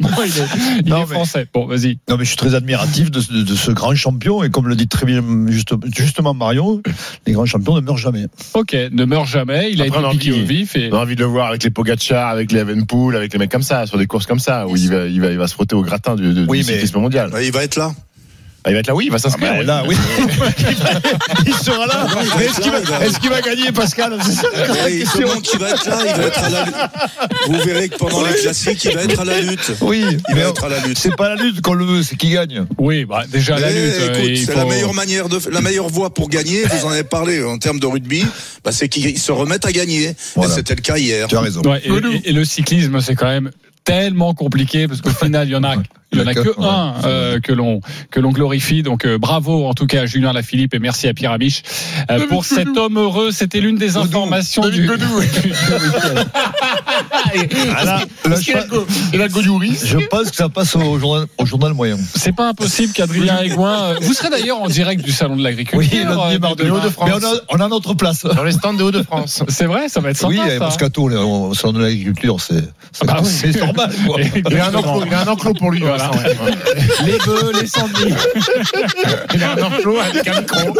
non, 0.00 0.08
il 0.24 0.38
est, 0.38 0.82
il 0.86 0.92
est 0.92 1.06
français. 1.06 1.46
Bon, 1.52 1.66
vas-y. 1.66 1.98
Non, 2.08 2.16
mais 2.16 2.24
je 2.24 2.28
suis 2.30 2.36
très 2.36 2.54
admiratif 2.54 3.10
de, 3.10 3.20
de- 3.20 3.42
de 3.42 3.54
ce 3.54 3.70
grand 3.70 3.94
champion. 3.94 4.42
Et 4.42 4.50
comme 4.50 4.68
le 4.68 4.76
dit 4.76 4.88
très 4.88 5.06
bien 5.06 5.22
juste- 5.48 5.74
justement 5.96 6.34
Mario, 6.34 6.82
les 7.26 7.32
grands 7.32 7.46
champions 7.46 7.74
ne 7.76 7.80
meurent 7.80 7.98
jamais. 7.98 8.26
Ok, 8.54 8.74
ne 8.92 9.04
meurt 9.04 9.26
jamais. 9.26 9.70
Il 9.72 9.82
a 9.82 9.86
Après, 9.86 10.00
été 10.00 10.10
piqué 10.10 10.32
envie- 10.32 10.42
au 10.42 10.46
vif. 10.46 10.76
Et... 10.76 10.90
On 10.92 10.96
a 10.96 11.00
envie 11.02 11.16
de 11.16 11.20
le 11.20 11.26
voir 11.26 11.48
avec 11.48 11.62
les 11.64 11.70
Pogacar, 11.70 12.30
avec 12.30 12.52
les 12.52 12.60
Evenpool, 12.60 13.16
avec 13.16 13.32
les 13.32 13.38
mecs 13.38 13.50
comme 13.50 13.62
ça, 13.62 13.86
sur 13.86 13.98
des 13.98 14.06
courses 14.06 14.26
comme 14.26 14.38
ça, 14.40 14.66
où 14.66 14.76
il 14.76 14.88
va, 14.90 15.06
il 15.06 15.20
va, 15.20 15.28
il 15.30 15.38
va 15.38 15.48
se 15.48 15.54
frotter 15.54 15.74
au 15.74 15.82
gratin 15.82 16.14
du, 16.16 16.32
du 16.32 16.44
Oui, 16.48 16.60
du 16.60 16.66
mais- 16.66 16.72
cyclisme 16.74 17.00
mondial. 17.00 17.30
Il 17.42 17.52
va 17.52 17.64
être 17.64 17.76
là. 17.76 17.92
Ah, 18.66 18.70
il 18.70 18.72
va 18.74 18.80
être 18.80 18.86
là, 18.86 18.94
oui, 18.94 19.04
il 19.06 19.12
va 19.12 19.18
s'inscrire. 19.18 19.50
Ah, 19.52 19.56
bah, 19.58 19.62
là, 19.62 19.82
oui. 19.86 19.94
il 21.46 21.54
sera 21.54 21.86
là. 21.86 22.06
Mais 22.38 22.46
est-ce 22.46 23.18
qu'il 23.20 23.30
va, 23.30 23.40
gagner, 23.42 23.70
Pascal 23.72 24.16
C'est 24.24 24.32
ça 24.32 24.42
la 24.56 24.72
Ouais, 24.72 25.00
il 25.00 25.04
va 25.58 25.68
être 25.70 25.86
là, 25.88 25.96
il 26.06 26.14
va 26.20 26.26
être 26.26 26.44
à 26.44 26.48
la 26.48 26.64
lutte. 26.64 26.74
Vous 27.48 27.58
verrez 27.58 27.88
que 27.90 27.96
pendant 27.96 28.24
les 28.24 28.32
classiques, 28.34 28.82
il 28.84 28.94
va 28.94 29.02
être 29.02 29.20
à 29.20 29.24
la 29.24 29.40
lutte. 29.40 29.72
Oui, 29.82 30.04
Il 30.30 30.34
mais 30.34 30.42
va 30.42 30.48
être 30.48 30.64
à 30.64 30.68
la 30.70 30.78
lutte. 30.80 30.98
c'est 30.98 31.14
pas 31.14 31.28
la 31.28 31.36
lutte 31.42 31.60
qu'on 31.60 31.74
le 31.74 31.84
veut, 31.84 32.02
c'est 32.02 32.16
qui 32.16 32.30
gagne. 32.30 32.64
Oui, 32.78 33.04
bah, 33.04 33.24
déjà 33.30 33.58
la 33.58 33.70
Eh, 33.70 33.74
lutte. 33.74 33.94
euh, 34.00 34.34
c'est 34.36 34.52
faut- 34.52 34.58
la 34.58 34.64
meilleure 34.64 34.94
manière 34.94 35.28
de, 35.28 35.38
la 35.50 35.60
meilleure 35.60 35.88
voie 35.88 36.12
pour 36.14 36.28
gagner. 36.30 36.62
Vous 36.64 36.86
en 36.86 36.90
avez 36.90 37.04
parlé 37.04 37.44
en 37.44 37.58
termes 37.58 37.80
de 37.80 37.86
rugby. 37.86 38.24
Bah, 38.64 38.72
c'est 38.72 38.88
qu'ils 38.88 39.18
se 39.18 39.30
remettent 39.32 39.66
à 39.66 39.72
gagner. 39.72 40.14
Voilà. 40.36 40.52
Et 40.52 40.56
c'était 40.56 40.74
le 40.74 40.80
cas 40.80 40.96
hier. 40.96 41.26
Tu 41.28 41.36
as 41.36 41.40
raison. 41.40 41.60
Ouais, 41.62 41.82
et, 41.84 41.90
et- 41.90 42.30
et 42.30 42.32
le 42.32 42.44
cyclisme, 42.46 42.98
c'est 43.02 43.14
quand 43.14 43.26
même 43.26 43.50
tellement 43.84 44.32
compliqué 44.32 44.88
parce 44.88 45.02
qu'au 45.02 45.10
final, 45.10 45.46
il 45.48 45.52
y 45.52 45.56
en 45.56 45.64
a. 45.64 45.74
Il 46.14 46.20
y 46.20 46.22
en 46.22 46.26
a 46.26 46.34
que 46.34 46.48
Ouais. 46.48 46.54
un 46.66 46.94
euh, 47.04 47.40
que 47.40 47.52
l'on 47.52 47.80
que 48.10 48.20
l'on 48.20 48.30
glorifie. 48.30 48.82
Donc 48.82 49.04
euh, 49.04 49.18
bravo 49.18 49.66
en 49.66 49.74
tout 49.74 49.86
cas 49.86 50.02
à 50.02 50.06
Julien 50.06 50.32
Lafilippe 50.32 50.74
et 50.74 50.78
merci 50.78 51.08
à 51.08 51.14
Pierre 51.14 51.32
Amiche 51.32 51.62
euh, 52.10 52.26
pour 52.28 52.44
cet 52.44 52.76
homme 52.76 52.98
heureux. 52.98 53.30
C'était 53.32 53.60
l'une 53.60 53.76
des 53.76 53.96
informations 53.96 54.68
du, 54.68 54.82
du 54.86 54.88
week-end. 54.90 56.24
Ah, 57.76 57.98
je, 58.26 59.14
Et 59.14 59.18
la 59.18 59.28
Godouris 59.28 59.78
je 59.84 59.98
pense 59.98 60.30
que 60.30 60.36
ça 60.36 60.48
passe 60.48 60.76
au 60.76 60.98
journal, 60.98 61.26
au 61.38 61.46
journal 61.46 61.72
moyen. 61.72 61.96
C'est 62.14 62.34
pas 62.34 62.48
impossible 62.48 62.92
qu'Adrien 62.92 63.38
Aigouin. 63.40 63.94
Vous 64.00 64.12
serez 64.14 64.30
d'ailleurs 64.30 64.60
en 64.60 64.68
direct 64.68 65.02
du 65.04 65.12
salon 65.12 65.36
de 65.36 65.42
l'agriculture. 65.42 65.78
Oui, 65.78 66.04
lundi, 66.04 66.36
euh, 66.36 66.38
mardi, 66.38 66.62
demain. 66.64 66.76
Hauts-de-France. 66.76 67.10
Mais 67.10 67.14
on 67.14 67.56
a, 67.56 67.60
on 67.60 67.64
a 67.64 67.68
notre 67.68 67.94
place. 67.94 68.24
Dans 68.24 68.44
les 68.44 68.52
stands 68.52 68.74
des 68.74 68.82
Hauts-de-France. 68.82 69.42
C'est 69.48 69.66
vrai, 69.66 69.88
ça 69.88 70.00
va 70.00 70.10
être 70.10 70.16
sympa. 70.16 70.32
Oui, 70.32 70.40
avec 70.40 70.58
ça. 70.58 70.64
Moscato, 70.66 71.02
au 71.10 71.54
salon 71.54 71.72
de 71.74 71.80
l'agriculture, 71.82 72.40
c'est 72.40 72.62
c'est- 72.92 73.04
Ah 73.08 73.20
normal. 73.66 73.90
Il 74.50 74.58
a 74.58 74.66
un 74.68 74.74
enclos, 74.74 75.04
il 75.06 75.14
a 75.14 75.20
un 75.22 75.26
enclos 75.28 75.54
pour 75.54 75.70
lui. 75.70 75.80
Voilà. 75.80 76.03
Ouais. 76.12 76.36
Les 77.06 77.18
bœufs, 77.18 77.52
les 77.60 77.66
sangliers. 77.66 78.14
Il 79.34 79.42
a 79.42 79.52
un 79.52 79.62
enclos 79.62 79.98
avec 79.98 80.26
un 80.28 80.40
micro. 80.40 80.74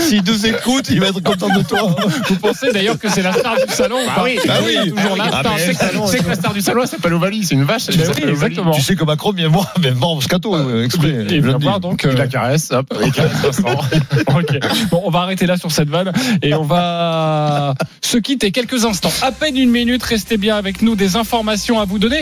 S'il 0.00 0.22
nous 0.24 0.46
écoute, 0.46 0.86
il 0.90 1.00
va 1.00 1.08
être 1.08 1.22
content 1.22 1.48
de 1.48 1.62
toi. 1.62 1.94
Vous 2.28 2.36
pensez 2.36 2.72
d'ailleurs 2.72 2.98
que 2.98 3.08
c'est 3.08 3.22
la 3.22 3.32
star 3.32 3.54
du 3.56 3.72
salon 3.72 3.98
Ah 4.08 4.22
oui, 4.24 4.38
ah 4.48 4.58
oui. 4.64 4.90
toujours 4.90 5.16
la 5.16 5.24
Ah, 5.32 5.42
C'est- 5.58 6.18
que 6.22 6.28
la 6.28 6.34
star 6.34 6.52
du 6.54 6.60
salon, 6.60 6.82
c'est 6.86 7.00
pas 7.00 7.08
l'Ovalie, 7.08 7.44
c'est 7.44 7.54
une 7.54 7.64
vache. 7.64 7.88
exactement. 7.88 8.72
Tu 8.72 8.82
sais 8.82 8.96
que 8.96 9.04
Macron 9.04 9.32
vient 9.32 9.48
voir, 9.48 9.72
vient 9.80 9.92
voir 9.92 10.14
Moscato, 10.14 10.54
euh, 10.54 10.84
exprès. 10.84 11.26
Et 11.30 11.40
vient 11.40 11.58
voir 11.58 11.80
donc. 11.80 12.02
Il 12.04 12.10
euh, 12.10 12.14
la 12.14 12.26
caresse, 12.26 12.70
hop, 12.72 12.86
il 13.04 13.12
caresse 13.12 13.32
Vincent. 13.42 13.80
Ok. 14.36 14.58
Bon, 14.90 15.02
on 15.04 15.10
va 15.10 15.20
arrêter 15.20 15.46
là 15.46 15.56
sur 15.56 15.70
cette 15.70 15.88
vanne 15.88 16.12
et 16.42 16.54
on 16.54 16.62
va 16.62 17.74
se 18.00 18.18
quitter 18.18 18.50
quelques 18.50 18.84
instants. 18.84 19.12
À 19.22 19.32
peine 19.32 19.56
une 19.56 19.70
minute, 19.70 20.02
restez 20.02 20.36
bien 20.36 20.56
avec 20.56 20.82
nous. 20.82 20.96
Des 20.96 21.16
informations 21.16 21.80
à 21.80 21.84
vous 21.84 21.98
donner. 21.98 22.15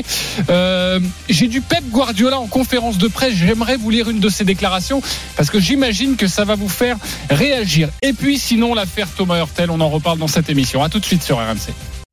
Euh, 0.50 1.00
J'ai 1.28 1.48
du 1.48 1.60
Pep 1.60 1.84
Guardiola 1.90 2.38
en 2.38 2.46
conférence 2.46 2.98
de 2.98 3.08
presse. 3.08 3.34
J'aimerais 3.34 3.76
vous 3.76 3.90
lire 3.90 4.08
une 4.08 4.20
de 4.20 4.28
ses 4.28 4.44
déclarations 4.44 5.02
parce 5.36 5.50
que 5.50 5.60
j'imagine 5.60 6.16
que 6.16 6.26
ça 6.26 6.44
va 6.44 6.54
vous 6.54 6.68
faire 6.68 6.96
réagir. 7.30 7.88
Et 8.02 8.12
puis, 8.12 8.38
sinon, 8.38 8.74
l'affaire 8.74 9.08
Thomas 9.16 9.38
Hurtel, 9.38 9.70
on 9.70 9.80
en 9.80 9.88
reparle 9.88 10.18
dans 10.18 10.28
cette 10.28 10.50
émission. 10.50 10.82
À 10.82 10.88
tout 10.88 10.98
de 10.98 11.04
suite 11.04 11.22
sur 11.22 11.38
RMC. 11.38 12.03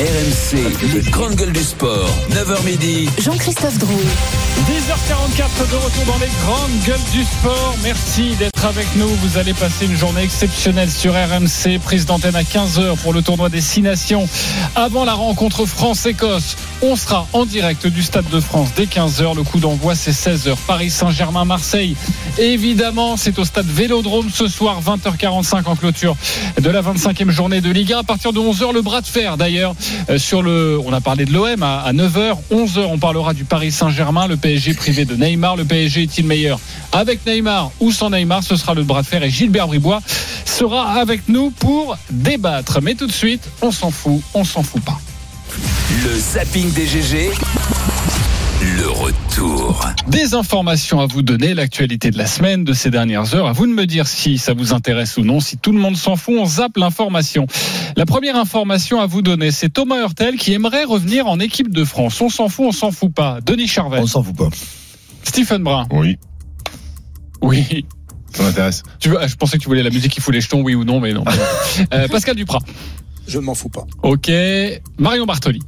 RMC, 0.00 0.94
les 0.94 1.10
grandes 1.10 1.34
gueules 1.34 1.52
du 1.52 1.62
sport. 1.62 2.08
9h 2.30 2.64
midi. 2.64 3.06
Jean-Christophe 3.18 3.76
Drouet. 3.76 4.06
10h44 4.66 5.70
de 5.70 5.76
retour 5.76 6.04
dans 6.06 6.18
les 6.18 6.30
grandes 6.42 6.80
gueules 6.86 7.10
du 7.12 7.22
sport. 7.22 7.74
Merci 7.82 8.34
d'être 8.36 8.64
avec 8.64 8.86
nous. 8.96 9.08
Vous 9.08 9.36
allez 9.36 9.52
passer 9.52 9.84
une 9.84 9.96
journée 9.96 10.22
exceptionnelle 10.22 10.90
sur 10.90 11.12
RMC. 11.12 11.78
Prise 11.84 12.06
d'antenne 12.06 12.34
à 12.34 12.44
15h 12.44 12.96
pour 13.02 13.12
le 13.12 13.20
tournoi 13.20 13.50
des 13.50 13.60
Six 13.60 13.82
Nations. 13.82 14.26
Avant 14.74 15.04
la 15.04 15.12
rencontre 15.12 15.66
France-Écosse, 15.66 16.56
on 16.80 16.96
sera 16.96 17.26
en 17.34 17.44
direct 17.44 17.86
du 17.86 18.02
Stade 18.02 18.28
de 18.30 18.40
France 18.40 18.70
dès 18.74 18.84
15h. 18.84 19.36
Le 19.36 19.42
coup 19.42 19.60
d'envoi, 19.60 19.94
c'est 19.94 20.12
16h. 20.12 20.56
Paris 20.66 20.88
Saint-Germain-Marseille. 20.88 21.94
Évidemment, 22.38 23.18
c'est 23.18 23.38
au 23.38 23.44
stade 23.44 23.66
Vélodrome 23.66 24.30
ce 24.32 24.48
soir, 24.48 24.80
20h45 24.82 25.64
en 25.66 25.76
clôture 25.76 26.16
de 26.58 26.70
la 26.70 26.80
25e 26.80 27.28
journée 27.28 27.60
de 27.60 27.70
Ligue 27.70 27.92
1. 27.92 27.98
À 27.98 28.02
partir 28.02 28.32
de 28.32 28.38
11h, 28.40 28.72
le 28.72 28.80
bras 28.80 29.02
de 29.02 29.06
fer 29.06 29.36
d'ailleurs. 29.36 29.74
Euh, 30.08 30.18
Sur 30.18 30.42
le, 30.42 30.78
on 30.84 30.92
a 30.92 31.00
parlé 31.00 31.24
de 31.24 31.32
l'OM 31.32 31.62
à, 31.62 31.80
à 31.80 31.92
9h. 31.92 32.36
11h, 32.52 32.80
on 32.86 32.98
parlera 32.98 33.34
du 33.34 33.44
Paris 33.44 33.72
Saint-Germain, 33.72 34.26
le 34.26 34.36
PSG 34.36 34.74
privé 34.74 35.04
de 35.04 35.14
Neymar. 35.14 35.56
Le 35.56 35.64
PSG 35.64 36.02
est-il 36.02 36.26
meilleur 36.26 36.58
avec 36.92 37.26
Neymar 37.26 37.70
ou 37.80 37.92
sans 37.92 38.10
Neymar? 38.10 38.42
Ce 38.42 38.56
sera 38.56 38.74
le 38.74 38.82
bras 38.82 39.02
de 39.02 39.06
fer 39.06 39.22
et 39.22 39.30
Gilbert 39.30 39.68
Bribois 39.68 40.00
sera 40.44 40.92
avec 41.00 41.28
nous 41.28 41.50
pour 41.50 41.96
débattre. 42.10 42.80
Mais 42.82 42.94
tout 42.94 43.06
de 43.06 43.12
suite, 43.12 43.48
on 43.62 43.70
s'en 43.70 43.90
fout, 43.90 44.20
on 44.34 44.44
s'en 44.44 44.62
fout 44.62 44.82
pas. 44.82 45.00
Le 46.04 46.18
zapping 46.18 46.70
des 46.72 46.86
GG. 46.86 47.30
Le 48.76 48.88
retour. 48.88 49.84
Des 50.06 50.34
informations 50.34 51.00
à 51.00 51.06
vous 51.06 51.22
donner, 51.22 51.54
l'actualité 51.54 52.10
de 52.10 52.18
la 52.18 52.26
semaine, 52.26 52.62
de 52.62 52.72
ces 52.72 52.90
dernières 52.90 53.34
heures. 53.34 53.46
À 53.46 53.52
vous 53.52 53.66
de 53.66 53.72
me 53.72 53.86
dire 53.86 54.06
si 54.06 54.38
ça 54.38 54.52
vous 54.52 54.72
intéresse 54.72 55.16
ou 55.16 55.22
non. 55.22 55.40
Si 55.40 55.56
tout 55.56 55.72
le 55.72 55.78
monde 55.78 55.96
s'en 55.96 56.14
fout, 56.16 56.34
on 56.38 56.44
zappe 56.46 56.76
l'information. 56.76 57.46
La 57.96 58.06
première 58.06 58.36
information 58.36 59.00
à 59.00 59.06
vous 59.06 59.22
donner, 59.22 59.50
c'est 59.50 59.70
Thomas 59.70 59.98
Hurtel 60.00 60.36
qui 60.36 60.52
aimerait 60.52 60.84
revenir 60.84 61.26
en 61.26 61.40
équipe 61.40 61.70
de 61.72 61.84
France. 61.84 62.20
On 62.20 62.28
s'en 62.28 62.48
fout, 62.48 62.66
on 62.68 62.72
s'en 62.72 62.92
fout 62.92 63.12
pas. 63.12 63.40
Denis 63.40 63.66
Charvet. 63.66 63.98
On 63.98 64.06
s'en 64.06 64.22
fout 64.22 64.36
pas. 64.36 64.48
Stephen 65.24 65.62
Brun. 65.64 65.86
Oui, 65.90 66.16
Oui. 67.42 67.84
ça 68.32 68.42
m'intéresse. 68.44 68.82
Tu 69.00 69.08
veux, 69.08 69.18
je 69.26 69.34
pensais 69.34 69.56
que 69.58 69.62
tu 69.62 69.68
voulais 69.68 69.82
la 69.82 69.90
musique 69.90 70.12
qui 70.12 70.20
fout 70.20 70.32
les 70.32 70.40
jetons, 70.40 70.60
oui 70.62 70.74
ou 70.76 70.84
non, 70.84 71.00
mais 71.00 71.12
non. 71.12 71.24
Euh, 71.92 72.06
Pascal 72.08 72.36
Duprat. 72.36 72.60
Je 73.26 73.38
ne 73.38 73.44
m'en 73.44 73.54
fous 73.54 73.68
pas. 73.68 73.84
Ok. 74.02 74.30
Marion 74.98 75.24
Bartoli. 75.26 75.60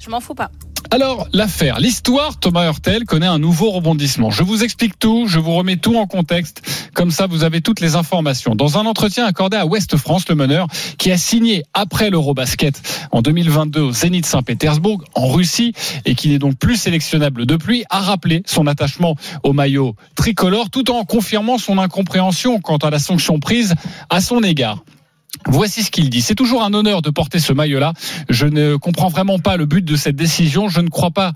Je 0.00 0.10
m'en 0.10 0.20
fous 0.20 0.34
pas. 0.34 0.50
Alors, 0.90 1.28
l'affaire, 1.32 1.80
l'histoire, 1.80 2.38
Thomas 2.38 2.66
Hurtel 2.66 3.04
connaît 3.04 3.26
un 3.26 3.38
nouveau 3.38 3.70
rebondissement. 3.70 4.30
Je 4.30 4.42
vous 4.42 4.64
explique 4.64 4.98
tout, 4.98 5.26
je 5.26 5.38
vous 5.38 5.52
remets 5.52 5.76
tout 5.76 5.96
en 5.96 6.06
contexte, 6.06 6.62
comme 6.94 7.10
ça 7.10 7.26
vous 7.26 7.44
avez 7.44 7.60
toutes 7.60 7.80
les 7.80 7.94
informations. 7.94 8.54
Dans 8.54 8.78
un 8.78 8.86
entretien 8.86 9.26
accordé 9.26 9.56
à 9.56 9.66
Ouest 9.66 9.96
France, 9.96 10.28
le 10.28 10.34
meneur, 10.34 10.66
qui 10.96 11.12
a 11.12 11.18
signé 11.18 11.62
après 11.74 12.10
l'Eurobasket 12.10 12.80
en 13.12 13.20
2022 13.20 13.80
au 13.80 13.92
Zénith 13.92 14.24
Saint-Pétersbourg, 14.24 15.04
en 15.14 15.28
Russie, 15.28 15.74
et 16.06 16.14
qui 16.14 16.30
n'est 16.30 16.38
donc 16.38 16.56
plus 16.56 16.76
sélectionnable 16.76 17.44
depuis, 17.44 17.84
a 17.90 18.00
rappelé 18.00 18.42
son 18.46 18.66
attachement 18.66 19.14
au 19.42 19.52
maillot 19.52 19.94
tricolore, 20.14 20.70
tout 20.70 20.90
en 20.90 21.04
confirmant 21.04 21.58
son 21.58 21.78
incompréhension 21.78 22.60
quant 22.60 22.78
à 22.78 22.90
la 22.90 22.98
sanction 22.98 23.40
prise 23.40 23.74
à 24.08 24.20
son 24.20 24.42
égard. 24.42 24.82
Voici 25.46 25.82
ce 25.82 25.90
qu'il 25.90 26.10
dit. 26.10 26.20
C'est 26.20 26.34
toujours 26.34 26.62
un 26.62 26.74
honneur 26.74 27.00
de 27.00 27.10
porter 27.10 27.38
ce 27.38 27.52
maillot-là. 27.52 27.92
Je 28.28 28.46
ne 28.46 28.76
comprends 28.76 29.08
vraiment 29.08 29.38
pas 29.38 29.56
le 29.56 29.66
but 29.66 29.84
de 29.84 29.96
cette 29.96 30.16
décision. 30.16 30.68
Je 30.68 30.80
ne 30.80 30.88
crois 30.88 31.10
pas 31.10 31.32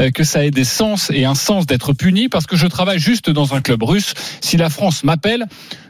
euh, 0.00 0.10
que 0.10 0.24
ça 0.24 0.44
ait 0.44 0.50
des 0.50 0.64
sens 0.64 1.10
et 1.12 1.24
un 1.24 1.34
sens 1.34 1.66
d'être 1.66 1.92
puni 1.92 2.28
parce 2.28 2.46
que 2.46 2.56
je 2.56 2.66
travaille 2.66 2.98
juste 2.98 3.30
dans 3.30 3.54
un 3.54 3.60
club 3.60 3.82
russe. 3.82 4.14
Si 4.40 4.56
la 4.56 4.68
France 4.68 5.04
m'appelle, 5.04 5.46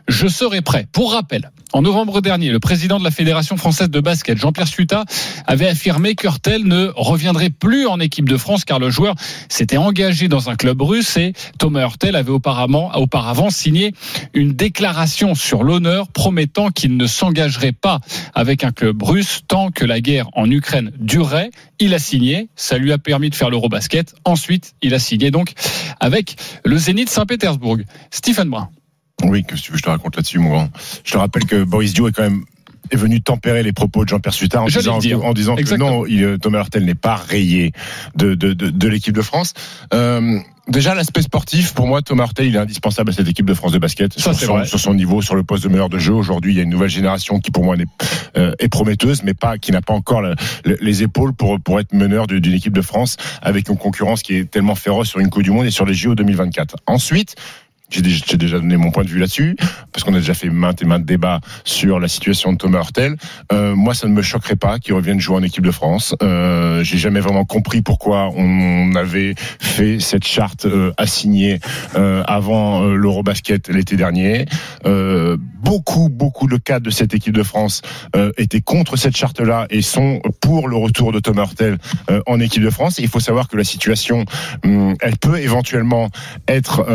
je 0.08 0.28
serai 0.28 0.60
prêt. 0.60 0.86
Pour 0.92 1.12
rappel, 1.12 1.50
en 1.72 1.82
novembre 1.82 2.20
dernier, 2.20 2.50
le 2.50 2.60
président 2.60 2.98
de 2.98 3.04
la 3.04 3.10
Fédération 3.10 3.56
française 3.56 3.90
de 3.90 4.00
basket, 4.00 4.38
Jean-Pierre 4.38 4.68
Suta, 4.68 5.04
avait 5.46 5.68
affirmé 5.68 6.14
qu'Hurtel 6.14 6.64
ne 6.64 6.92
reviendrait 6.96 7.50
plus 7.50 7.86
en 7.86 7.98
équipe 8.00 8.28
de 8.28 8.36
France 8.36 8.64
car 8.64 8.78
le 8.78 8.88
joueur 8.88 9.14
s'était 9.48 9.76
engagé 9.76 10.28
dans 10.28 10.48
un 10.48 10.56
club 10.56 10.80
russe 10.80 11.16
et 11.16 11.32
Thomas 11.58 11.82
Hurtel 11.82 12.16
avait 12.16 12.30
auparavant, 12.30 12.92
auparavant 12.94 13.50
signé 13.50 13.92
une 14.32 14.52
déclaration 14.52 15.34
sur 15.34 15.64
l'honneur 15.64 16.08
promettant 16.08 16.70
qu'il 16.70 16.96
ne 16.96 17.06
s'engagerait 17.06 17.72
pas 17.72 18.00
avec 18.34 18.64
un 18.64 18.72
club 18.72 19.02
russe 19.02 19.40
tant 19.48 19.70
que 19.70 19.84
la 19.84 20.00
guerre 20.00 20.28
en 20.34 20.50
Ukraine 20.50 20.92
durerait. 20.98 21.50
Il 21.78 21.94
a 21.94 21.98
signé, 21.98 22.48
ça 22.54 22.78
lui 22.78 22.92
a 22.92 22.98
permis 22.98 23.28
de 23.28 23.34
faire 23.34 23.50
l'Eurobasket. 23.50 24.14
Ensuite, 24.24 24.74
il 24.82 24.94
a 24.94 24.98
signé 24.98 25.30
donc 25.30 25.52
avec 26.00 26.36
le 26.64 26.78
Zénith 26.78 27.10
Saint-Pétersbourg. 27.10 27.78
Stephen 28.10 28.48
Brun. 28.48 28.70
Oui, 29.24 29.44
que 29.44 29.54
tu 29.54 29.72
veux, 29.72 29.78
je 29.78 29.82
te 29.82 29.88
raconte 29.88 30.16
là-dessus, 30.16 30.38
mon 30.38 30.50
grand. 30.50 30.68
Je 31.04 31.12
te 31.12 31.18
rappelle 31.18 31.44
que 31.46 31.64
Boris 31.64 31.94
Dio 31.94 32.08
est 32.08 32.12
quand 32.12 32.22
même 32.22 32.44
est 32.92 32.96
venu 32.96 33.20
tempérer 33.20 33.64
les 33.64 33.72
propos 33.72 34.04
de 34.04 34.08
Jean-Pierre 34.10 34.32
Sutin 34.32 34.60
en 34.60 34.68
J'allais 34.68 34.84
disant, 35.00 35.20
en 35.24 35.32
disant 35.34 35.56
que 35.56 35.62
non, 35.80 36.06
il, 36.06 36.38
Thomas 36.38 36.58
Hurtel 36.60 36.84
n'est 36.84 36.94
pas 36.94 37.16
rayé 37.16 37.72
de, 38.14 38.34
de, 38.36 38.52
de, 38.52 38.70
de 38.70 38.88
l'équipe 38.88 39.12
de 39.14 39.22
France. 39.22 39.54
Euh, 39.92 40.38
déjà, 40.68 40.94
l'aspect 40.94 41.22
sportif, 41.22 41.74
pour 41.74 41.88
moi, 41.88 42.00
Thomas 42.02 42.26
Hurtel, 42.26 42.46
il 42.46 42.54
est 42.54 42.58
indispensable 42.60 43.10
à 43.10 43.12
cette 43.12 43.26
équipe 43.26 43.46
de 43.46 43.54
France 43.54 43.72
de 43.72 43.78
basket. 43.78 44.12
Ça, 44.12 44.20
sur, 44.20 44.34
c'est 44.38 44.46
son, 44.46 44.64
sur 44.64 44.78
son 44.78 44.94
niveau, 44.94 45.20
sur 45.20 45.34
le 45.34 45.42
poste 45.42 45.64
de 45.64 45.68
meilleur 45.68 45.88
de 45.88 45.98
jeu. 45.98 46.12
Aujourd'hui, 46.12 46.52
il 46.52 46.58
y 46.58 46.60
a 46.60 46.62
une 46.62 46.70
nouvelle 46.70 46.88
génération 46.90 47.40
qui, 47.40 47.50
pour 47.50 47.64
moi, 47.64 47.74
euh, 48.36 48.52
est 48.60 48.68
prometteuse, 48.68 49.24
mais 49.24 49.34
pas, 49.34 49.58
qui 49.58 49.72
n'a 49.72 49.80
pas 49.82 49.94
encore 49.94 50.22
le- 50.22 50.36
le- 50.64 50.78
les 50.80 51.02
épaules 51.02 51.32
pour, 51.32 51.58
pour 51.60 51.80
être 51.80 51.92
meneur 51.92 52.28
du- 52.28 52.40
d'une 52.40 52.54
équipe 52.54 52.72
de 52.74 52.82
France 52.82 53.16
avec 53.42 53.68
une 53.68 53.78
concurrence 53.78 54.22
qui 54.22 54.36
est 54.36 54.44
tellement 54.48 54.76
féroce 54.76 55.08
sur 55.08 55.18
une 55.18 55.30
Coupe 55.30 55.42
du 55.42 55.50
Monde 55.50 55.66
et 55.66 55.72
sur 55.72 55.86
les 55.86 55.94
JO 55.94 56.14
2024. 56.14 56.76
Ensuite, 56.86 57.34
j'ai 57.90 58.02
déjà, 58.02 58.58
donné 58.58 58.76
mon 58.76 58.90
point 58.90 59.04
de 59.04 59.08
vue 59.08 59.18
là-dessus, 59.18 59.56
parce 59.92 60.04
qu'on 60.04 60.14
a 60.14 60.18
déjà 60.18 60.34
fait 60.34 60.50
maintes 60.50 60.82
et 60.82 60.84
maintes 60.84 61.04
débats 61.04 61.40
sur 61.64 62.00
la 62.00 62.08
situation 62.08 62.52
de 62.52 62.58
Thomas 62.58 62.80
Hurtel. 62.80 63.16
Euh, 63.52 63.74
moi, 63.74 63.94
ça 63.94 64.08
ne 64.08 64.12
me 64.12 64.22
choquerait 64.22 64.56
pas 64.56 64.78
qu'il 64.78 64.94
revienne 64.94 65.20
jouer 65.20 65.36
en 65.36 65.42
équipe 65.42 65.64
de 65.64 65.70
France. 65.70 66.14
Euh, 66.22 66.82
j'ai 66.82 66.98
jamais 66.98 67.20
vraiment 67.20 67.44
compris 67.44 67.82
pourquoi 67.82 68.30
on 68.34 68.94
avait 68.94 69.34
fait 69.60 70.00
cette 70.00 70.26
charte 70.26 70.66
euh, 70.66 70.92
assignée 70.96 71.60
euh, 71.96 72.22
avant 72.26 72.82
euh, 72.82 72.94
l'Eurobasket 72.94 73.68
l'été 73.68 73.96
dernier. 73.96 74.46
Beaucoup, 75.66 76.08
beaucoup 76.08 76.46
de 76.46 76.58
cadres 76.58 76.86
de 76.86 76.90
cette 76.90 77.12
équipe 77.12 77.34
de 77.34 77.42
France 77.42 77.82
étaient 78.36 78.60
contre 78.60 78.96
cette 78.96 79.16
charte-là 79.16 79.66
et 79.68 79.82
sont 79.82 80.20
pour 80.40 80.68
le 80.68 80.76
retour 80.76 81.10
de 81.10 81.18
Thomas 81.18 81.42
Hurtel 81.42 81.78
en 82.26 82.38
équipe 82.38 82.62
de 82.62 82.70
France. 82.70 82.98
Il 82.98 83.08
faut 83.08 83.18
savoir 83.18 83.48
que 83.48 83.56
la 83.56 83.64
situation, 83.64 84.24
hum, 84.64 84.94
elle 85.00 85.16
peut 85.18 85.38
éventuellement 85.40 86.08
être 86.46 86.86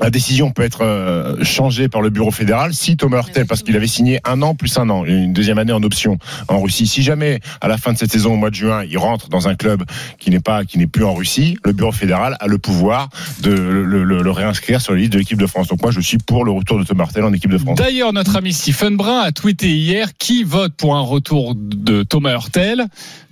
la 0.00 0.08
décision 0.08 0.50
peut 0.50 0.62
être 0.62 0.80
euh, 0.82 1.44
changée 1.44 1.86
par 1.86 2.00
le 2.00 2.08
bureau 2.08 2.30
fédéral 2.30 2.72
si 2.72 2.96
Thomas 2.96 3.18
Hurtel, 3.18 3.46
parce 3.46 3.62
qu'il 3.62 3.76
avait 3.76 3.86
signé 3.86 4.20
un 4.24 4.40
an 4.40 4.54
plus 4.54 4.78
un 4.78 4.88
an, 4.88 5.04
une 5.04 5.34
deuxième 5.34 5.58
année 5.58 5.72
en 5.72 5.82
option 5.82 6.18
en 6.48 6.62
Russie. 6.62 6.86
Si 6.86 7.02
jamais 7.02 7.40
à 7.60 7.68
la 7.68 7.76
fin 7.76 7.92
de 7.92 7.98
cette 7.98 8.10
saison, 8.10 8.32
au 8.32 8.36
mois 8.36 8.48
de 8.48 8.54
juin, 8.54 8.84
il 8.88 8.96
rentre 8.96 9.28
dans 9.28 9.48
un 9.48 9.54
club 9.54 9.84
qui 10.18 10.30
n'est 10.30 10.40
pas, 10.40 10.64
qui 10.64 10.78
n'est 10.78 10.86
plus 10.86 11.04
en 11.04 11.12
Russie, 11.12 11.58
le 11.62 11.72
bureau 11.74 11.92
fédéral 11.92 12.38
a 12.40 12.46
le 12.46 12.56
pouvoir 12.56 13.10
de 13.42 13.50
le, 13.52 13.84
le- 13.84 14.22
le 14.22 14.30
réinscrire 14.30 14.80
sur 14.80 14.94
la 14.94 14.98
liste 14.98 15.12
de 15.12 15.18
l'équipe 15.18 15.38
de 15.38 15.46
France. 15.46 15.68
Donc 15.68 15.82
moi, 15.82 15.90
je 15.90 16.00
suis 16.00 16.18
pour 16.18 16.46
le 16.46 16.52
retour 16.52 16.78
de 16.78 16.84
Thomas 16.84 17.04
Hurtel 17.04 17.24
en 17.24 17.32
équipe 17.34 17.50
de 17.50 17.58
France. 17.58 17.76
D'ailleurs, 17.76 18.14
notre 18.14 18.34
ami 18.36 18.54
Stephen 18.54 18.96
Brun 18.96 19.20
a 19.20 19.30
tweeté 19.30 19.76
hier 19.76 20.14
qui 20.18 20.42
vote 20.42 20.72
pour 20.74 20.96
un 20.96 21.02
retour 21.02 21.54
de 21.54 22.02
Thomas 22.02 22.32
Hurtel. 22.32 22.86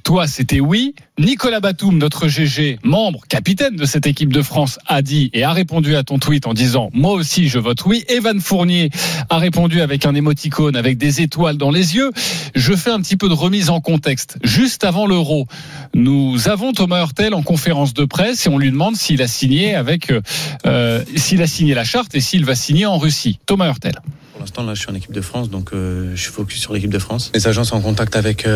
Toi, 0.05 0.27
c'était 0.27 0.61
oui. 0.61 0.95
Nicolas 1.21 1.61
Batum, 1.61 1.99
notre 1.99 2.29
GG, 2.29 2.79
membre, 2.83 3.21
capitaine 3.29 3.77
de 3.77 3.85
cette 3.85 4.07
équipe 4.07 4.33
de 4.33 4.41
France, 4.41 4.79
a 4.87 5.03
dit 5.03 5.29
et 5.35 5.45
a 5.45 5.53
répondu 5.53 5.95
à 5.95 6.03
ton 6.03 6.19
tweet 6.19 6.47
en 6.47 6.55
disant 6.55 6.89
moi 6.95 7.13
aussi 7.13 7.51
je 7.51 7.59
vote 7.59 7.85
oui. 7.85 8.07
Evan 8.09 8.41
Fournier 8.41 8.89
a 9.29 9.37
répondu 9.37 9.83
avec 9.83 10.07
un 10.07 10.15
émoticône 10.15 10.77
avec 10.77 10.97
des 10.97 11.21
étoiles 11.21 11.59
dans 11.59 11.71
les 11.71 11.95
yeux. 11.95 12.11
Je 12.55 12.73
fais 12.73 12.91
un 12.91 13.03
petit 13.03 13.19
peu 13.19 13.29
de 13.29 13.35
remise 13.35 13.69
en 13.69 13.83
contexte. 13.83 14.39
Juste 14.45 14.83
avant 14.83 15.07
l'Euro, 15.07 15.47
nous 15.93 16.49
avons 16.49 16.73
Thomas 16.73 17.03
Hurtel 17.03 17.35
en 17.35 17.43
conférence 17.43 17.93
de 17.93 18.07
presse 18.07 18.47
et 18.47 18.49
on 18.49 18.57
lui 18.57 18.71
demande 18.71 18.97
s'il 18.97 19.21
a 19.21 19.29
signé 19.29 19.75
avec, 19.75 20.11
euh, 20.11 20.23
euh, 20.65 21.05
s'il 21.17 21.43
a 21.43 21.47
signé 21.47 21.75
la 21.75 21.85
charte 21.85 22.15
et 22.15 22.21
s'il 22.21 22.47
va 22.47 22.55
signer 22.55 22.87
en 22.87 22.97
Russie. 22.97 23.41
Thomas 23.45 23.69
Hurtel. 23.69 24.01
Pour 24.33 24.41
l'instant, 24.41 24.63
là, 24.63 24.73
je 24.73 24.81
suis 24.81 24.91
en 24.91 24.95
équipe 24.95 25.13
de 25.13 25.21
France, 25.21 25.51
donc 25.51 25.75
euh, 25.75 26.13
je 26.15 26.23
suis 26.23 26.33
focus 26.33 26.63
sur 26.63 26.73
l'équipe 26.73 26.91
de 26.91 26.99
France. 26.99 27.31
Les 27.35 27.47
agences 27.47 27.69
sont 27.69 27.77
en 27.77 27.83
contact 27.83 28.17
avec, 28.17 28.47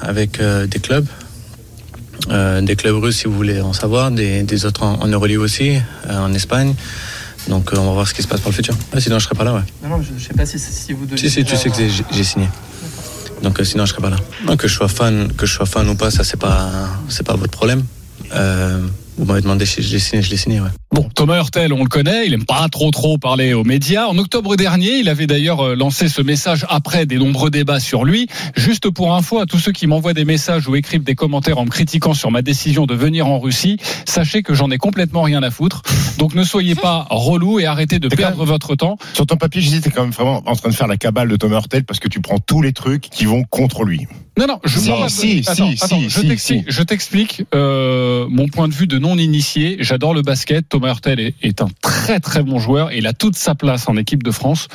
avec 0.00 0.40
des 0.40 0.78
clubs. 0.78 1.08
Euh, 2.30 2.60
des 2.62 2.76
clubs 2.76 2.96
russes, 3.02 3.18
si 3.18 3.24
vous 3.26 3.34
voulez 3.34 3.60
en 3.60 3.72
savoir, 3.72 4.10
des, 4.10 4.42
des 4.42 4.64
autres 4.66 4.82
en, 4.82 4.94
en 5.02 5.06
Euroleague 5.06 5.38
aussi, 5.40 5.76
euh, 6.08 6.18
en 6.18 6.32
Espagne. 6.32 6.74
Donc 7.48 7.72
euh, 7.72 7.76
on 7.78 7.84
va 7.86 7.92
voir 7.92 8.08
ce 8.08 8.14
qui 8.14 8.22
se 8.22 8.28
passe 8.28 8.40
pour 8.40 8.50
le 8.50 8.56
futur. 8.56 8.74
Ah, 8.92 9.00
sinon, 9.00 9.18
je 9.18 9.24
serai 9.24 9.34
pas 9.34 9.44
là, 9.44 9.52
ouais. 9.54 9.60
Non, 9.82 9.90
non, 9.96 10.02
je, 10.02 10.10
je 10.18 10.24
sais 10.26 10.32
pas 10.34 10.46
si, 10.46 10.58
si 10.58 10.92
vous 10.94 11.04
devez. 11.04 11.18
Si, 11.18 11.28
si, 11.28 11.44
tu 11.44 11.56
sais 11.56 11.68
que 11.68 11.76
j'ai- 12.12 12.24
signé. 12.24 12.48
Donc 13.42 13.60
euh, 13.60 13.64
sinon, 13.64 13.84
je 13.84 13.90
serai 13.92 14.00
pas 14.00 14.10
là. 14.10 14.16
Non, 14.46 14.56
que 14.56 14.66
je 14.68 14.74
sois 14.74 14.88
fan, 14.88 15.30
que 15.36 15.44
je 15.44 15.52
sois 15.52 15.66
fan 15.66 15.86
ou 15.88 15.94
pas, 15.96 16.10
ça 16.10 16.24
c'est 16.24 16.38
pas, 16.40 16.70
c'est 17.08 17.26
pas 17.26 17.34
votre 17.36 17.52
problème. 17.52 17.84
Euh, 18.34 18.80
vous 19.18 19.24
m'avez 19.26 19.42
demandé 19.42 19.66
si 19.66 19.82
je 19.82 19.92
l'ai 19.92 19.98
signé, 19.98 20.22
je 20.22 20.30
l'ai 20.30 20.36
signé, 20.38 20.60
ouais. 20.60 20.68
Bon, 20.94 21.08
Thomas 21.12 21.38
Hurtel, 21.38 21.72
on 21.72 21.82
le 21.82 21.88
connaît, 21.88 22.24
il 22.24 22.34
aime 22.34 22.44
pas 22.44 22.68
trop 22.68 22.92
trop 22.92 23.18
parler 23.18 23.52
aux 23.52 23.64
médias. 23.64 24.06
En 24.06 24.16
octobre 24.16 24.54
dernier, 24.54 24.98
il 24.98 25.08
avait 25.08 25.26
d'ailleurs 25.26 25.60
euh, 25.66 25.74
lancé 25.74 26.08
ce 26.08 26.22
message 26.22 26.64
après 26.68 27.04
des 27.04 27.16
nombreux 27.16 27.50
débats 27.50 27.80
sur 27.80 28.04
lui. 28.04 28.28
Juste 28.54 28.88
pour 28.90 29.12
info, 29.12 29.40
à 29.40 29.46
tous 29.46 29.58
ceux 29.58 29.72
qui 29.72 29.88
m'envoient 29.88 30.14
des 30.14 30.24
messages 30.24 30.68
ou 30.68 30.76
écrivent 30.76 31.02
des 31.02 31.16
commentaires 31.16 31.58
en 31.58 31.64
me 31.64 31.70
critiquant 31.70 32.14
sur 32.14 32.30
ma 32.30 32.42
décision 32.42 32.86
de 32.86 32.94
venir 32.94 33.26
en 33.26 33.40
Russie, 33.40 33.78
sachez 34.06 34.44
que 34.44 34.54
j'en 34.54 34.70
ai 34.70 34.78
complètement 34.78 35.22
rien 35.22 35.42
à 35.42 35.50
foutre. 35.50 35.82
Donc 36.18 36.36
ne 36.36 36.44
soyez 36.44 36.76
pas 36.76 37.08
relou 37.10 37.58
et 37.58 37.66
arrêtez 37.66 37.98
de 37.98 38.06
perdre 38.06 38.44
votre 38.44 38.76
temps. 38.76 38.96
Sur 39.14 39.26
ton 39.26 39.36
papier, 39.36 39.60
j'hésite, 39.60 39.82
t'es 39.82 39.90
quand 39.90 40.02
même 40.02 40.12
vraiment 40.12 40.44
en 40.46 40.54
train 40.54 40.68
de 40.68 40.76
faire 40.76 40.86
la 40.86 40.96
cabale 40.96 41.26
de 41.26 41.34
Thomas 41.34 41.56
Hurtel 41.56 41.82
parce 41.82 41.98
que 41.98 42.06
tu 42.06 42.20
prends 42.20 42.38
tous 42.38 42.62
les 42.62 42.72
trucs 42.72 43.10
qui 43.10 43.24
vont 43.24 43.42
contre 43.42 43.82
lui. 43.82 44.06
Non, 44.36 44.46
non, 44.48 44.58
je 44.64 44.78
Si, 44.80 44.88
pas- 44.88 45.08
si, 45.08 45.44
attends, 45.46 45.70
si, 45.70 45.84
attends, 45.84 45.98
si, 46.00 46.08
je 46.08 46.20
si, 46.20 46.26
t'explique, 46.28 46.64
je 46.66 46.82
t'explique 46.82 47.42
euh, 47.54 48.26
mon 48.28 48.48
point 48.48 48.66
de 48.66 48.74
vue 48.74 48.88
de 48.88 48.98
non 48.98 49.16
initié. 49.16 49.76
J'adore 49.78 50.12
le 50.12 50.22
basket. 50.22 50.68
Thomas 50.68 50.83
Hurtel 50.86 51.20
est, 51.20 51.62
un 51.62 51.68
très 51.82 52.20
très 52.20 52.42
bon 52.42 52.58
joueur 52.58 52.90
et 52.92 52.98
il 52.98 53.06
a 53.06 53.12
toute 53.12 53.36
sa 53.36 53.54
place 53.54 53.88
en 53.88 53.96
équipe 53.96 54.22
de 54.22 54.30
France. 54.30 54.68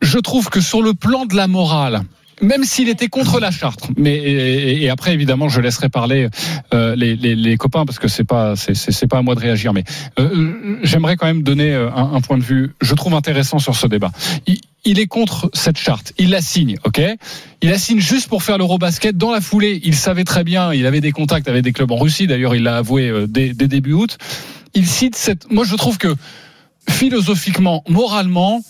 Je 0.00 0.18
trouve 0.18 0.48
que 0.48 0.60
sur 0.60 0.82
le 0.82 0.94
plan 0.94 1.26
de 1.26 1.36
la 1.36 1.46
morale, 1.46 2.02
même 2.42 2.64
s'il 2.64 2.88
était 2.88 3.08
contre 3.08 3.40
la 3.40 3.50
charte, 3.50 3.88
mais 3.96 4.16
et, 4.16 4.88
après 4.90 5.12
évidemment 5.12 5.48
je 5.48 5.60
laisserai 5.60 5.88
parler 5.88 6.28
euh, 6.72 6.96
les, 6.96 7.56
copains 7.56 7.84
parce 7.84 7.98
que 7.98 8.08
c'est 8.08 8.24
pas 8.24 8.54
c'est 8.56 9.06
pas 9.06 9.18
à 9.18 9.22
moi 9.22 9.34
de 9.34 9.40
réagir, 9.40 9.72
mais 9.72 9.84
euh, 10.18 10.78
j'aimerais 10.82 11.16
quand 11.16 11.26
même 11.26 11.42
donner 11.42 11.72
euh, 11.72 11.90
un, 11.94 12.20
point 12.20 12.38
de 12.38 12.42
vue, 12.42 12.74
je 12.80 12.94
trouve 12.94 13.14
intéressant 13.14 13.58
sur 13.58 13.76
ce 13.76 13.86
débat. 13.86 14.10
Il, 14.86 14.98
est 14.98 15.06
contre 15.06 15.50
cette 15.54 15.78
charte, 15.78 16.12
il 16.18 16.30
la 16.30 16.42
signe, 16.42 16.76
ok? 16.84 17.00
Il 17.62 17.70
la 17.70 17.78
signe 17.78 18.00
juste 18.00 18.28
pour 18.28 18.42
faire 18.42 18.58
l'Eurobasket 18.58 19.16
dans 19.16 19.32
la 19.32 19.40
foulée. 19.40 19.80
Il 19.84 19.94
savait 19.94 20.24
très 20.24 20.44
bien, 20.44 20.74
il 20.74 20.84
avait 20.84 21.00
des 21.00 21.12
contacts 21.12 21.48
avec 21.48 21.62
des 21.62 21.72
clubs 21.72 21.90
en 21.90 21.96
Russie, 21.96 22.26
d'ailleurs 22.26 22.54
il 22.54 22.64
l'a 22.64 22.76
avoué 22.76 23.10
dès 23.28 23.54
début 23.54 23.92
août. 23.92 24.18
Il 24.74 24.86
cite 24.86 25.16
cette, 25.16 25.50
moi 25.50 25.64
je 25.64 25.74
trouve 25.76 25.98
que 25.98 26.14
philosophiquement, 26.88 27.82
moralement, 27.88 28.62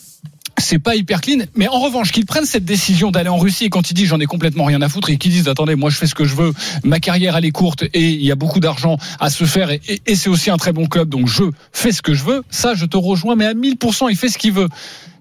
c'est 0.59 0.78
pas 0.78 0.94
hyper 0.94 1.20
clean, 1.20 1.44
mais 1.57 1.66
en 1.66 1.80
revanche, 1.80 2.12
qu'ils 2.12 2.26
prennent 2.26 2.44
cette 2.44 2.64
décision 2.64 3.11
d'aller 3.11 3.28
en 3.28 3.38
Russie 3.38 3.64
et 3.64 3.70
quand 3.70 3.90
ils 3.90 3.94
disent 3.94 4.09
j'en 4.09 4.20
ai 4.20 4.26
complètement 4.26 4.64
rien 4.64 4.80
à 4.82 4.88
foutre 4.88 5.11
et 5.11 5.16
qu'ils 5.16 5.32
disent 5.32 5.48
attendez, 5.48 5.74
moi 5.74 5.90
je 5.90 5.96
fais 5.96 6.07
ce 6.07 6.14
que 6.14 6.24
je 6.24 6.34
veux, 6.36 6.52
ma 6.84 7.00
carrière 7.00 7.36
elle 7.36 7.44
est 7.44 7.50
courte 7.50 7.82
et 7.92 8.11
il 8.11 8.22
y 8.24 8.30
a 8.30 8.36
beaucoup 8.36 8.61
d'argent 8.61 8.96
à 9.18 9.30
se 9.30 9.44
faire 9.44 9.70
et, 9.70 9.80
et- 9.88 10.00
et 10.07 10.14
c'est 10.14 10.28
aussi 10.30 10.50
un 10.50 10.57
très 10.57 10.72
bon 10.72 10.86
club 10.86 11.09
donc 11.09 11.26
je 11.26 11.42
fais 11.72 11.90
ce 11.90 12.02
que 12.02 12.14
je 12.14 12.22
veux, 12.22 12.44
ça 12.50 12.74
je 12.74 12.86
te 12.86 12.96
rejoins, 12.96 13.34
mais 13.34 13.46
à 13.46 13.55
1000% 13.55 14.09
il 14.11 14.16
fait 14.16 14.28
ce 14.28 14.38
qu'il 14.38 14.52
veut. 14.52 14.68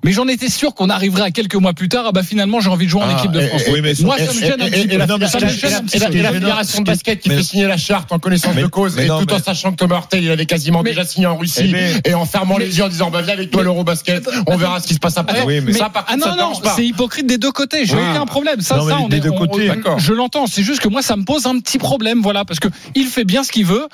Mais 0.03 0.11
j'en 0.11 0.27
étais 0.27 0.49
sûr 0.49 0.75
qu'on 0.75 0.89
arriverait 0.89 1.21
à 1.23 1.31
quelques 1.31 1.55
mois 1.55 1.73
plus 1.73 1.87
tard, 1.87 2.05
ah 2.07 2.11
bah 2.11 2.23
finalement 2.23 2.59
j'ai 2.59 2.69
envie 2.69 2.85
de 2.85 2.91
jouer 2.91 3.01
en 3.03 3.07
Ah, 3.09 3.17
équipe 3.17 3.31
de 3.31 3.39
et- 3.41 3.47
France. 3.47 3.61
et- 3.67 3.71
oui, 3.71 3.79
mais 3.81 3.93
moi 4.01 4.17
ça 4.17 4.33
me 4.33 4.39
gêne 4.39 4.61
un 4.61 4.65
et- 4.65 4.69
petit 4.71 4.81
et 4.81 4.87
peu. 4.89 4.97
la- 4.97 5.07
Ça 5.07 5.39
me 5.39 6.15
et 6.15 6.21
la- 6.21 6.31
fédération 6.33 6.81
de 6.81 6.85
basket 6.85 7.21
qui 7.21 7.29
fait 7.29 7.41
signer 7.43 7.67
la 7.67 7.77
charte 7.77 8.11
en 8.11 8.19
connaissance 8.19 8.55
de 8.55 8.65
cause 8.67 8.99
et 8.99 9.07
tout 9.07 9.31
en 9.33 9.39
sachant 9.39 9.71
que 9.71 9.77
Thomas 9.77 9.95
Hurtel 9.99 10.23
il 10.23 10.31
avait 10.31 10.45
quasiment 10.45 10.83
déjà 10.83 11.05
signé 11.05 11.27
en 11.27 11.37
Russie 11.37 11.61
Eh 11.65 11.71
ben- 11.71 12.01
et 12.05 12.13
en 12.13 12.25
fermant 12.25 12.57
les 12.57 12.77
yeux 12.77 12.83
en 12.83 12.89
disant 12.89 13.09
bah 13.11 13.21
viens 13.21 13.33
avec 13.33 13.49
toi 13.51 13.63
l'Eurobasket 13.63 14.27
on 14.47 14.57
verra 14.57 14.79
ce 14.81 14.87
qui 14.87 14.93
se 14.93 14.99
passe 14.99 15.17
après 15.17 15.45
Ah, 15.47 15.71
ça 15.73 15.89
par 15.89 16.05
contre, 16.05 16.27
non, 16.27 16.35
non, 16.35 16.53
c'est 16.75 16.85
hypocrite 16.85 17.25
des 17.27 17.37
deux 17.37 17.51
côtés. 17.51 17.85
J'ai 17.85 17.95
Ah. 17.97 18.11
aucun 18.11 18.25
problème. 18.25 18.61
Ça, 18.61 18.75
ça, 18.75 18.97
on 18.99 19.07
des 19.07 19.17
est, 19.17 19.19
deux 19.21 19.29
on- 19.29 19.37
côtés. 19.37 19.69
on- 19.69 19.75
D'accord. 19.75 19.99
je 19.99 20.13
l'entends. 20.13 20.47
C'est 20.47 20.63
juste 20.63 20.79
que 20.81 20.87
moi, 20.89 21.01
ça 21.01 21.15
me 21.15 21.23
pose 21.23 21.45
un 21.45 21.59
petit 21.59 21.77
problème, 21.77 22.21
voilà, 22.21 22.43
parce 22.45 22.59
que 22.59 22.67
il 22.95 23.07
fait 23.07 23.23
bien 23.23 23.43
ce 23.43 23.51
qu'il 23.51 23.65
veut. 23.65 23.87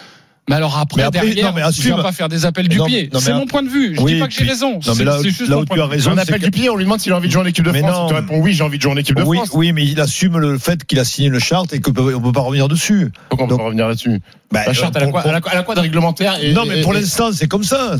Mais 0.49 0.55
alors 0.55 0.77
après, 0.77 0.97
Mais 1.01 1.07
après, 1.07 1.21
derrière, 1.27 1.45
non, 1.49 1.53
mais 1.55 1.61
je 1.61 1.67
assume. 1.67 1.83
viens 1.93 2.03
pas 2.03 2.11
faire 2.11 2.27
des 2.27 2.45
appels 2.45 2.67
du 2.67 2.77
Non, 2.77 2.85
pied. 2.87 3.09
C'est 3.19 3.33
mon 3.33 3.45
point 3.45 3.61
de 3.63 3.69
vue. 3.69 3.95
Je 3.95 4.01
Oui, 4.01 4.13
dis 4.15 4.19
pas 4.19 4.27
que 4.27 4.33
j'ai 4.33 4.43
raison. 4.45 4.71
non, 4.71 4.79
mais 4.87 4.93
C'est- 4.95 5.03
là- 5.05 5.21
juste 5.21 5.47
là 5.47 5.57
où 5.59 5.63
point 5.65 5.75
tu 5.75 5.79
de 5.79 5.83
as 5.83 5.85
vue. 5.85 5.91
raison, 5.91 6.17
appelle 6.17 6.39
que- 6.39 6.45
du 6.45 6.51
pied 6.51 6.69
on 6.71 6.75
lui 6.75 6.85
demande 6.85 6.99
s'il 6.99 7.13
a 7.13 7.17
envie 7.17 7.27
de 7.27 7.31
jouer 7.33 7.43
en 7.43 7.45
équipe 7.45 7.63
de 7.65 7.71
Mais 7.71 7.79
France 7.79 7.95
non. 7.95 8.07
tu 8.07 8.13
réponds 8.15 8.39
oui 8.39 8.53
j'ai 8.53 8.63
envie 8.63 8.77
de 8.77 8.81
jouer 8.81 8.91
en 8.91 8.97
équipe 8.97 9.15
de 9.15 9.21
oui, 9.21 9.37
France 9.37 9.51
oui, 9.53 9.71
mais 9.73 9.85
il 9.85 10.01
assume 10.01 10.37
le 10.39 10.57
fait 10.57 10.83
qu'il 10.85 10.97
a 10.99 11.05
signé 11.05 11.29
le 11.29 11.37
charte 11.39 11.71
et 11.73 11.79
qu'on 11.79 11.93
peut, 11.93 12.15
on 12.15 12.19
peut 12.21 12.31
pas 12.31 12.41
revenir 12.41 12.67
dessus. 12.67 13.11
pourquoi 13.29 13.45
on 13.45 13.49
peut 13.49 13.57
pas 13.57 13.63
revenir 13.63 13.87
là-dessus 13.87 14.21
Bah, 14.51 14.63
la 14.65 14.73
charte 14.73 14.95
euh, 14.95 14.99
elle 15.01 15.07
a 15.09 15.11
quoi 15.11 15.21
elle 15.23 15.35
a 15.35 15.41
quoi- 15.41 15.51
elle 15.53 15.59
a 15.59 15.63
quoi 15.63 15.75
de 15.75 15.79
réglementaire 15.81 16.37
et- 16.41 16.51
non, 16.53 16.65
mais 16.65 16.81
pour 16.81 16.93
l'instant, 16.93 17.29
c'est 17.31 17.47
comme 17.47 17.63
ça. 17.63 17.97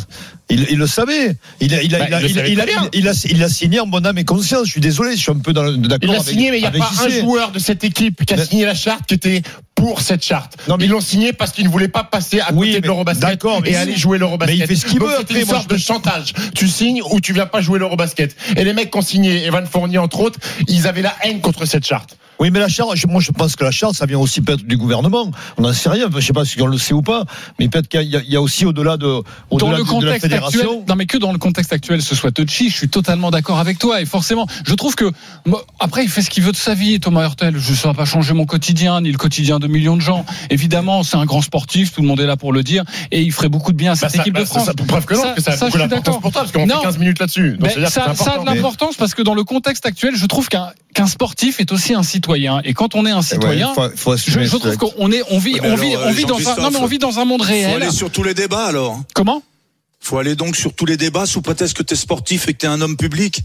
Il, 0.49 0.65
il 0.71 0.79
le 0.79 0.87
savait. 0.87 1.35
Il 1.61 1.75
a, 1.75 1.83
il 1.83 1.91
Bah, 1.91 1.97
il 2.07 2.13
a, 2.15 2.19
il 2.21 2.23
le 2.23 2.29
il 2.31 2.31
a- 2.31 2.41
savait 2.41 2.51
il 2.53 2.59
a- 2.59 2.63
très 2.65 2.73
bien. 2.73 2.89
il 2.91 3.07
a- 3.07 3.25
il 3.29 3.43
a 3.43 3.49
signé 3.49 3.79
en 3.79 3.85
bonne 3.85 4.07
âme 4.07 4.17
et 4.17 4.25
conscience. 4.25 4.65
Je 4.65 4.71
suis 4.71 4.81
désolé, 4.81 5.11
je 5.15 5.21
suis 5.21 5.31
un 5.31 5.35
peu 5.37 5.53
dans 5.53 5.61
le- 5.61 5.77
d'accord 5.77 6.11
Il 6.11 6.15
a 6.19 6.23
signé, 6.23 6.49
mais 6.49 6.57
il 6.57 6.61
n'y 6.61 6.65
a 6.67 6.71
pas 6.71 6.89
un 7.05 7.09
joueur 7.09 7.51
de 7.51 7.59
cette 7.59 7.83
équipe 7.83 8.25
qui 8.25 8.33
a 8.33 8.43
signé 8.43 8.65
la 8.65 8.73
charte 8.73 9.05
qui 9.05 9.13
était 9.13 9.43
pour 9.80 10.01
cette 10.01 10.23
charte. 10.23 10.57
Ils 10.80 10.89
l'ont 10.89 10.99
signé 11.01 11.34
parce 11.34 11.51
qu'ils 11.51 11.65
ne 11.65 11.69
voulaient 11.69 11.88
pas 11.88 12.03
passer 12.03 12.39
à 12.41 12.51
côté 12.51 12.82
de 12.82 12.86
l'Eurobasket 12.88 13.21
d'accord, 13.30 13.61
mais 13.61 13.71
et 13.71 13.75
aller 13.77 13.95
jouer 13.95 14.17
l'Eurobasket. 14.17 14.57
mais 14.57 14.63
il 14.65 14.67
fait 14.67 14.75
ce 14.75 14.86
qu'il 14.86 14.99
veut 14.99 15.17
après, 15.17 15.39
une 15.41 15.45
sorte 15.47 15.69
de 15.69 15.77
chantage. 15.77 16.34
Tu 16.55 16.67
signes 16.67 17.01
ou 17.09 17.19
tu 17.21 17.34
viens 17.34 17.45
pas 17.45 17.61
jouer 17.61 17.80
l'Eurobasket. 17.80 18.36
Et 18.57 18.63
les 18.63 18.73
mecs 18.73 18.91
qui 18.91 18.97
ont 18.97 19.01
signé, 19.01 19.45
Evan 19.45 19.65
Fournier 19.65 19.97
entre 19.97 20.19
autres, 20.19 20.39
ils 20.67 20.88
avaient 20.88 21.01
la 21.01 21.15
haine 21.23 21.39
contre 21.41 21.65
cette 21.65 21.86
charte. 21.86 22.17
Oui, 22.41 22.51
mais 22.51 22.59
la 22.59 22.69
charte, 22.69 22.89
moi 23.07 23.19
je 23.19 23.32
pense 23.32 23.57
que 23.57 23.65
la 23.65 23.71
charte, 23.71 23.95
ça 23.95 24.05
vient 24.05 24.17
aussi 24.17 24.39
peut-être 24.39 24.63
du 24.63 24.77
gouvernement. 24.77 25.30
On 25.57 25.61
n'en 25.63 25.73
sait 25.73 25.89
rien. 25.89 26.07
Je 26.13 26.19
sais 26.21 26.32
pas 26.32 26.45
si 26.45 26.61
on 26.61 26.67
le 26.67 26.77
sait 26.77 26.93
ou 26.93 27.01
pas, 27.01 27.25
mais 27.59 27.67
peut-être 27.67 27.89
qu'il 27.89 28.01
y, 28.03 28.15
a- 28.15 28.21
il 28.25 28.32
y 28.32 28.38
a 28.38 28.41
aussi 28.41 28.65
au-delà 28.65 28.95
de, 28.95 29.05
Dans 29.07 29.23
au-delà 29.49 29.71
le 29.71 29.77
de, 29.80 29.84
de 29.84 30.05
la 30.05 30.19
contexte 30.19 30.32
actuel, 30.34 30.67
non 30.88 30.95
mais 30.95 31.05
que 31.05 31.17
dans 31.17 31.34
le 31.34 31.38
contexte 31.38 31.73
actuel 31.73 32.01
ce 32.01 32.15
soit 32.15 32.32
touchy, 32.32 32.69
je 32.69 32.77
suis 32.77 32.88
totalement 32.88 33.30
d'accord 33.30 33.59
avec 33.59 33.77
toi 33.77 33.99
et 34.01 34.05
forcément, 34.05 34.47
je 34.65 34.73
trouve 34.75 34.95
que 34.95 35.11
moi, 35.45 35.65
après 35.82 36.03
il 36.05 36.09
fait 36.09 36.21
ce 36.21 36.30
qu'il 36.30 36.43
veut 36.43 36.53
de 36.53 36.57
sa 36.57 36.75
vie 36.75 37.01
Thomas 37.01 37.23
Hurtel, 37.25 37.57
je 37.57 37.73
ça 37.73 37.89
va 37.89 37.93
pas 37.93 38.05
changer 38.05 38.34
mon 38.34 38.45
quotidien 38.45 39.01
ni 39.01 39.11
le 39.11 39.17
quotidien 39.17 39.59
de 39.59 39.67
millions 39.70 39.95
de 39.95 40.01
gens. 40.01 40.26
Évidemment, 40.49 41.03
c'est 41.03 41.17
un 41.17 41.26
grand 41.26 41.41
sportif, 41.41 41.93
tout 41.93 42.01
le 42.01 42.07
monde 42.07 42.20
est 42.20 42.26
là 42.26 42.36
pour 42.38 42.51
le 42.53 42.63
dire 42.63 42.84
et 43.11 43.22
il 43.22 43.32
ferait 43.32 43.49
beaucoup 43.49 43.72
de 43.72 43.78
bien 43.78 43.93
à 43.93 43.95
cette 43.95 44.09
Bah, 44.09 44.09
ça- 44.17 44.22
équipe 44.22 44.34
bah, 44.34 44.39
de 44.41 44.45
ça- 44.45 44.53
France. 44.55 44.65
ça- 44.65 44.74
preuve 44.74 45.05
que 45.05 45.13
non, 45.15 45.22
parce 45.22 45.36
que 45.36 45.41
ça 45.41 45.51
a 45.51 45.55
beaucoup 45.55 45.65
je 45.65 45.72
suis 45.72 45.80
d'importance 45.80 46.05
d'accord. 46.05 46.22
pour 46.22 46.32
toi, 46.32 46.41
parce 46.41 46.51
qu'on 46.51 46.59
fait 46.67 46.74
Non. 46.74 46.82
15 46.82 46.97
minutes 46.97 47.20
là-dessus. 47.20 47.51
Donc, 47.51 47.61
Mais 47.61 47.70
c'est-à-dire 47.70 47.88
que 47.88 47.93
ça, 48.17 48.24
ça 48.26 48.32
a 48.34 48.39
de 48.39 48.45
l'importance 48.45 48.95
parce 48.97 49.13
que 49.13 49.22
dans 49.22 49.36
le 49.36 49.43
contexte 49.43 49.86
actuel, 49.86 50.15
je 50.15 50.26
trouve 50.26 50.47
qu'un 50.49 50.72
qu'un 50.95 51.05
sportif 51.05 51.59
est 51.59 51.72
aussi 51.72 51.93
un 51.93 52.01
citoyen 52.01 52.61
et 52.63 52.74
quand 52.74 52.95
on 52.95 53.05
est 53.05 53.11
un 53.11 53.22
citoyen, 53.22 53.74
faut- 53.76 53.89
faut 53.95 54.17
je, 54.17 54.47
trouve 54.47 54.76
qu'on 54.78 55.11
est 55.11 55.22
on 55.30 55.38
vit 55.38 55.59
mais 55.61 55.70
on 55.72 55.76
vit 55.76 55.93
alors, 55.93 56.07
on 56.07 56.11
vit 56.11 56.26
dans 56.26 56.36
un 56.36 56.39
non 56.39 56.43
Jean-Christophe, 56.43 56.74
mais 56.74 56.80
on 56.80 56.86
vit 56.88 56.97
dans 56.97 57.20
un 57.20 57.26
monde 57.26 57.41
Faut 57.43 57.47
réel. 57.47 57.82
aller 57.84 57.91
sur 57.91 58.09
tous 58.09 58.24
les 58.24 58.34
débats 58.34 58.65
alors. 58.65 58.99
Comment? 59.13 59.43
Faut 59.99 60.17
aller 60.17 60.36
donc 60.36 60.55
sur 60.55 60.74
tous 60.74 60.86
les 60.88 60.97
débats 60.97 61.26
sous 61.28 61.41
prétexte 61.41 61.78
que 61.78 61.84
tu 61.84 61.93
es 61.93 61.97
sportif 61.97 62.47
et 62.47 62.53
que 62.53 62.57
tu 62.59 62.65
es 62.65 62.70
un 62.70 62.82
homme 62.82 62.97
public. 62.97 63.41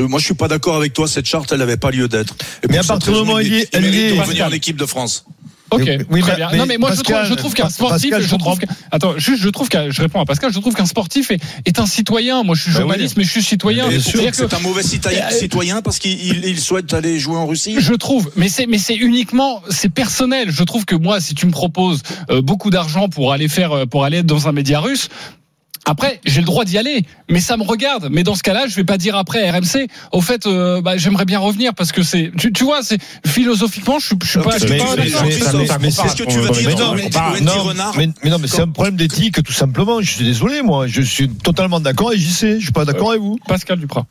Moi, 0.00 0.18
je 0.20 0.24
suis 0.24 0.34
pas 0.34 0.48
d'accord 0.48 0.76
avec 0.76 0.92
toi. 0.92 1.06
Cette 1.08 1.26
charte, 1.26 1.52
elle 1.52 1.58
n'avait 1.58 1.76
pas 1.76 1.90
lieu 1.90 2.08
d'être. 2.08 2.34
Mais 2.68 2.78
à 2.78 2.82
partir 2.84 3.12
du 3.12 3.18
moment 3.18 3.34
où 3.34 3.40
il, 3.40 3.46
il 3.48 3.54
est- 3.54 3.68
il 3.74 3.80
mérite 3.80 3.94
elle 4.00 4.10
de 4.10 4.16
est- 4.16 4.20
revenir 4.20 4.46
en 4.46 4.50
équipe 4.52 4.76
de 4.76 4.86
France. 4.86 5.24
Ok, 5.70 5.88
Oui, 6.10 6.20
très 6.20 6.36
bien. 6.36 6.50
mais 6.52 6.58
non 6.58 6.66
mais 6.66 6.76
moi 6.76 6.90
je 6.90 6.96
Pascal, 6.96 7.16
trouve, 7.24 7.28
je 7.30 7.34
trouve 7.34 7.54
qu'un 7.54 7.62
Pascal, 7.62 7.86
sportif, 7.88 8.14
je 8.18 8.20
je 8.20 8.28
trouve 8.28 8.38
comprends. 8.40 8.56
que- 8.56 8.66
attends, 8.90 9.16
juste 9.16 9.40
je 9.42 9.48
trouve 9.48 9.70
que 9.70 9.90
je 9.90 10.02
réponds 10.02 10.20
à 10.20 10.26
Pascal, 10.26 10.52
je 10.52 10.58
trouve 10.58 10.74
qu'un 10.74 10.84
sportif 10.84 11.30
est, 11.30 11.38
est 11.64 11.78
un 11.80 11.86
citoyen. 11.86 12.42
Moi 12.42 12.54
je 12.54 12.64
suis 12.64 12.72
Bah 12.72 12.80
journaliste, 12.80 13.14
oui. 13.16 13.20
mais 13.22 13.24
je 13.24 13.30
suis 13.30 13.42
citoyen. 13.42 13.86
C'est 13.90 14.30
que- 14.30 14.54
un 14.54 14.58
mauvais 14.58 14.82
citoyen, 14.82 15.28
Euh, 15.28 15.30
citoyen 15.30 15.80
parce 15.80 15.98
qu'il 15.98 16.12
il- 16.26 16.44
il 16.44 16.60
souhaite 16.60 16.92
aller 16.92 17.18
jouer 17.18 17.36
en 17.38 17.46
Russie. 17.46 17.76
Je 17.78 17.94
trouve, 17.94 18.30
mais 18.36 18.50
c'est 18.50 18.66
mais 18.66 18.76
c'est 18.76 18.96
uniquement 18.96 19.62
c'est 19.70 19.88
personnel. 19.88 20.50
Je 20.50 20.62
trouve 20.62 20.84
que 20.84 20.94
moi, 20.94 21.22
si 21.22 21.34
tu 21.34 21.46
me 21.46 21.52
proposes 21.52 22.02
euh, 22.30 22.42
beaucoup 22.42 22.68
d'argent 22.68 23.08
pour 23.08 23.32
aller 23.32 23.48
faire 23.48 23.72
euh, 23.72 23.86
pour 23.86 24.04
aller 24.04 24.18
être 24.18 24.26
dans 24.26 24.48
un 24.48 24.52
média 24.52 24.78
russe. 24.78 25.08
Après, 25.84 26.20
j'ai 26.24 26.40
le 26.40 26.46
droit 26.46 26.64
d'y 26.64 26.78
aller, 26.78 27.04
mais 27.28 27.40
ça 27.40 27.56
me 27.56 27.64
regarde. 27.64 28.08
Mais 28.10 28.22
dans 28.22 28.36
ce 28.36 28.42
cas-là, 28.44 28.66
je 28.68 28.76
vais 28.76 28.84
pas 28.84 28.98
dire 28.98 29.16
après 29.16 29.46
à 29.48 29.52
RMC. 29.52 29.88
Au 30.12 30.20
fait, 30.20 30.46
euh, 30.46 30.80
bah, 30.80 30.96
j'aimerais 30.96 31.24
bien 31.24 31.40
revenir 31.40 31.74
parce 31.74 31.90
que 31.90 32.02
c'est, 32.04 32.30
tu, 32.38 32.52
tu 32.52 32.62
vois, 32.62 32.82
c'est 32.82 32.98
philosophiquement, 33.26 33.98
je 33.98 34.06
suis, 34.06 34.16
je 34.22 34.28
suis 34.28 34.38
pas, 34.38 34.50
je 34.58 34.66
suis 34.66 34.70
Mais- 34.70 34.78
pas 34.78 34.94
mais- 34.96 35.04
mais- 35.80 35.90
Qu'est-ce 36.04 36.16
que 36.16 36.22
tu 36.30 36.38
veux 36.38 36.48
dire 36.60 36.76
mais- 36.94 37.40
non, 37.40 37.52
mais, 37.96 38.08
mais 38.22 38.30
non, 38.30 38.38
mais 38.38 38.46
c'est 38.46 38.60
un 38.62 38.68
problème 38.68 38.96
d'éthique, 38.96 39.42
tout 39.42 39.52
simplement. 39.52 40.00
Je 40.00 40.10
suis 40.10 40.24
désolé, 40.24 40.62
moi. 40.62 40.86
Je 40.86 41.02
suis 41.02 41.28
totalement 41.28 41.80
d'accord 41.80 42.12
et 42.12 42.18
j'y 42.18 42.30
sais. 42.32 42.58
Je 42.60 42.64
suis 42.64 42.72
pas 42.72 42.84
d'accord 42.84 43.10
avec 43.10 43.22
vous. 43.22 43.38
Pascal 43.48 43.78
Duprat. 43.80 44.06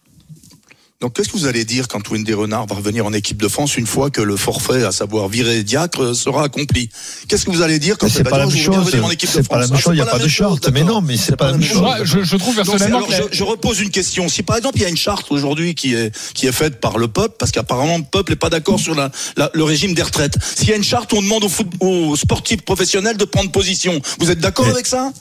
Donc, 1.01 1.13
qu'est-ce 1.13 1.29
que 1.29 1.33
vous 1.37 1.47
allez 1.47 1.65
dire 1.65 1.87
quand 1.87 2.07
Wendy 2.11 2.31
Renard 2.33 2.67
va 2.67 2.75
revenir 2.75 3.07
en 3.07 3.11
équipe 3.13 3.41
de 3.41 3.47
France 3.47 3.75
une 3.75 3.87
fois 3.87 4.11
que 4.11 4.21
le 4.21 4.37
forfait, 4.37 4.83
à 4.83 4.91
savoir 4.91 5.29
virer 5.29 5.63
Diacre, 5.63 6.15
sera 6.15 6.43
accompli? 6.43 6.89
Qu'est-ce 7.27 7.43
que 7.45 7.49
vous 7.49 7.63
allez 7.63 7.79
dire 7.79 7.97
quand 7.97 8.07
c'est 8.07 8.21
va 8.21 8.29
pas 8.29 8.37
la 8.37 8.45
dire 8.45 8.53
même 8.55 8.63
bien 8.69 8.73
chose. 8.75 8.85
revenir 8.85 9.05
en 9.05 9.09
équipe 9.09 9.29
de 9.29 9.33
C'est 9.33 9.47
pas 9.49 9.57
la 9.57 9.65
France? 9.65 9.71
même 9.71 9.79
Ah, 9.79 9.81
chose. 9.81 9.93
Il 9.93 9.95
n'y 9.95 10.01
a 10.01 10.05
pas 10.05 10.19
de 10.19 10.27
charte. 10.27 10.69
Mais 10.71 10.83
non, 10.83 11.01
mais 11.01 11.17
c'est 11.17 11.35
pas 11.35 11.47
la 11.47 11.57
même 11.57 11.63
chose. 11.63 11.81
Je, 12.03 12.21
je 12.21 12.35
trouve 12.35 12.55
Donc, 12.55 12.65
personnellement 12.67 13.07
alors, 13.07 13.29
je, 13.31 13.35
je 13.35 13.43
repose 13.43 13.79
une 13.79 13.89
question. 13.89 14.29
Si 14.29 14.43
par 14.43 14.57
exemple 14.57 14.77
il 14.77 14.83
y 14.83 14.85
a 14.85 14.89
une 14.89 14.95
charte 14.97 15.31
aujourd'hui 15.31 15.73
qui 15.73 15.95
est 15.95 16.15
qui 16.35 16.45
est 16.45 16.51
faite 16.51 16.79
par 16.79 16.99
le 16.99 17.07
peuple, 17.07 17.33
parce 17.39 17.51
qu'apparemment 17.51 17.97
le 17.97 18.03
peuple 18.03 18.33
n'est 18.33 18.35
pas 18.35 18.51
d'accord 18.51 18.79
sur 18.79 18.93
la, 18.93 19.09
la- 19.37 19.49
le 19.55 19.63
régime 19.63 19.95
des 19.95 20.03
retraites. 20.03 20.35
S'il 20.55 20.69
y 20.69 20.73
a 20.73 20.75
une 20.75 20.83
charte 20.83 21.11
où 21.13 21.17
on 21.17 21.23
demande 21.23 21.43
aux, 21.43 21.49
foot- 21.49 21.73
aux 21.79 22.15
sportifs 22.15 22.61
professionnels 22.61 23.17
de 23.17 23.25
prendre 23.25 23.49
position, 23.49 23.99
vous 24.19 24.29
êtes 24.29 24.39
d'accord 24.39 24.65
Mais- 24.65 24.71
avec 24.71 24.85
ça? 24.85 25.11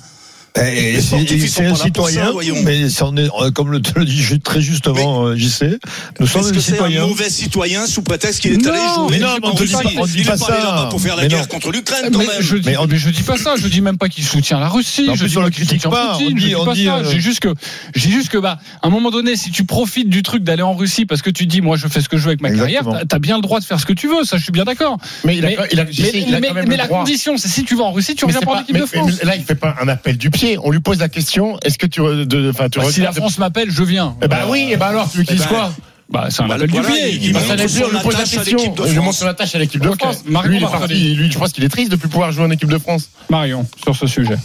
Et 0.56 0.92
Les 0.94 1.00
sportifs, 1.00 1.30
ils 1.32 1.48
c'est 1.48 1.66
un 1.66 1.74
citoyen, 1.74 2.24
ça, 2.26 2.30
voyons. 2.32 2.56
mais 2.64 2.90
est, 3.16 3.30
euh, 3.40 3.50
comme 3.52 3.70
le, 3.70 3.80
le 3.96 4.04
dit 4.04 4.40
très 4.42 4.60
justement 4.60 5.26
euh, 5.26 5.36
JC, 5.36 5.78
nous 6.18 6.26
sommes 6.26 6.50
des 6.50 6.60
c'est 6.60 6.72
un 6.72 6.74
citoyens. 6.74 7.06
mauvais 7.06 7.30
citoyen 7.30 7.86
sous 7.86 8.02
prétexte 8.02 8.40
qu'il 8.40 8.52
est 8.54 8.66
allé 8.66 8.78
Non, 8.78 8.94
jouer 9.08 9.18
mais 9.18 9.18
non, 9.20 9.28
mais 9.40 9.48
on 9.48 9.54
te 9.54 9.62
dit 9.62 9.74
Russie 9.76 9.94
pas- 9.94 10.00
on 10.02 10.06
dit 10.06 10.12
Il 10.18 10.24
pas 10.26 10.36
ça. 10.36 10.88
pour 10.90 11.00
faire 11.00 11.14
la 11.16 11.22
Mais 11.22 11.28
guerre 11.28 11.40
non. 11.42 11.46
contre 11.46 11.70
l'Ukraine 11.70 12.10
quand 12.12 12.18
Mais 12.18 12.26
même. 12.26 12.36
je, 12.40 12.56
dis, 12.56 12.68
Mais 12.68 12.76
on- 12.76 12.86
mais 12.86 12.96
je 12.98 13.10
dis 13.10 13.22
pas 13.22 13.36
ça. 13.36 13.54
Je 13.56 13.68
dis 13.68 13.80
même 13.80 13.96
pas 13.96 14.08
qu'il 14.08 14.24
soutient 14.24 14.58
la 14.58 14.68
Russie. 14.68 15.06
En 15.08 15.14
je 15.14 15.26
dis 15.26 15.36
on 15.36 15.40
pas 15.40 15.46
le 15.46 15.50
qu'il 15.52 15.66
critique 15.66 15.88
pas. 15.88 16.12
Poutine, 16.14 16.26
On 16.34 16.36
je 16.36 16.42
dit- 16.42 16.48
dis 16.48 16.56
on 16.56 16.64
pas 16.64 16.74
dit, 16.74 16.84
ça. 16.86 16.96
euh, 16.96 17.10
J'ai 17.10 17.20
juste 17.20 17.40
que, 17.40 17.54
j'ai 17.94 18.10
juste 18.10 18.28
que, 18.30 18.38
bah, 18.38 18.58
à 18.82 18.86
un 18.88 18.90
moment 18.90 19.10
donné, 19.12 19.36
si 19.36 19.50
tu 19.52 19.64
profites 19.64 20.08
du 20.08 20.22
truc 20.22 20.42
d'aller 20.42 20.62
en 20.62 20.74
Russie 20.74 21.06
parce 21.06 21.22
que 21.22 21.30
tu 21.30 21.46
dis, 21.46 21.60
moi, 21.60 21.76
je 21.76 21.86
fais 21.86 22.00
ce 22.00 22.08
que 22.08 22.16
je 22.16 22.22
veux 22.24 22.30
avec 22.30 22.40
ma 22.40 22.48
Exactement. 22.48 22.90
carrière, 22.92 23.06
t'as- 23.08 23.18
bien 23.20 23.36
le 23.36 23.42
droit 23.42 23.60
de 23.60 23.64
faire 23.64 23.78
ce 23.78 23.86
que 23.86 23.92
tu 23.92 24.08
veux. 24.08 24.24
Ça, 24.24 24.36
je 24.36 24.42
suis 24.42 24.52
bien 24.52 24.64
d'accord. 24.64 24.96
Mais 25.24 25.38
Mais- 25.40 25.56
je 25.70 25.76
Mais, 26.40 26.40
mais- 26.54 26.62
mais 26.66 26.76
la 26.76 26.88
condition, 26.88 27.36
c'est 27.36 27.48
si 27.48 27.64
tu 27.64 27.76
vas 27.76 27.84
en 27.84 27.92
Russie, 27.92 28.14
tu 28.16 28.24
Mais 28.24 28.32
reviens 28.32 28.40
c'est 28.40 28.46
pas 28.46 28.52
en 28.52 28.54
pas- 28.56 28.62
équipe 28.62 28.74
de 28.76 28.80
mais- 28.80 28.86
France. 28.86 29.12
mais 29.22 29.28
là, 29.28 29.36
il 29.36 29.44
fait 29.44 29.54
pas 29.54 29.76
un 29.80 29.88
appel 29.88 30.16
du 30.16 30.30
pied. 30.30 30.39
On 30.62 30.70
lui 30.70 30.80
pose 30.80 30.98
la 31.00 31.08
question 31.08 31.58
est-ce 31.64 31.78
que 31.78 31.86
tu, 31.86 32.00
re- 32.00 32.24
de, 32.24 32.50
enfin, 32.50 32.68
tu 32.68 32.78
Bah, 32.78 32.86
si 32.90 33.00
la 33.00 33.12
France 33.12 33.38
m'appelle, 33.38 33.70
je 33.70 33.82
viens. 33.82 34.16
Eh 34.22 34.28
ben 34.28 34.38
oui, 34.48 34.68
et 34.70 34.76
ben 34.76 34.86
alors, 34.86 35.10
tu 35.10 35.18
veux 35.18 35.24
qu'il 35.24 35.36
Eh 35.36 35.40
ben, 35.40 35.46
quoi 35.46 35.72
Bah, 36.08 36.26
c'est 36.30 36.42
un 36.42 36.48
Bah, 36.48 36.54
appel 36.54 36.70
voilà, 36.70 36.86
du 36.88 36.92
pied. 36.94 37.10
il- 37.14 37.26
lui 37.28 37.32
pose 37.32 37.48
la 37.48 37.56
question. 37.56 37.86
l'équipe 38.56 38.74
de 38.76 38.86
Je 38.86 38.92
France. 38.92 39.04
montre 39.04 39.16
son 39.18 39.26
attache 39.26 39.54
à 39.54 39.58
l'équipe 39.58 39.82
de 39.82 39.90
France. 39.90 40.24
Marion 40.26 40.50
Lui, 40.50 40.56
il 40.56 40.62
est 40.62 40.62
Bartoli. 40.66 40.80
parti. 40.80 41.14
Lui, 41.14 41.30
je 41.30 41.38
pense 41.38 41.52
qu'il 41.52 41.64
est 41.64 41.68
triste 41.68 41.90
de 41.90 41.96
plus 41.96 42.08
pouvoir 42.08 42.32
jouer 42.32 42.44
en 42.44 42.50
équipe 42.50 42.68
de 42.70 42.78
France. 42.78 43.10
Marion, 43.28 43.66
sur 43.82 43.94
ce 43.94 44.06
sujet. 44.06 44.36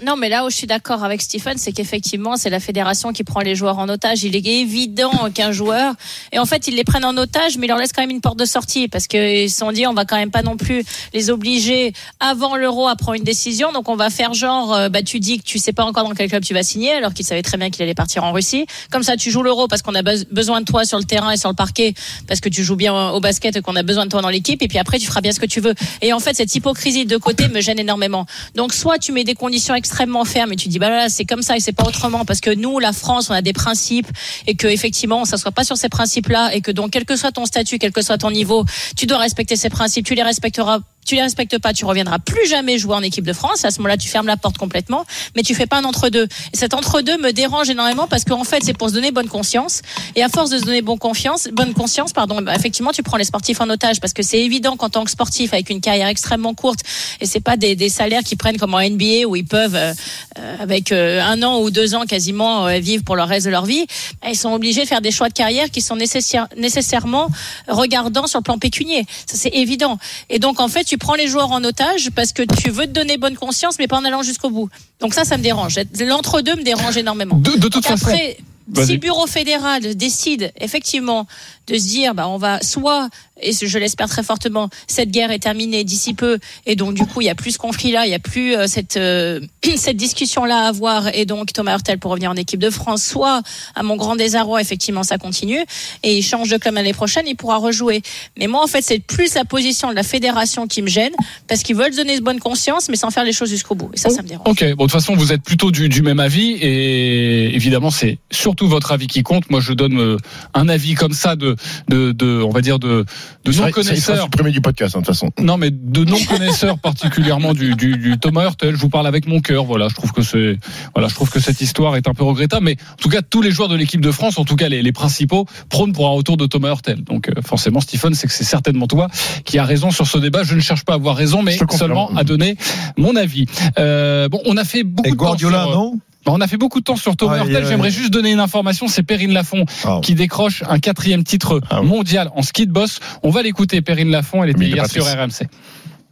Non, 0.00 0.16
mais 0.16 0.28
là 0.28 0.44
où 0.44 0.50
je 0.50 0.54
suis 0.54 0.66
d'accord 0.68 1.02
avec 1.02 1.20
Stephen, 1.20 1.58
c'est 1.58 1.72
qu'effectivement, 1.72 2.36
c'est 2.36 2.50
la 2.50 2.60
fédération 2.60 3.12
qui 3.12 3.24
prend 3.24 3.40
les 3.40 3.56
joueurs 3.56 3.78
en 3.78 3.88
otage. 3.88 4.22
Il 4.22 4.36
est 4.36 4.46
évident 4.46 5.28
qu'un 5.34 5.50
joueur, 5.50 5.94
et 6.30 6.38
en 6.38 6.46
fait, 6.46 6.68
ils 6.68 6.76
les 6.76 6.84
prennent 6.84 7.04
en 7.04 7.16
otage, 7.16 7.58
mais 7.58 7.66
ils 7.66 7.68
leur 7.68 7.78
laissent 7.78 7.92
quand 7.92 8.02
même 8.02 8.10
une 8.10 8.20
porte 8.20 8.38
de 8.38 8.44
sortie 8.44 8.86
parce 8.86 9.08
qu'ils 9.08 9.50
se 9.50 9.56
sont 9.56 9.72
dit, 9.72 9.86
on 9.88 9.94
va 9.94 10.04
quand 10.04 10.16
même 10.16 10.30
pas 10.30 10.42
non 10.42 10.56
plus 10.56 10.84
les 11.14 11.30
obliger 11.30 11.92
avant 12.20 12.54
l'euro 12.56 12.86
à 12.86 12.94
prendre 12.94 13.14
une 13.16 13.24
décision. 13.24 13.72
Donc, 13.72 13.88
on 13.88 13.96
va 13.96 14.08
faire 14.08 14.34
genre, 14.34 14.72
euh, 14.72 14.88
bah, 14.88 15.02
tu 15.02 15.18
dis 15.18 15.38
que 15.38 15.44
tu 15.44 15.58
sais 15.58 15.72
pas 15.72 15.84
encore 15.84 16.04
dans 16.04 16.14
quel 16.14 16.28
club 16.28 16.44
tu 16.44 16.54
vas 16.54 16.62
signer, 16.62 16.92
alors 16.92 17.12
qu'il 17.12 17.26
savait 17.26 17.42
très 17.42 17.56
bien 17.56 17.70
qu'il 17.70 17.82
allait 17.82 17.94
partir 17.94 18.22
en 18.22 18.30
Russie. 18.32 18.66
Comme 18.92 19.02
ça, 19.02 19.16
tu 19.16 19.32
joues 19.32 19.42
l'euro 19.42 19.66
parce 19.66 19.82
qu'on 19.82 19.96
a 19.96 20.02
be- 20.02 20.26
besoin 20.30 20.60
de 20.60 20.64
toi 20.64 20.84
sur 20.84 20.98
le 20.98 21.04
terrain 21.04 21.32
et 21.32 21.36
sur 21.36 21.48
le 21.48 21.56
parquet 21.56 21.94
parce 22.28 22.40
que 22.40 22.48
tu 22.48 22.62
joues 22.62 22.76
bien 22.76 23.10
au 23.10 23.18
basket 23.20 23.56
et 23.56 23.62
qu'on 23.62 23.74
a 23.74 23.82
besoin 23.82 24.04
de 24.04 24.10
toi 24.10 24.22
dans 24.22 24.30
l'équipe. 24.30 24.62
Et 24.62 24.68
puis 24.68 24.78
après, 24.78 24.98
tu 25.00 25.06
feras 25.06 25.22
bien 25.22 25.32
ce 25.32 25.40
que 25.40 25.46
tu 25.46 25.60
veux. 25.60 25.74
Et 26.02 26.12
en 26.12 26.20
fait, 26.20 26.34
cette 26.36 26.54
hypocrisie 26.54 27.04
de 27.04 27.16
côté 27.16 27.48
me 27.48 27.60
gêne 27.60 27.80
énormément. 27.80 28.26
Donc, 28.54 28.72
soit 28.72 28.98
tu 28.98 29.10
mets 29.10 29.24
des 29.24 29.34
conditions 29.34 29.74
extrêmement 29.88 30.26
fermes 30.26 30.52
et 30.52 30.56
tu 30.56 30.68
dis, 30.68 30.78
bah 30.78 30.90
là, 30.90 31.08
c'est 31.08 31.24
comme 31.24 31.40
ça 31.40 31.56
et 31.56 31.60
c'est 31.60 31.72
pas 31.72 31.84
autrement. 31.84 32.26
Parce 32.26 32.40
que 32.40 32.50
nous, 32.50 32.78
la 32.78 32.92
France, 32.92 33.30
on 33.30 33.32
a 33.32 33.40
des 33.40 33.54
principes 33.54 34.08
et 34.46 34.54
que 34.54 34.66
effectivement, 34.66 35.22
on 35.22 35.24
s'assoit 35.24 35.50
pas 35.50 35.64
sur 35.64 35.78
ces 35.78 35.88
principes-là 35.88 36.54
et 36.54 36.60
que 36.60 36.70
donc, 36.70 36.90
quel 36.90 37.06
que 37.06 37.16
soit 37.16 37.32
ton 37.32 37.46
statut, 37.46 37.78
quel 37.78 37.92
que 37.92 38.02
soit 38.02 38.18
ton 38.18 38.30
niveau, 38.30 38.64
tu 38.96 39.06
dois 39.06 39.18
respecter 39.18 39.56
ces 39.56 39.70
principes, 39.70 40.04
tu 40.04 40.14
les 40.14 40.22
respecteras 40.22 40.80
tu 41.08 41.14
les 41.14 41.22
respectes 41.22 41.58
pas, 41.58 41.72
tu 41.72 41.84
reviendras 41.84 42.18
plus 42.18 42.46
jamais 42.46 42.78
jouer 42.78 42.94
en 42.94 43.02
équipe 43.02 43.26
de 43.26 43.32
France. 43.32 43.64
À 43.64 43.70
ce 43.70 43.78
moment-là, 43.78 43.96
tu 43.96 44.08
fermes 44.08 44.26
la 44.26 44.36
porte 44.36 44.58
complètement, 44.58 45.06
mais 45.34 45.42
tu 45.42 45.54
fais 45.54 45.66
pas 45.66 45.78
un 45.78 45.84
entre-deux. 45.84 46.28
Et 46.52 46.56
cet 46.56 46.74
entre-deux 46.74 47.16
me 47.16 47.32
dérange 47.32 47.70
énormément 47.70 48.06
parce 48.06 48.24
qu'en 48.24 48.44
fait, 48.44 48.62
c'est 48.62 48.76
pour 48.76 48.90
se 48.90 48.94
donner 48.94 49.10
bonne 49.10 49.28
conscience. 49.28 49.80
Et 50.16 50.22
à 50.22 50.28
force 50.28 50.50
de 50.50 50.58
se 50.58 50.64
donner 50.64 50.82
bonne 50.82 50.98
confiance, 50.98 51.48
bonne 51.52 51.72
conscience, 51.72 52.12
pardon, 52.12 52.42
bah, 52.42 52.54
effectivement, 52.54 52.92
tu 52.92 53.02
prends 53.02 53.16
les 53.16 53.24
sportifs 53.24 53.60
en 53.60 53.70
otage 53.70 54.00
parce 54.00 54.12
que 54.12 54.22
c'est 54.22 54.40
évident 54.40 54.76
qu'en 54.76 54.90
tant 54.90 55.04
que 55.04 55.10
sportif, 55.10 55.54
avec 55.54 55.70
une 55.70 55.80
carrière 55.80 56.08
extrêmement 56.08 56.52
courte, 56.54 56.80
et 57.20 57.26
c'est 57.26 57.40
pas 57.40 57.56
des, 57.56 57.88
salaires 57.88 58.22
qui 58.22 58.36
prennent 58.36 58.58
comme 58.58 58.74
en 58.74 58.80
NBA 58.80 59.26
où 59.26 59.34
ils 59.34 59.46
peuvent, 59.46 59.74
euh, 59.74 59.94
euh, 60.38 60.56
avec 60.60 60.92
euh, 60.92 61.20
un 61.22 61.42
an 61.42 61.60
ou 61.60 61.70
deux 61.70 61.94
ans 61.94 62.04
quasiment, 62.04 62.66
euh, 62.66 62.78
vivre 62.78 63.02
pour 63.02 63.16
le 63.16 63.22
reste 63.22 63.46
de 63.46 63.50
leur 63.50 63.64
vie, 63.64 63.86
bah, 64.20 64.28
ils 64.30 64.36
sont 64.36 64.52
obligés 64.52 64.82
de 64.82 64.88
faire 64.88 65.00
des 65.00 65.10
choix 65.10 65.28
de 65.28 65.34
carrière 65.34 65.70
qui 65.70 65.80
sont 65.80 65.96
nécessaires, 65.96 66.48
nécessairement 66.56 67.28
regardants 67.66 68.26
sur 68.26 68.40
le 68.40 68.44
plan 68.44 68.58
pécunier. 68.58 69.06
Ça, 69.26 69.36
c'est 69.36 69.54
évident. 69.54 69.98
Et 70.28 70.38
donc, 70.38 70.60
en 70.60 70.68
fait, 70.68 70.92
prends 70.98 71.14
les 71.14 71.28
joueurs 71.28 71.50
en 71.52 71.62
otage 71.64 72.10
parce 72.14 72.32
que 72.32 72.42
tu 72.42 72.70
veux 72.70 72.86
te 72.86 72.92
donner 72.92 73.16
bonne 73.18 73.36
conscience, 73.36 73.76
mais 73.78 73.86
pas 73.86 73.96
en 73.96 74.04
allant 74.04 74.22
jusqu'au 74.22 74.50
bout. 74.50 74.68
Donc 75.00 75.14
ça, 75.14 75.24
ça 75.24 75.36
me 75.36 75.42
dérange. 75.42 75.78
L'entre-deux 76.00 76.56
me 76.56 76.62
dérange 76.62 76.96
énormément. 76.96 77.36
De, 77.36 77.52
de 77.52 77.68
toute 77.68 77.74
Donc 77.74 77.84
façon. 77.84 78.06
après. 78.06 78.38
Si 78.74 78.92
le 78.92 78.98
bureau 78.98 79.26
fédéral 79.26 79.94
décide 79.96 80.52
effectivement 80.60 81.26
de 81.66 81.76
se 81.76 81.86
dire, 81.86 82.14
bah, 82.14 82.28
on 82.28 82.38
va 82.38 82.62
soit, 82.62 83.08
et 83.40 83.52
je 83.52 83.78
l'espère 83.78 84.08
très 84.08 84.22
fortement, 84.22 84.70
cette 84.86 85.10
guerre 85.10 85.30
est 85.30 85.38
terminée 85.38 85.84
d'ici 85.84 86.14
peu, 86.14 86.38
et 86.66 86.76
donc 86.76 86.94
du 86.94 87.04
coup 87.04 87.20
il 87.20 87.26
y 87.26 87.30
a 87.30 87.34
plus 87.34 87.52
ce 87.52 87.58
conflit-là, 87.58 88.06
il 88.06 88.10
y 88.10 88.14
a 88.14 88.18
plus 88.18 88.56
euh, 88.56 88.66
cette 88.66 88.96
euh, 88.96 89.40
cette 89.76 89.96
discussion-là 89.96 90.64
à 90.64 90.68
avoir, 90.68 91.14
et 91.14 91.26
donc 91.26 91.52
Thomas 91.52 91.72
Hurtel 91.74 91.98
pour 91.98 92.10
revenir 92.10 92.30
en 92.30 92.36
équipe 92.36 92.60
de 92.60 92.70
France, 92.70 93.04
soit 93.04 93.42
à 93.74 93.82
mon 93.82 93.96
grand 93.96 94.16
désarroi 94.16 94.60
effectivement 94.60 95.02
ça 95.02 95.18
continue, 95.18 95.60
et 96.02 96.16
il 96.16 96.22
change 96.22 96.48
de 96.48 96.56
club 96.56 96.74
l'année 96.74 96.94
prochaine, 96.94 97.26
il 97.26 97.36
pourra 97.36 97.58
rejouer. 97.58 98.02
Mais 98.38 98.46
moi 98.46 98.62
en 98.62 98.66
fait 98.66 98.82
c'est 98.82 98.98
plus 98.98 99.34
la 99.34 99.44
position 99.44 99.90
de 99.90 99.94
la 99.94 100.02
fédération 100.02 100.66
qui 100.66 100.80
me 100.80 100.88
gêne, 100.88 101.12
parce 101.46 101.62
qu'ils 101.62 101.76
veulent 101.76 101.94
donner 101.94 102.18
bonne 102.20 102.40
conscience, 102.40 102.88
mais 102.88 102.96
sans 102.96 103.10
faire 103.10 103.24
les 103.24 103.32
choses 103.32 103.50
jusqu'au 103.50 103.74
bout, 103.74 103.90
et 103.92 103.98
ça 103.98 104.10
ça 104.10 104.22
me 104.22 104.28
dérange. 104.28 104.48
Ok, 104.48 104.60
bon, 104.60 104.68
de 104.70 104.74
toute 104.74 104.90
façon, 104.90 105.14
vous 105.14 105.32
êtes 105.32 105.42
plutôt 105.42 105.70
du, 105.70 105.88
du 105.88 106.02
même 106.02 106.18
avis 106.18 106.52
et 106.60 107.54
évidemment, 107.54 107.90
c'est 107.90 108.18
surtout 108.30 108.57
surtout 108.58 108.68
votre 108.68 108.90
avis 108.92 109.06
qui 109.06 109.22
compte. 109.22 109.50
Moi, 109.50 109.60
je 109.60 109.72
donne 109.72 109.98
euh, 109.98 110.16
un 110.54 110.68
avis 110.68 110.94
comme 110.94 111.12
ça 111.12 111.36
de, 111.36 111.54
de, 111.88 112.12
de 112.12 112.42
on 112.42 112.50
va 112.50 112.60
dire 112.60 112.78
de, 112.78 113.04
de 113.44 113.52
non 113.52 113.70
connaisseurs. 113.70 114.24
supprimé 114.24 114.50
du 114.50 114.60
podcast, 114.60 114.96
hein, 114.96 115.00
de 115.00 115.04
toute 115.04 115.14
façon. 115.14 115.30
Non, 115.38 115.56
mais 115.56 115.70
de 115.70 116.04
non 116.04 116.18
connaisseurs 116.28 116.78
particulièrement 116.82 117.54
du, 117.54 117.76
du, 117.76 117.96
du 117.96 118.18
Thomas 118.18 118.44
Hurtel. 118.44 118.74
Je 118.74 118.80
vous 118.80 118.88
parle 118.88 119.06
avec 119.06 119.28
mon 119.28 119.40
cœur. 119.40 119.64
Voilà, 119.64 119.88
je 119.88 119.94
trouve 119.94 120.12
que 120.12 120.22
c'est, 120.22 120.58
voilà, 120.94 121.08
je 121.08 121.14
trouve 121.14 121.30
que 121.30 121.38
cette 121.38 121.60
histoire 121.60 121.94
est 121.96 122.08
un 122.08 122.14
peu 122.14 122.24
regrettable. 122.24 122.64
Mais 122.64 122.76
en 122.92 123.02
tout 123.02 123.08
cas, 123.08 123.22
tous 123.22 123.42
les 123.42 123.52
joueurs 123.52 123.68
de 123.68 123.76
l'équipe 123.76 124.00
de 124.00 124.10
France, 124.10 124.38
en 124.38 124.44
tout 124.44 124.56
cas 124.56 124.68
les, 124.68 124.82
les 124.82 124.92
principaux, 124.92 125.46
prônent 125.68 125.92
pour 125.92 126.08
un 126.08 126.12
retour 126.12 126.36
de 126.36 126.46
Thomas 126.46 126.70
Hurtel. 126.70 127.04
Donc 127.04 127.28
euh, 127.28 127.40
forcément, 127.42 127.80
Stephen, 127.80 128.14
c'est 128.14 128.26
que 128.26 128.32
c'est 128.32 128.44
certainement 128.44 128.88
toi 128.88 129.08
qui 129.44 129.58
a 129.58 129.64
raison 129.64 129.92
sur 129.92 130.06
ce 130.08 130.18
débat. 130.18 130.42
Je 130.42 130.56
ne 130.56 130.60
cherche 130.60 130.84
pas 130.84 130.94
à 130.94 130.96
avoir 130.96 131.14
raison, 131.14 131.42
mais 131.42 131.56
seulement 131.70 132.10
à 132.16 132.24
donner 132.24 132.56
mon 132.96 133.14
avis. 133.14 133.46
Euh, 133.78 134.28
bon, 134.28 134.40
on 134.46 134.56
a 134.56 134.64
fait 134.64 134.82
beaucoup 134.82 135.08
Et 135.08 135.12
de 135.12 135.16
temps 135.16 135.24
Guardiola, 135.24 135.62
sur, 135.62 135.70
euh, 135.70 135.74
non? 135.74 136.00
On 136.32 136.40
a 136.40 136.46
fait 136.46 136.56
beaucoup 136.56 136.80
de 136.80 136.84
temps 136.84 136.96
sur 136.96 137.16
Thomas 137.16 137.34
Aïe, 137.34 137.40
Hurtel. 137.48 137.66
J'aimerais 137.66 137.90
juste 137.90 138.10
donner 138.12 138.32
une 138.32 138.40
information. 138.40 138.88
C'est 138.88 139.02
Perrine 139.02 139.32
Lafont 139.32 139.64
Ah. 139.84 140.00
qui 140.02 140.14
décroche 140.14 140.62
un 140.68 140.78
quatrième 140.78 141.24
titre 141.24 141.60
Ah 141.70 141.80
oui. 141.80 141.86
mondial 141.88 142.30
en 142.34 142.42
ski 142.42 142.66
de 142.66 142.72
boss. 142.72 143.00
On 143.22 143.30
va 143.30 143.42
l'écouter, 143.42 143.80
Perrine 143.82 144.10
Lafont. 144.10 144.42
Elle 144.42 144.50
était 144.50 144.58
Emilie 144.58 144.72
hier 144.74 144.82
Patrice. 144.84 145.04
sur 145.04 145.12
RMC. 145.18 145.48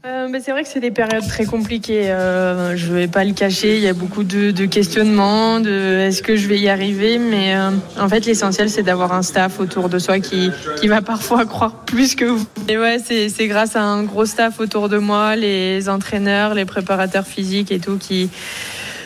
Euh, 0.06 0.28
bah, 0.30 0.38
c'est 0.40 0.52
vrai 0.52 0.62
que 0.62 0.68
c'est 0.68 0.78
des 0.78 0.92
périodes 0.92 1.26
très 1.26 1.46
compliquées. 1.46 2.08
Euh, 2.12 2.76
je 2.76 2.92
vais 2.92 3.08
pas 3.08 3.24
le 3.24 3.32
cacher. 3.32 3.76
Il 3.76 3.82
y 3.82 3.88
a 3.88 3.92
beaucoup 3.92 4.22
de, 4.22 4.52
de 4.52 4.64
questionnements, 4.64 5.58
de 5.58 5.70
est-ce 6.06 6.22
que 6.22 6.36
je 6.36 6.46
vais 6.46 6.60
y 6.60 6.68
arriver? 6.68 7.18
Mais 7.18 7.56
euh, 7.56 7.70
en 7.98 8.08
fait, 8.08 8.24
l'essentiel, 8.24 8.70
c'est 8.70 8.84
d'avoir 8.84 9.12
un 9.12 9.22
staff 9.22 9.58
autour 9.58 9.88
de 9.88 9.98
soi 9.98 10.20
qui, 10.20 10.50
qui 10.80 10.86
va 10.86 11.02
parfois 11.02 11.44
croire 11.44 11.72
plus 11.86 12.14
que 12.14 12.24
vous. 12.24 12.46
Et 12.68 12.78
ouais, 12.78 12.98
c'est, 13.04 13.28
c'est 13.30 13.48
grâce 13.48 13.74
à 13.74 13.82
un 13.82 14.04
gros 14.04 14.26
staff 14.26 14.60
autour 14.60 14.88
de 14.88 14.98
moi, 14.98 15.34
les 15.34 15.88
entraîneurs, 15.88 16.54
les 16.54 16.66
préparateurs 16.66 17.26
physiques 17.26 17.72
et 17.72 17.80
tout, 17.80 17.96
qui 17.98 18.30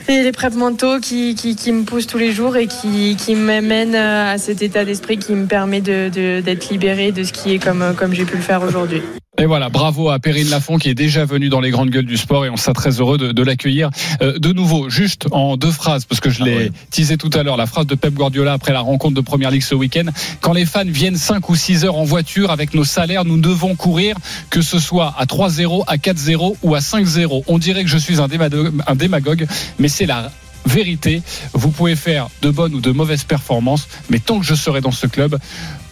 et 0.09 0.23
les 0.23 0.33
prêts 0.33 0.51
mentaux 0.51 0.99
qui, 1.01 1.35
me 1.73 1.85
poussent 1.85 2.07
tous 2.07 2.19
les 2.19 2.33
jours 2.33 2.57
et 2.57 2.67
qui, 2.67 3.35
m'amènent 3.35 3.95
à 3.95 4.39
cet 4.39 4.63
état 4.63 4.85
d'esprit 4.85 5.19
qui 5.19 5.33
me 5.33 5.47
permet 5.47 5.81
de, 5.81 6.09
de- 6.09 6.41
d'être 6.41 6.69
libéré 6.71 7.13
de 7.13 7.23
ce 7.25 7.33
qui 7.33 7.55
est 7.55 7.59
comme 7.59 8.15
j'ai 8.15 8.25
pu 8.25 8.37
le 8.37 8.43
faire 8.43 8.63
aujourd'hui. 8.63 9.03
Et 9.41 9.47
voilà, 9.47 9.71
bravo 9.71 10.11
à 10.11 10.19
Perrine 10.19 10.51
Lafont 10.51 10.77
qui 10.77 10.91
est 10.91 10.95
déjà 10.95 11.25
venue 11.25 11.49
dans 11.49 11.61
les 11.61 11.71
grandes 11.71 11.89
gueules 11.89 12.05
du 12.05 12.19
sport 12.19 12.45
et 12.45 12.51
on 12.51 12.59
sera 12.59 12.75
très 12.75 13.01
heureux 13.01 13.17
de, 13.17 13.33
de 13.33 13.43
l'accueillir. 13.43 13.89
Euh, 14.21 14.39
de 14.39 14.53
nouveau, 14.53 14.91
juste 14.91 15.29
en 15.31 15.57
deux 15.57 15.71
phrases, 15.71 16.05
parce 16.05 16.21
que 16.21 16.29
je 16.29 16.45
l'ai 16.45 16.71
teasé 16.91 17.17
tout 17.17 17.31
à 17.33 17.43
l'heure, 17.43 17.57
la 17.57 17.65
phrase 17.65 17.87
de 17.87 17.95
Pep 17.95 18.13
Guardiola 18.13 18.53
après 18.53 18.75
la 18.75 18.81
rencontre 18.81 19.15
de 19.15 19.23
Première 19.23 19.51
Ligue 19.51 19.63
ce 19.63 19.75
week-end. 19.75 20.11
Quand 20.43 20.53
les 20.53 20.67
fans 20.67 20.85
viennent 20.85 21.17
5 21.17 21.49
ou 21.49 21.57
6 21.57 21.87
heures 21.87 21.97
en 21.97 22.05
voiture 22.05 22.51
avec 22.51 22.75
nos 22.75 22.85
salaires, 22.85 23.25
nous 23.25 23.41
devons 23.41 23.77
courir, 23.77 24.15
que 24.51 24.61
ce 24.61 24.79
soit 24.79 25.15
à 25.17 25.25
3-0, 25.25 25.85
à 25.87 25.97
4-0 25.97 26.57
ou 26.63 26.75
à 26.75 26.81
5-0. 26.81 27.45
On 27.47 27.57
dirait 27.57 27.83
que 27.83 27.91
je 27.91 27.97
suis 27.97 28.21
un 28.21 28.29
démagogue, 28.29 28.75
un 28.87 28.95
démagogue 28.95 29.47
mais 29.79 29.89
c'est 29.89 30.05
la 30.05 30.31
vérité. 30.67 31.23
Vous 31.53 31.71
pouvez 31.71 31.97
faire 31.97 32.29
de 32.43 32.51
bonnes 32.51 32.75
ou 32.75 32.81
de 32.81 32.91
mauvaises 32.91 33.25
performances, 33.25 33.89
mais 34.11 34.19
tant 34.19 34.39
que 34.39 34.45
je 34.45 34.55
serai 34.55 34.81
dans 34.81 34.91
ce 34.91 35.07
club, 35.07 35.39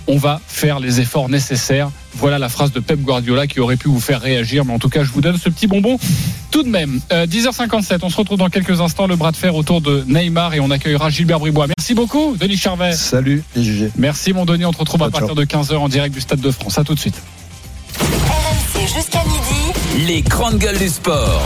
on 0.09 0.17
va 0.17 0.41
faire 0.49 0.81
les 0.81 1.01
efforts 1.01 1.29
nécessaires. 1.29 1.91
Voilà 2.15 2.39
la 2.39 2.49
phrase 2.49 2.73
de 2.73 2.81
Pep 2.81 3.01
Guardiola 3.01 3.47
qui 3.47 3.61
aurait 3.61 3.77
pu 3.77 3.89
vous 3.89 4.01
faire 4.01 4.21
réagir, 4.21 4.65
mais 4.65 4.73
en 4.73 4.79
tout 4.79 4.89
cas, 4.89 5.05
je 5.05 5.13
vous 5.13 5.21
donne 5.21 5.37
ce 5.37 5.49
petit 5.51 5.67
bonbon 5.67 5.99
tout 6.51 6.63
de 6.63 6.69
même. 6.69 7.01
Euh, 7.13 7.27
10h57, 7.27 7.99
on 8.03 8.09
se 8.09 8.17
retrouve 8.17 8.39
dans 8.39 8.49
quelques 8.49 8.81
instants, 8.81 9.07
le 9.07 9.17
bras 9.17 9.31
de 9.31 9.37
fer 9.37 9.55
autour 9.55 9.81
de 9.81 10.05
Neymar 10.09 10.55
et 10.55 10.61
on 10.61 10.71
accueillera 10.71 11.11
Gilbert 11.11 11.39
Bribois. 11.39 11.67
Merci 11.77 11.95
beaucoup, 11.95 12.37
Denis 12.39 12.57
Charvet. 12.57 12.93
Salut 12.93 13.45
les 13.55 13.63
GG. 13.63 13.91
Merci, 13.97 14.33
mon 14.33 14.47
Denis. 14.47 14.65
On 14.65 14.73
te 14.73 14.79
retrouve 14.79 15.03
à 15.03 15.11
partir 15.11 15.35
de 15.35 15.45
15h 15.45 15.77
en 15.77 15.89
direct 15.89 16.15
du 16.15 16.21
Stade 16.21 16.41
de 16.41 16.51
France. 16.51 16.79
À 16.79 16.85
tout 16.85 16.95
de 16.95 17.01
suite. 17.01 17.21
RMC 18.01 18.81
jusqu'à 18.97 19.23
midi. 19.25 20.07
Les 20.07 20.23
grandes 20.23 20.59
gueules 20.59 20.79
du 20.79 20.89
sport. 20.89 21.43